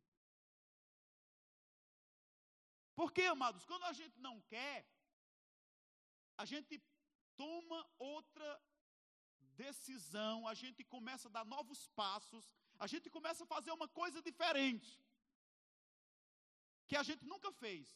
Porque, 2.95 3.22
amados, 3.22 3.64
quando 3.64 3.85
a 3.85 3.93
gente 3.93 4.18
não 4.18 4.41
quer, 4.43 4.87
a 6.39 6.45
gente 6.45 6.80
toma 7.36 7.78
outra 7.99 8.49
decisão, 9.64 10.47
a 10.47 10.55
gente 10.55 10.84
começa 10.84 11.28
a 11.28 11.34
dar 11.36 11.45
novos 11.45 11.89
passos, 11.89 12.55
a 12.78 12.86
gente 12.86 13.11
começa 13.11 13.43
a 13.43 13.47
fazer 13.55 13.72
uma 13.72 13.89
coisa 13.89 14.22
diferente, 14.22 14.91
que 16.86 16.97
a 16.97 17.03
gente 17.03 17.24
nunca 17.26 17.51
fez. 17.53 17.89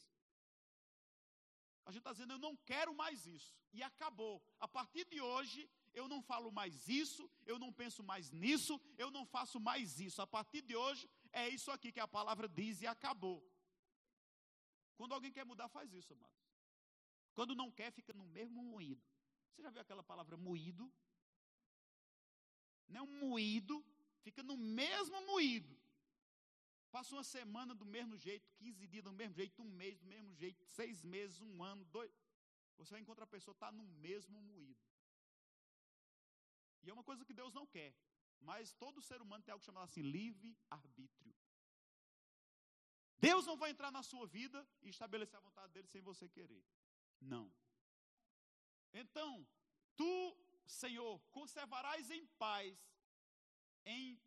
A 1.84 1.90
gente 1.90 2.01
está 2.01 2.12
dizendo, 2.12 2.34
eu 2.34 2.38
não 2.38 2.57
quero 2.57 2.95
mais 2.95 3.26
isso. 3.26 3.53
E 3.72 3.82
acabou. 3.82 4.40
A 4.61 4.68
partir 4.68 5.05
de 5.07 5.20
hoje, 5.20 5.68
eu 5.93 6.07
não 6.07 6.20
falo 6.22 6.53
mais 6.53 6.88
isso, 6.88 7.28
eu 7.45 7.59
não 7.59 7.72
penso 7.72 8.03
mais 8.05 8.30
nisso, 8.30 8.80
eu 8.97 9.11
não 9.11 9.24
faço 9.26 9.59
mais 9.59 9.99
isso. 9.99 10.22
A 10.22 10.26
partir 10.26 10.62
de 10.62 10.76
hoje, 10.76 11.09
é 11.32 11.49
isso 11.49 11.70
aqui 11.70 11.90
que 11.90 12.01
a 12.01 12.07
palavra 12.07 12.49
diz 12.49 12.82
e 12.82 12.86
acabou. 12.86 13.43
Quando 14.97 15.14
alguém 15.14 15.32
quer 15.32 15.45
mudar, 15.45 15.68
faz 15.68 15.93
isso, 15.93 16.12
amados. 16.12 16.41
Quando 17.35 17.55
não 17.55 17.70
quer, 17.70 17.91
fica 17.93 18.12
no 18.12 18.24
mesmo 18.24 18.62
moído. 18.62 19.03
Você 19.51 19.62
já 19.62 19.70
viu 19.70 19.80
aquela 19.80 20.03
palavra 20.03 20.37
moído? 20.37 20.91
Não 22.89 23.01
é 23.01 23.03
um 23.03 23.18
moído, 23.28 23.85
fica 24.22 24.43
no 24.43 24.57
mesmo 24.57 25.24
moído. 25.26 25.76
Passa 26.91 27.14
uma 27.16 27.24
semana 27.24 27.74
do 27.74 27.87
mesmo 27.87 28.16
jeito, 28.18 28.51
15 28.57 28.87
dias 28.87 29.05
do 29.05 29.12
mesmo 29.12 29.35
jeito, 29.35 29.62
um 29.62 29.70
mês 29.83 29.99
do 29.99 30.07
mesmo 30.07 30.35
jeito, 30.35 30.62
seis 30.66 31.03
meses, 31.03 31.41
um 31.41 31.62
ano, 31.62 31.85
dois. 31.87 32.12
Você 32.76 32.91
vai 32.91 33.01
encontrar 33.01 33.24
a 33.24 33.35
pessoa 33.37 33.55
está 33.55 33.72
no 33.72 33.85
mesmo 33.85 34.41
moído. 34.43 34.85
E 36.83 36.91
é 36.91 36.93
uma 36.93 37.05
coisa 37.05 37.24
que 37.24 37.33
Deus 37.33 37.55
não 37.55 37.66
quer. 37.66 37.95
Mas 38.41 38.74
todo 38.74 39.01
ser 39.01 39.22
humano 39.22 39.43
tem 39.43 39.53
algo 39.53 39.64
chamado 39.64 39.85
assim, 39.85 40.03
livre-arbítrio. 40.03 41.35
Deus 43.18 43.47
não 43.47 43.57
vai 43.57 43.70
entrar 43.70 43.93
na 43.93 44.03
sua 44.03 44.26
vida 44.26 44.66
e 44.83 44.89
estabelecer 44.89 45.37
a 45.37 45.41
vontade 45.41 45.72
dele 45.72 45.87
sem 45.87 46.03
você 46.03 46.28
querer. 46.28 46.64
Não. 47.23 47.53
Então, 48.93 49.47
tu, 49.97 50.37
Senhor, 50.66 51.18
conservarás 51.31 52.11
em 52.11 52.27
paz, 52.45 52.77
em 53.85 54.20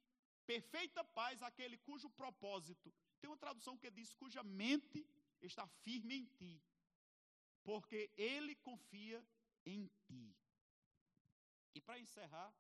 perfeita 0.46 1.04
paz, 1.04 1.42
aquele 1.42 1.78
cujo 1.78 2.10
propósito. 2.10 2.94
Tem 3.20 3.30
uma 3.30 3.38
tradução 3.38 3.78
que 3.78 3.92
diz: 3.92 4.14
cuja 4.14 4.44
mente 4.44 5.06
está 5.42 5.68
firme 5.84 6.16
em 6.16 6.26
ti, 6.26 6.64
porque 7.64 8.12
ele 8.18 8.56
confia 8.56 9.26
em 9.66 9.88
ti. 10.06 10.36
E 11.74 11.82
para 11.82 12.00
encerrar, 12.00 12.54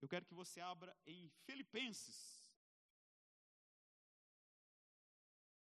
eu 0.00 0.08
quero 0.08 0.24
que 0.24 0.34
você 0.34 0.60
abra 0.60 0.96
em 1.06 1.28
Filipenses. 1.44 2.18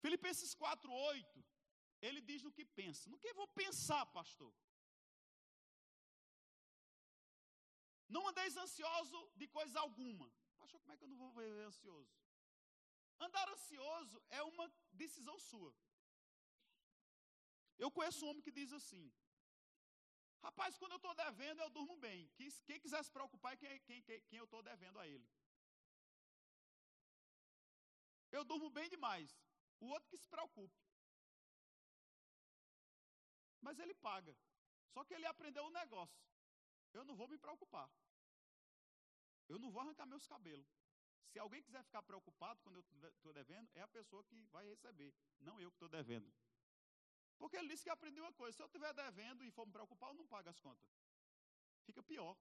Filipenses 0.02 0.54
4:8. 0.54 1.33
Ele 2.08 2.22
diz 2.30 2.42
no 2.46 2.52
que 2.58 2.66
pensa. 2.80 3.10
No 3.10 3.20
que 3.24 3.40
vou 3.40 3.48
pensar, 3.62 4.06
pastor? 4.18 4.54
Não 8.16 8.24
andeis 8.30 8.56
ansioso 8.64 9.20
de 9.42 9.48
coisa 9.58 9.80
alguma. 9.80 10.28
Pastor, 10.62 10.80
como 10.82 10.94
é 10.94 10.98
que 10.98 11.06
eu 11.06 11.12
não 11.12 11.18
vou 11.22 11.32
viver 11.32 11.66
ansioso? 11.72 12.14
Andar 13.28 13.48
ansioso 13.56 14.22
é 14.30 14.44
uma 14.52 14.66
decisão 14.92 15.38
sua. 15.40 15.74
Eu 17.84 17.90
conheço 17.90 18.26
um 18.26 18.30
homem 18.30 18.46
que 18.48 18.58
diz 18.60 18.74
assim: 18.80 19.06
Rapaz, 20.48 20.78
quando 20.78 20.92
eu 20.96 21.02
estou 21.02 21.16
devendo, 21.16 21.62
eu 21.62 21.70
durmo 21.70 21.96
bem. 22.08 22.30
Quem 22.68 22.80
quiser 22.84 23.02
se 23.04 23.12
preocupar 23.18 23.54
é 23.54 23.58
quem, 23.58 23.80
quem, 23.88 24.02
quem, 24.08 24.22
quem 24.30 24.40
eu 24.40 24.50
estou 24.50 24.62
devendo 24.62 25.00
a 25.00 25.08
ele. 25.08 25.28
Eu 28.30 28.44
durmo 28.44 28.70
bem 28.70 28.90
demais. 28.90 29.32
O 29.80 29.88
outro 29.96 30.10
que 30.10 30.18
se 30.18 30.28
preocupe. 30.28 30.82
Mas 33.66 33.80
ele 33.80 33.96
paga. 34.08 34.36
Só 34.94 35.04
que 35.06 35.14
ele 35.14 35.26
aprendeu 35.26 35.64
um 35.66 35.76
negócio. 35.82 36.22
Eu 36.94 37.04
não 37.08 37.16
vou 37.20 37.28
me 37.28 37.38
preocupar. 37.46 37.90
Eu 39.48 39.58
não 39.58 39.72
vou 39.72 39.82
arrancar 39.82 40.06
meus 40.06 40.28
cabelos. 40.34 40.70
Se 41.30 41.40
alguém 41.40 41.64
quiser 41.64 41.84
ficar 41.84 42.02
preocupado 42.04 42.62
quando 42.62 42.78
eu 42.78 43.10
estou 43.10 43.34
devendo, 43.34 43.68
é 43.74 43.82
a 43.82 43.88
pessoa 43.88 44.24
que 44.24 44.36
vai 44.56 44.66
receber, 44.68 45.12
não 45.40 45.60
eu 45.60 45.72
que 45.72 45.78
estou 45.78 45.90
devendo. 45.90 46.32
Porque 47.40 47.58
ele 47.58 47.70
disse 47.70 47.86
que 47.86 47.90
aprendeu 47.90 48.24
uma 48.24 48.34
coisa: 48.34 48.56
se 48.56 48.62
eu 48.62 48.68
estiver 48.68 48.94
devendo 48.94 49.44
e 49.44 49.52
for 49.52 49.66
me 49.66 49.72
preocupar, 49.72 50.10
eu 50.10 50.16
não 50.16 50.28
pago 50.28 50.50
as 50.50 50.60
contas. 50.60 50.86
Fica 51.88 52.04
pior. 52.04 52.38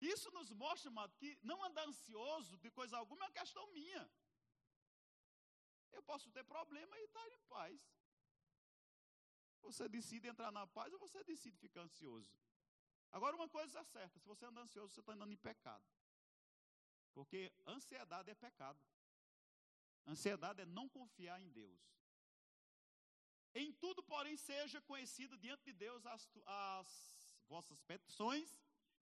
Isso 0.12 0.30
nos 0.32 0.50
mostra, 0.50 0.90
amado, 0.90 1.16
que 1.16 1.38
não 1.42 1.62
andar 1.64 1.86
ansioso 1.88 2.58
de 2.58 2.70
coisa 2.70 2.98
alguma 2.98 3.24
é 3.24 3.28
uma 3.28 3.38
questão 3.40 3.66
minha. 3.72 4.10
Eu 5.92 6.02
posso 6.02 6.30
ter 6.30 6.44
problema 6.44 6.98
e 6.98 7.04
estar 7.04 7.28
em 7.28 7.38
paz. 7.54 7.80
Você 9.62 9.88
decide 9.88 10.28
entrar 10.28 10.50
na 10.50 10.66
paz 10.66 10.92
ou 10.92 10.98
você 10.98 11.22
decide 11.24 11.58
ficar 11.58 11.82
ansioso? 11.82 12.32
Agora, 13.12 13.36
uma 13.36 13.48
coisa 13.48 13.80
é 13.80 13.84
certa: 13.84 14.18
se 14.18 14.26
você 14.26 14.44
anda 14.46 14.60
ansioso, 14.60 14.94
você 14.94 15.00
está 15.00 15.12
andando 15.12 15.32
em 15.32 15.36
pecado. 15.36 15.84
Porque 17.12 17.52
ansiedade 17.66 18.30
é 18.30 18.34
pecado. 18.34 18.80
Ansiedade 20.06 20.62
é 20.62 20.64
não 20.64 20.88
confiar 20.88 21.40
em 21.40 21.50
Deus. 21.50 21.80
Em 23.54 23.72
tudo, 23.72 24.02
porém, 24.02 24.36
seja 24.36 24.80
conhecida 24.82 25.36
diante 25.36 25.64
de 25.64 25.72
Deus 25.72 26.06
as, 26.06 26.28
as 26.46 27.36
vossas 27.48 27.80
petições, 27.82 28.56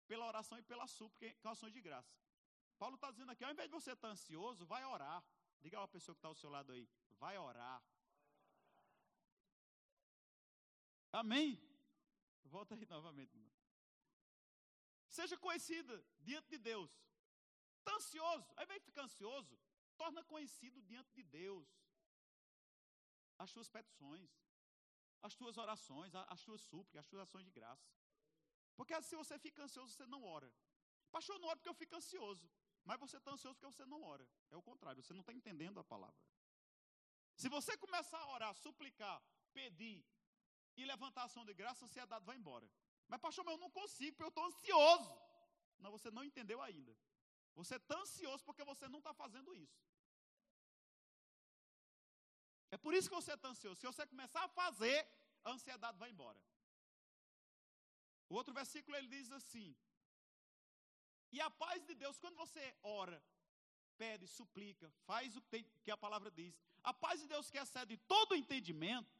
pela 0.06 0.26
oração 0.26 0.58
e 0.58 0.62
pela 0.62 0.86
súplica, 0.86 1.34
com 1.42 1.50
ações 1.50 1.72
de 1.72 1.82
graça. 1.82 2.16
Paulo 2.78 2.94
está 2.94 3.10
dizendo 3.10 3.30
aqui, 3.32 3.44
ao 3.44 3.50
invés 3.50 3.68
de 3.68 3.74
você 3.74 3.92
estar 3.92 4.08
ansioso, 4.08 4.64
vai 4.64 4.84
orar. 4.84 5.22
Diga 5.60 5.82
a 5.82 5.88
pessoa 5.88 6.14
que 6.14 6.18
está 6.18 6.28
ao 6.28 6.34
seu 6.34 6.50
lado 6.50 6.72
aí, 6.72 6.88
vai 7.18 7.36
orar. 7.36 7.82
Amém? 11.12 11.60
Volta 12.44 12.74
aí 12.74 12.86
novamente. 12.86 13.38
Seja 15.08 15.36
conhecida 15.36 16.04
diante 16.20 16.48
de 16.50 16.58
Deus. 16.58 16.90
Está 17.78 17.94
ansioso, 17.96 18.46
invés 18.62 18.80
de 18.80 18.86
ficar 18.86 19.02
ansioso, 19.02 19.58
torna 19.96 20.22
conhecido 20.24 20.82
diante 20.82 21.12
de 21.14 21.22
Deus 21.22 21.66
as 23.38 23.50
suas 23.50 23.68
petições, 23.68 24.30
as 25.22 25.34
tuas 25.34 25.56
orações, 25.56 26.12
as 26.14 26.42
tuas 26.42 26.60
súplicas, 26.60 27.00
as 27.00 27.06
tuas 27.06 27.22
ações 27.22 27.44
de 27.44 27.52
graça. 27.52 27.88
Porque 28.76 29.00
se 29.02 29.16
você 29.16 29.38
fica 29.38 29.62
ansioso, 29.62 29.92
você 29.92 30.06
não 30.06 30.22
ora. 30.24 30.52
Pastor, 31.10 31.38
não 31.38 31.48
oro 31.48 31.58
porque 31.58 31.68
eu 31.68 31.74
fico 31.82 31.96
ansioso. 31.96 32.48
Mas 32.88 32.98
você 33.04 33.18
está 33.18 33.30
ansioso 33.32 33.54
porque 33.56 33.70
você 33.72 33.84
não 33.92 34.02
ora. 34.02 34.26
É 34.50 34.56
o 34.56 34.62
contrário, 34.62 35.02
você 35.02 35.12
não 35.12 35.20
está 35.24 35.32
entendendo 35.38 35.78
a 35.78 35.84
palavra. 35.84 36.22
Se 37.40 37.48
você 37.56 37.76
começar 37.76 38.18
a 38.18 38.30
orar, 38.34 38.54
suplicar, 38.54 39.16
pedir 39.52 39.98
e 40.74 40.86
levantar 40.92 41.24
ação 41.24 41.44
de 41.48 41.52
graça, 41.52 41.84
a 41.84 41.86
ansiedade 41.86 42.24
vai 42.24 42.36
embora. 42.38 42.66
Mas, 43.06 43.20
pastor, 43.20 43.46
eu 43.46 43.58
não 43.64 43.70
consigo, 43.70 44.12
porque 44.12 44.28
eu 44.28 44.34
estou 44.34 44.46
ansioso. 44.46 45.12
Não, 45.78 45.90
você 45.96 46.10
não 46.10 46.24
entendeu 46.24 46.62
ainda. 46.62 46.96
Você 47.60 47.76
está 47.76 47.94
ansioso 48.04 48.42
porque 48.42 48.64
você 48.64 48.88
não 48.88 49.00
está 49.00 49.12
fazendo 49.12 49.54
isso. 49.54 49.78
É 52.70 52.78
por 52.78 52.94
isso 52.94 53.10
que 53.10 53.20
você 53.20 53.34
está 53.34 53.48
ansioso. 53.48 53.78
Se 53.82 53.86
você 53.86 54.06
começar 54.06 54.42
a 54.44 54.48
fazer, 54.60 54.98
a 55.44 55.50
ansiedade 55.50 55.98
vai 55.98 56.08
embora. 56.08 56.40
O 58.30 58.34
outro 58.34 58.54
versículo 58.54 58.96
ele 58.96 59.08
diz 59.08 59.30
assim: 59.30 59.76
E 61.30 61.40
a 61.40 61.50
paz 61.50 61.84
de 61.86 61.94
Deus, 61.94 62.18
quando 62.18 62.36
você 62.36 62.74
ora, 62.82 63.22
pede, 63.96 64.26
suplica, 64.26 64.90
faz 65.06 65.36
o 65.36 65.42
que, 65.42 65.90
a 65.90 65.96
palavra 65.96 66.30
diz, 66.30 66.58
a 66.82 66.94
paz 66.94 67.20
de 67.20 67.26
Deus 67.26 67.50
que 67.50 67.58
excede 67.58 67.96
todo 67.96 68.34
entendimento, 68.34 69.14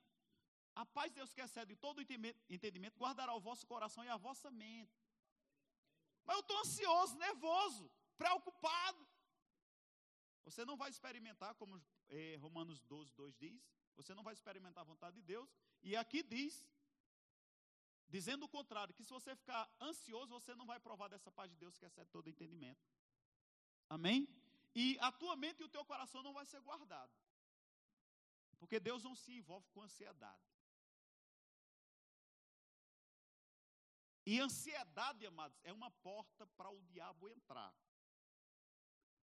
a 0.74 0.86
paz 0.86 1.10
de 1.10 1.16
Deus 1.16 1.32
que 1.34 1.40
excede 1.40 1.74
todo 1.76 2.00
entendimento, 2.48 2.98
guardará 2.98 3.34
o 3.34 3.40
vosso 3.40 3.66
coração 3.66 4.04
e 4.04 4.08
a 4.08 4.16
vossa 4.16 4.50
mente. 4.50 4.96
Mas 6.24 6.36
eu 6.36 6.40
estou 6.40 6.58
ansioso, 6.60 7.16
nervoso, 7.16 7.90
preocupado. 8.16 9.06
Você 10.44 10.64
não 10.64 10.76
vai 10.76 10.88
experimentar, 10.88 11.54
como 11.56 11.82
eh, 12.08 12.36
Romanos 12.40 12.80
12, 12.82 13.12
2 13.14 13.36
diz, 13.36 13.68
você 13.96 14.14
não 14.14 14.22
vai 14.22 14.32
experimentar 14.32 14.82
a 14.82 14.90
vontade 14.92 15.16
de 15.16 15.22
Deus. 15.22 15.50
E 15.82 15.96
aqui 15.96 16.22
diz 16.22 16.64
Dizendo 18.08 18.44
o 18.44 18.48
contrário, 18.48 18.94
que 18.94 19.04
se 19.04 19.10
você 19.10 19.36
ficar 19.36 19.70
ansioso, 19.80 20.32
você 20.32 20.54
não 20.54 20.64
vai 20.64 20.80
provar 20.80 21.08
dessa 21.08 21.30
paz 21.30 21.50
de 21.50 21.56
Deus 21.58 21.76
que 21.76 21.84
excede 21.84 22.10
todo 22.10 22.28
entendimento. 22.28 22.80
Amém? 23.88 24.26
E 24.74 24.96
a 25.00 25.12
tua 25.12 25.36
mente 25.36 25.60
e 25.60 25.64
o 25.64 25.68
teu 25.68 25.84
coração 25.84 26.22
não 26.22 26.32
vai 26.32 26.46
ser 26.46 26.60
guardado. 26.60 27.12
Porque 28.58 28.80
Deus 28.80 29.04
não 29.04 29.14
se 29.14 29.32
envolve 29.32 29.68
com 29.70 29.82
ansiedade. 29.82 30.42
E 34.24 34.40
ansiedade, 34.40 35.26
amados, 35.26 35.58
é 35.62 35.72
uma 35.72 35.90
porta 35.90 36.46
para 36.48 36.70
o 36.70 36.82
diabo 36.84 37.28
entrar. 37.28 37.74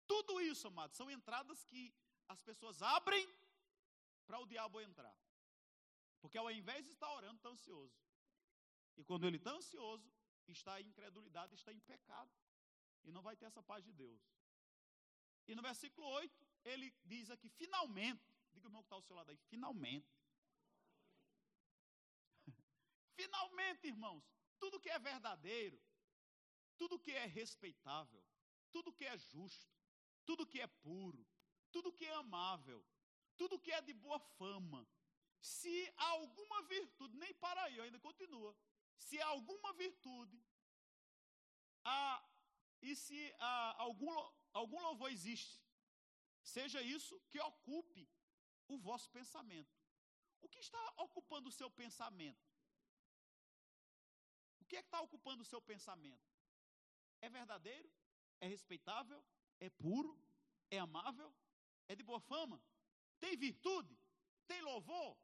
Tudo 0.06 0.42
isso, 0.42 0.68
amados, 0.68 0.98
são 0.98 1.10
entradas 1.10 1.64
que 1.66 1.94
as 2.28 2.42
pessoas 2.42 2.82
abrem 2.82 3.28
para 4.26 4.40
o 4.40 4.46
diabo 4.46 4.82
entrar. 4.82 5.16
Porque 6.22 6.38
ao 6.38 6.50
invés 6.52 6.86
de 6.86 6.92
estar 6.92 7.12
orando, 7.14 7.36
está 7.36 7.50
ansioso. 7.50 8.03
E 8.98 9.04
quando 9.04 9.26
ele 9.26 9.38
está 9.38 9.52
ansioso, 9.52 10.12
está 10.48 10.80
em 10.80 10.88
incredulidade, 10.88 11.56
está 11.56 11.72
em 11.74 11.80
pecado. 11.80 12.32
E 13.04 13.12
não 13.12 13.22
vai 13.22 13.36
ter 13.36 13.46
essa 13.46 13.62
paz 13.62 13.84
de 13.84 13.94
Deus. 13.94 14.22
E 15.48 15.56
no 15.56 15.62
versículo 15.62 16.08
8, 16.08 16.48
ele 16.64 16.94
diz 17.04 17.30
aqui, 17.30 17.50
finalmente, 17.50 18.24
diga 18.54 18.68
o 18.68 18.70
irmão 18.70 18.82
que 18.82 18.86
está 18.86 18.96
ao 18.96 19.02
seu 19.02 19.16
lado 19.16 19.30
aí, 19.30 19.38
finalmente. 19.50 20.08
finalmente, 23.16 23.88
irmãos, 23.88 24.24
tudo 24.60 24.80
que 24.80 24.90
é 24.90 24.98
verdadeiro, 25.00 25.82
tudo 26.78 27.00
que 27.00 27.12
é 27.12 27.26
respeitável, 27.26 28.24
tudo 28.72 28.94
que 28.94 29.06
é 29.06 29.18
justo, 29.18 29.76
tudo 30.26 30.48
que 30.48 30.62
é 30.62 30.68
puro, 30.68 31.28
tudo 31.72 31.92
que 31.92 32.06
é 32.06 32.14
amável, 32.14 32.86
tudo 33.36 33.60
que 33.60 33.72
é 33.72 33.82
de 33.82 33.94
boa 33.94 34.20
fama, 34.20 34.88
se 35.42 35.92
alguma 35.98 36.62
virtude, 36.64 37.18
nem 37.18 37.34
para 37.34 37.64
aí, 37.64 37.80
ainda 37.82 38.00
continua, 38.00 38.56
se 39.06 39.18
há 39.22 39.28
alguma 39.28 39.72
virtude, 39.84 40.40
há, 41.84 42.24
e 42.82 42.96
se 42.96 43.20
há 43.40 43.82
algum, 43.88 44.12
algum 44.62 44.82
louvor 44.88 45.10
existe, 45.12 45.62
seja 46.56 46.82
isso 46.82 47.16
que 47.30 47.40
ocupe 47.52 48.06
o 48.68 48.78
vosso 48.78 49.10
pensamento. 49.18 49.74
O 50.42 50.48
que 50.54 50.60
está 50.60 50.84
ocupando 51.06 51.50
o 51.50 51.58
seu 51.60 51.70
pensamento? 51.82 52.46
O 54.62 54.66
que 54.66 54.78
é 54.78 54.82
que 54.82 54.88
está 54.88 55.02
ocupando 55.02 55.42
o 55.44 55.50
seu 55.54 55.62
pensamento? 55.62 56.28
É 57.22 57.30
verdadeiro? 57.30 57.90
É 58.40 58.48
respeitável? 58.48 59.24
É 59.60 59.70
puro? 59.70 60.14
É 60.70 60.80
amável? 60.80 61.30
É 61.88 61.96
de 61.96 62.04
boa 62.04 62.20
fama? 62.20 62.62
Tem 63.20 63.38
virtude? 63.38 63.98
Tem 64.48 64.62
louvor? 64.62 65.18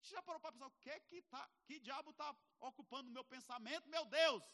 Você 0.00 0.14
já 0.14 0.22
parou 0.22 0.40
para 0.40 0.52
pensar 0.52 0.66
o 0.66 0.78
que 0.82 0.90
é 0.90 0.98
que, 1.00 1.22
tá, 1.22 1.42
que 1.66 1.78
diabo 1.78 2.10
está 2.10 2.34
ocupando 2.58 3.10
o 3.10 3.12
meu 3.12 3.24
pensamento? 3.24 3.88
Meu 3.88 4.04
Deus! 4.06 4.44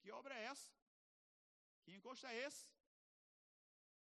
Que 0.00 0.10
obra 0.10 0.34
é 0.34 0.44
essa? 0.44 0.72
Que 1.82 1.92
encosto 1.94 2.26
é 2.26 2.34
esse? 2.46 2.64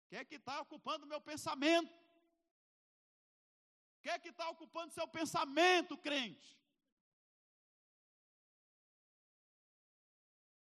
O 0.03 0.09
que 0.09 0.17
é 0.17 0.25
que 0.25 0.37
está 0.37 0.61
ocupando 0.61 1.05
o 1.05 1.09
meu 1.09 1.21
pensamento? 1.21 1.93
O 3.95 4.01
que 4.03 4.11
é 4.11 4.19
que 4.19 4.29
está 4.29 4.49
ocupando 4.51 4.93
seu 4.93 5.07
pensamento, 5.09 5.97
crente? 5.99 6.57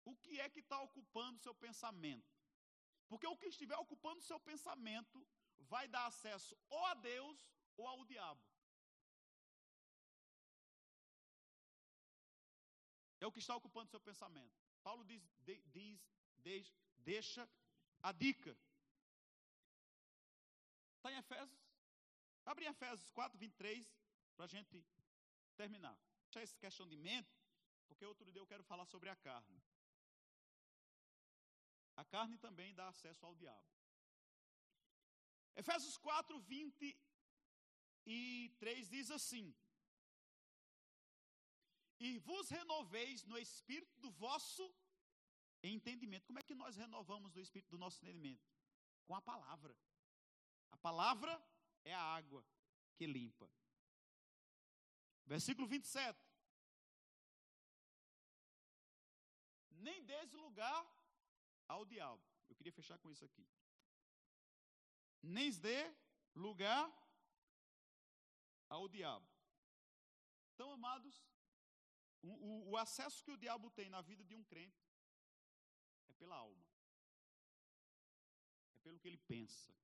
O 0.05 0.15
que 0.17 0.41
é 0.41 0.49
que 0.49 0.61
está 0.61 0.79
ocupando 0.81 1.39
seu 1.39 1.55
pensamento? 1.55 2.31
Porque 3.09 3.27
o 3.27 3.37
que 3.37 3.49
estiver 3.55 3.77
ocupando 3.77 4.21
seu 4.23 4.39
pensamento 4.41 5.27
vai 5.73 5.87
dar 5.89 6.07
acesso 6.07 6.57
ou 6.69 6.85
a 6.87 6.95
Deus 6.95 7.39
ou 7.77 7.87
ao 7.87 8.05
diabo. 8.05 8.43
É 13.21 13.27
o 13.27 13.33
que 13.33 13.39
está 13.39 13.55
ocupando 13.55 13.91
seu 13.91 14.01
pensamento. 14.01 14.53
Paulo 14.83 15.05
diz, 15.05 15.23
de, 15.41 15.61
diz 15.67 16.01
de, 16.39 16.67
deixa 16.99 17.49
a 18.03 18.13
dica. 18.13 18.57
Está 20.97 21.13
em 21.13 21.17
Efésios? 21.17 21.61
Abre 22.45 22.65
em 22.65 22.69
Efésios 22.69 23.11
4, 23.11 23.39
23, 23.39 23.89
para 24.37 24.45
a 24.45 24.49
gente 24.49 24.85
terminar. 25.57 25.97
Deixa 26.25 26.41
essa 26.41 26.59
questão 26.59 26.87
de 26.89 26.97
mente, 26.97 27.33
porque 27.87 28.05
outro 28.05 28.31
dia 28.33 28.41
eu 28.41 28.47
quero 28.47 28.65
falar 28.65 28.87
sobre 28.87 29.09
a 29.09 29.17
carne. 29.17 29.63
A 31.97 32.05
carne 32.05 32.39
também 32.39 32.75
dá 32.75 32.89
acesso 32.89 33.25
ao 33.25 33.35
diabo. 33.37 33.71
Efésios 35.55 35.97
4, 35.99 36.41
20 36.41 36.97
e 38.07 38.55
3 38.59 38.89
diz 38.89 39.11
assim: 39.11 39.55
E 41.99 42.19
vos 42.19 42.49
renoveis 42.49 43.25
no 43.25 43.39
espírito 43.39 43.99
do 44.01 44.11
vosso 44.11 44.75
entendimento. 45.63 46.27
Como 46.27 46.39
é 46.39 46.43
que 46.43 46.55
nós 46.55 46.77
renovamos 46.77 47.35
no 47.35 47.41
espírito 47.41 47.71
do 47.71 47.79
nosso 47.79 47.99
entendimento? 48.03 48.45
Com 49.07 49.15
a 49.15 49.23
palavra. 49.23 49.77
A 50.71 50.77
palavra 50.77 51.33
é 51.85 51.95
a 51.95 52.01
água 52.01 52.45
que 52.97 53.07
limpa. 53.07 53.51
Versículo 55.27 55.67
27. 55.67 56.19
Nem 59.71 60.05
des 60.05 60.33
lugar 60.33 60.87
ao 61.69 61.85
diabo. 61.85 62.23
Eu 62.49 62.57
queria 62.57 62.73
fechar 62.73 62.99
com 62.99 63.11
isso 63.11 63.25
aqui. 63.25 63.47
Nem 65.23 65.51
dê 65.53 65.95
lugar 66.35 67.02
ao 68.75 68.89
diabo. 68.89 69.29
Então, 70.55 70.71
amados, 70.79 71.15
o, 72.23 72.31
o, 72.49 72.71
o 72.71 72.77
acesso 72.77 73.23
que 73.25 73.35
o 73.35 73.41
diabo 73.45 73.71
tem 73.71 73.89
na 73.91 74.01
vida 74.11 74.25
de 74.25 74.35
um 74.35 74.45
crente 74.45 74.83
é 76.09 76.13
pela 76.15 76.37
alma, 76.37 76.67
é 78.77 78.79
pelo 78.85 78.99
que 78.99 79.09
ele 79.09 79.19
pensa, 79.33 79.75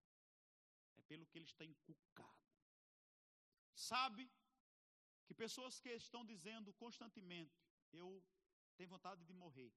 é 0.97 1.03
pelo 1.03 1.27
que 1.27 1.39
ele 1.39 1.51
está 1.53 1.65
encucado. 1.65 2.47
Sabe 3.75 4.31
que 5.27 5.35
pessoas 5.35 5.79
que 5.81 5.91
estão 5.91 6.25
dizendo 6.25 6.73
constantemente: 6.85 7.61
Eu 7.93 8.09
tenho 8.77 8.89
vontade 8.89 9.23
de 9.25 9.35
morrer. 9.35 9.73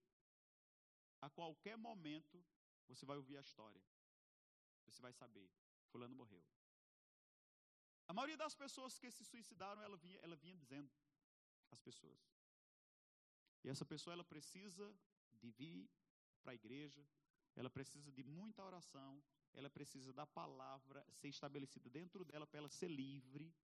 A 1.22 1.30
qualquer 1.30 1.78
momento 1.78 2.44
você 2.88 3.06
vai 3.06 3.18
ouvir 3.18 3.38
a 3.38 3.42
história. 3.42 3.84
Você 4.86 5.02
vai 5.02 5.14
saber: 5.14 5.48
Fulano 5.92 6.16
morreu. 6.16 6.44
A 8.12 8.14
maioria 8.14 8.36
das 8.36 8.54
pessoas 8.54 9.00
que 9.00 9.10
se 9.10 9.24
suicidaram, 9.24 9.82
ela 9.82 9.96
vinha, 9.96 10.20
ela 10.22 10.36
vinha 10.36 10.54
dizendo 10.54 10.92
às 11.74 11.80
pessoas. 11.80 12.20
E 13.64 13.70
essa 13.70 13.86
pessoa, 13.86 14.14
ela 14.14 14.26
precisa 14.26 14.86
de 15.42 15.50
vir 15.50 15.90
para 16.44 16.52
a 16.52 16.56
igreja, 16.56 17.02
ela 17.56 17.70
precisa 17.70 18.12
de 18.12 18.22
muita 18.22 18.66
oração, 18.66 19.24
ela 19.54 19.70
precisa 19.70 20.12
da 20.12 20.28
palavra 20.28 21.06
ser 21.14 21.30
estabelecida 21.30 21.90
dentro 21.90 22.26
dela 22.26 22.46
para 22.46 22.58
ela 22.58 22.68
ser 22.68 22.90
livre. 22.90 23.56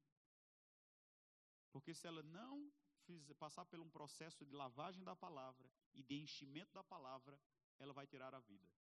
Porque 1.70 1.94
se 1.94 2.08
ela 2.08 2.24
não 2.24 2.72
fizer, 3.06 3.34
passar 3.34 3.66
por 3.66 3.82
um 3.82 3.90
processo 3.90 4.46
de 4.46 4.54
lavagem 4.54 5.04
da 5.04 5.14
palavra 5.14 5.70
e 5.94 6.02
de 6.02 6.16
enchimento 6.22 6.74
da 6.74 6.86
palavra, 6.86 7.38
ela 7.80 7.92
vai 7.92 8.08
tirar 8.08 8.34
a 8.34 8.40
vida. 8.40 8.77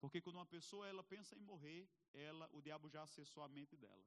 Porque 0.00 0.20
quando 0.20 0.36
uma 0.36 0.46
pessoa 0.46 0.88
ela 0.88 1.04
pensa 1.04 1.36
em 1.36 1.42
morrer, 1.42 1.88
ela, 2.12 2.48
o 2.52 2.62
diabo 2.62 2.88
já 2.88 3.02
acessou 3.02 3.42
a 3.42 3.48
mente 3.48 3.76
dela. 3.76 4.04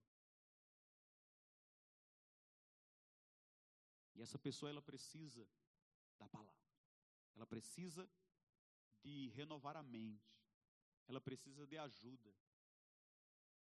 E 4.16 4.22
essa 4.22 4.40
pessoa 4.40 4.70
ela 4.70 4.82
precisa 4.82 5.48
da 6.18 6.28
palavra. 6.28 6.64
Ela 7.36 7.46
precisa 7.46 8.10
de 9.04 9.30
renovar 9.30 9.76
a 9.78 9.84
mente. 9.84 10.34
Ela 11.08 11.22
precisa 11.22 11.66
de 11.68 11.78
ajuda. 11.78 12.34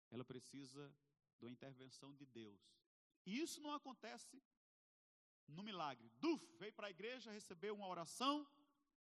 Ela 0.10 0.26
precisa 0.26 0.94
da 1.40 1.50
intervenção 1.50 2.16
de 2.16 2.26
Deus. 2.26 2.62
E 3.26 3.40
isso 3.40 3.62
não 3.62 3.74
acontece 3.74 4.42
no 5.48 5.64
milagre. 5.64 6.10
Duf, 6.20 6.46
veio 6.58 6.74
para 6.74 6.88
a 6.88 6.92
igreja, 6.92 7.32
recebeu 7.32 7.76
uma 7.76 7.88
oração, 7.88 8.48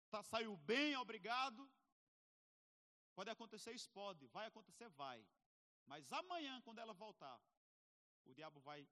tá, 0.10 0.24
saiu 0.24 0.56
bem, 0.58 0.96
obrigado. 0.96 1.70
Pode 3.22 3.30
acontecer 3.30 3.72
isso? 3.72 3.88
Pode. 3.92 4.26
Vai 4.30 4.48
acontecer? 4.48 4.90
Vai. 4.90 5.24
Mas 5.86 6.12
amanhã, 6.12 6.60
quando 6.62 6.80
ela 6.80 6.92
voltar, 6.92 7.40
o 8.26 8.34
diabo 8.34 8.60
vai 8.62 8.90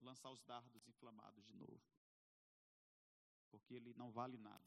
lançar 0.00 0.30
os 0.30 0.42
dardos 0.44 0.88
inflamados 0.88 1.44
de 1.44 1.54
novo. 1.54 1.78
Porque 3.50 3.74
ele 3.74 3.92
não 3.92 4.10
vale 4.10 4.38
nada. 4.38 4.66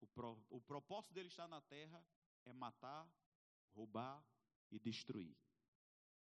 O, 0.00 0.06
pro, 0.08 0.44
o 0.50 0.60
propósito 0.60 1.14
dele 1.14 1.28
estar 1.28 1.46
na 1.46 1.60
terra 1.60 2.04
é 2.44 2.52
matar, 2.52 3.08
roubar 3.72 4.20
e 4.72 4.80
destruir. 4.80 5.38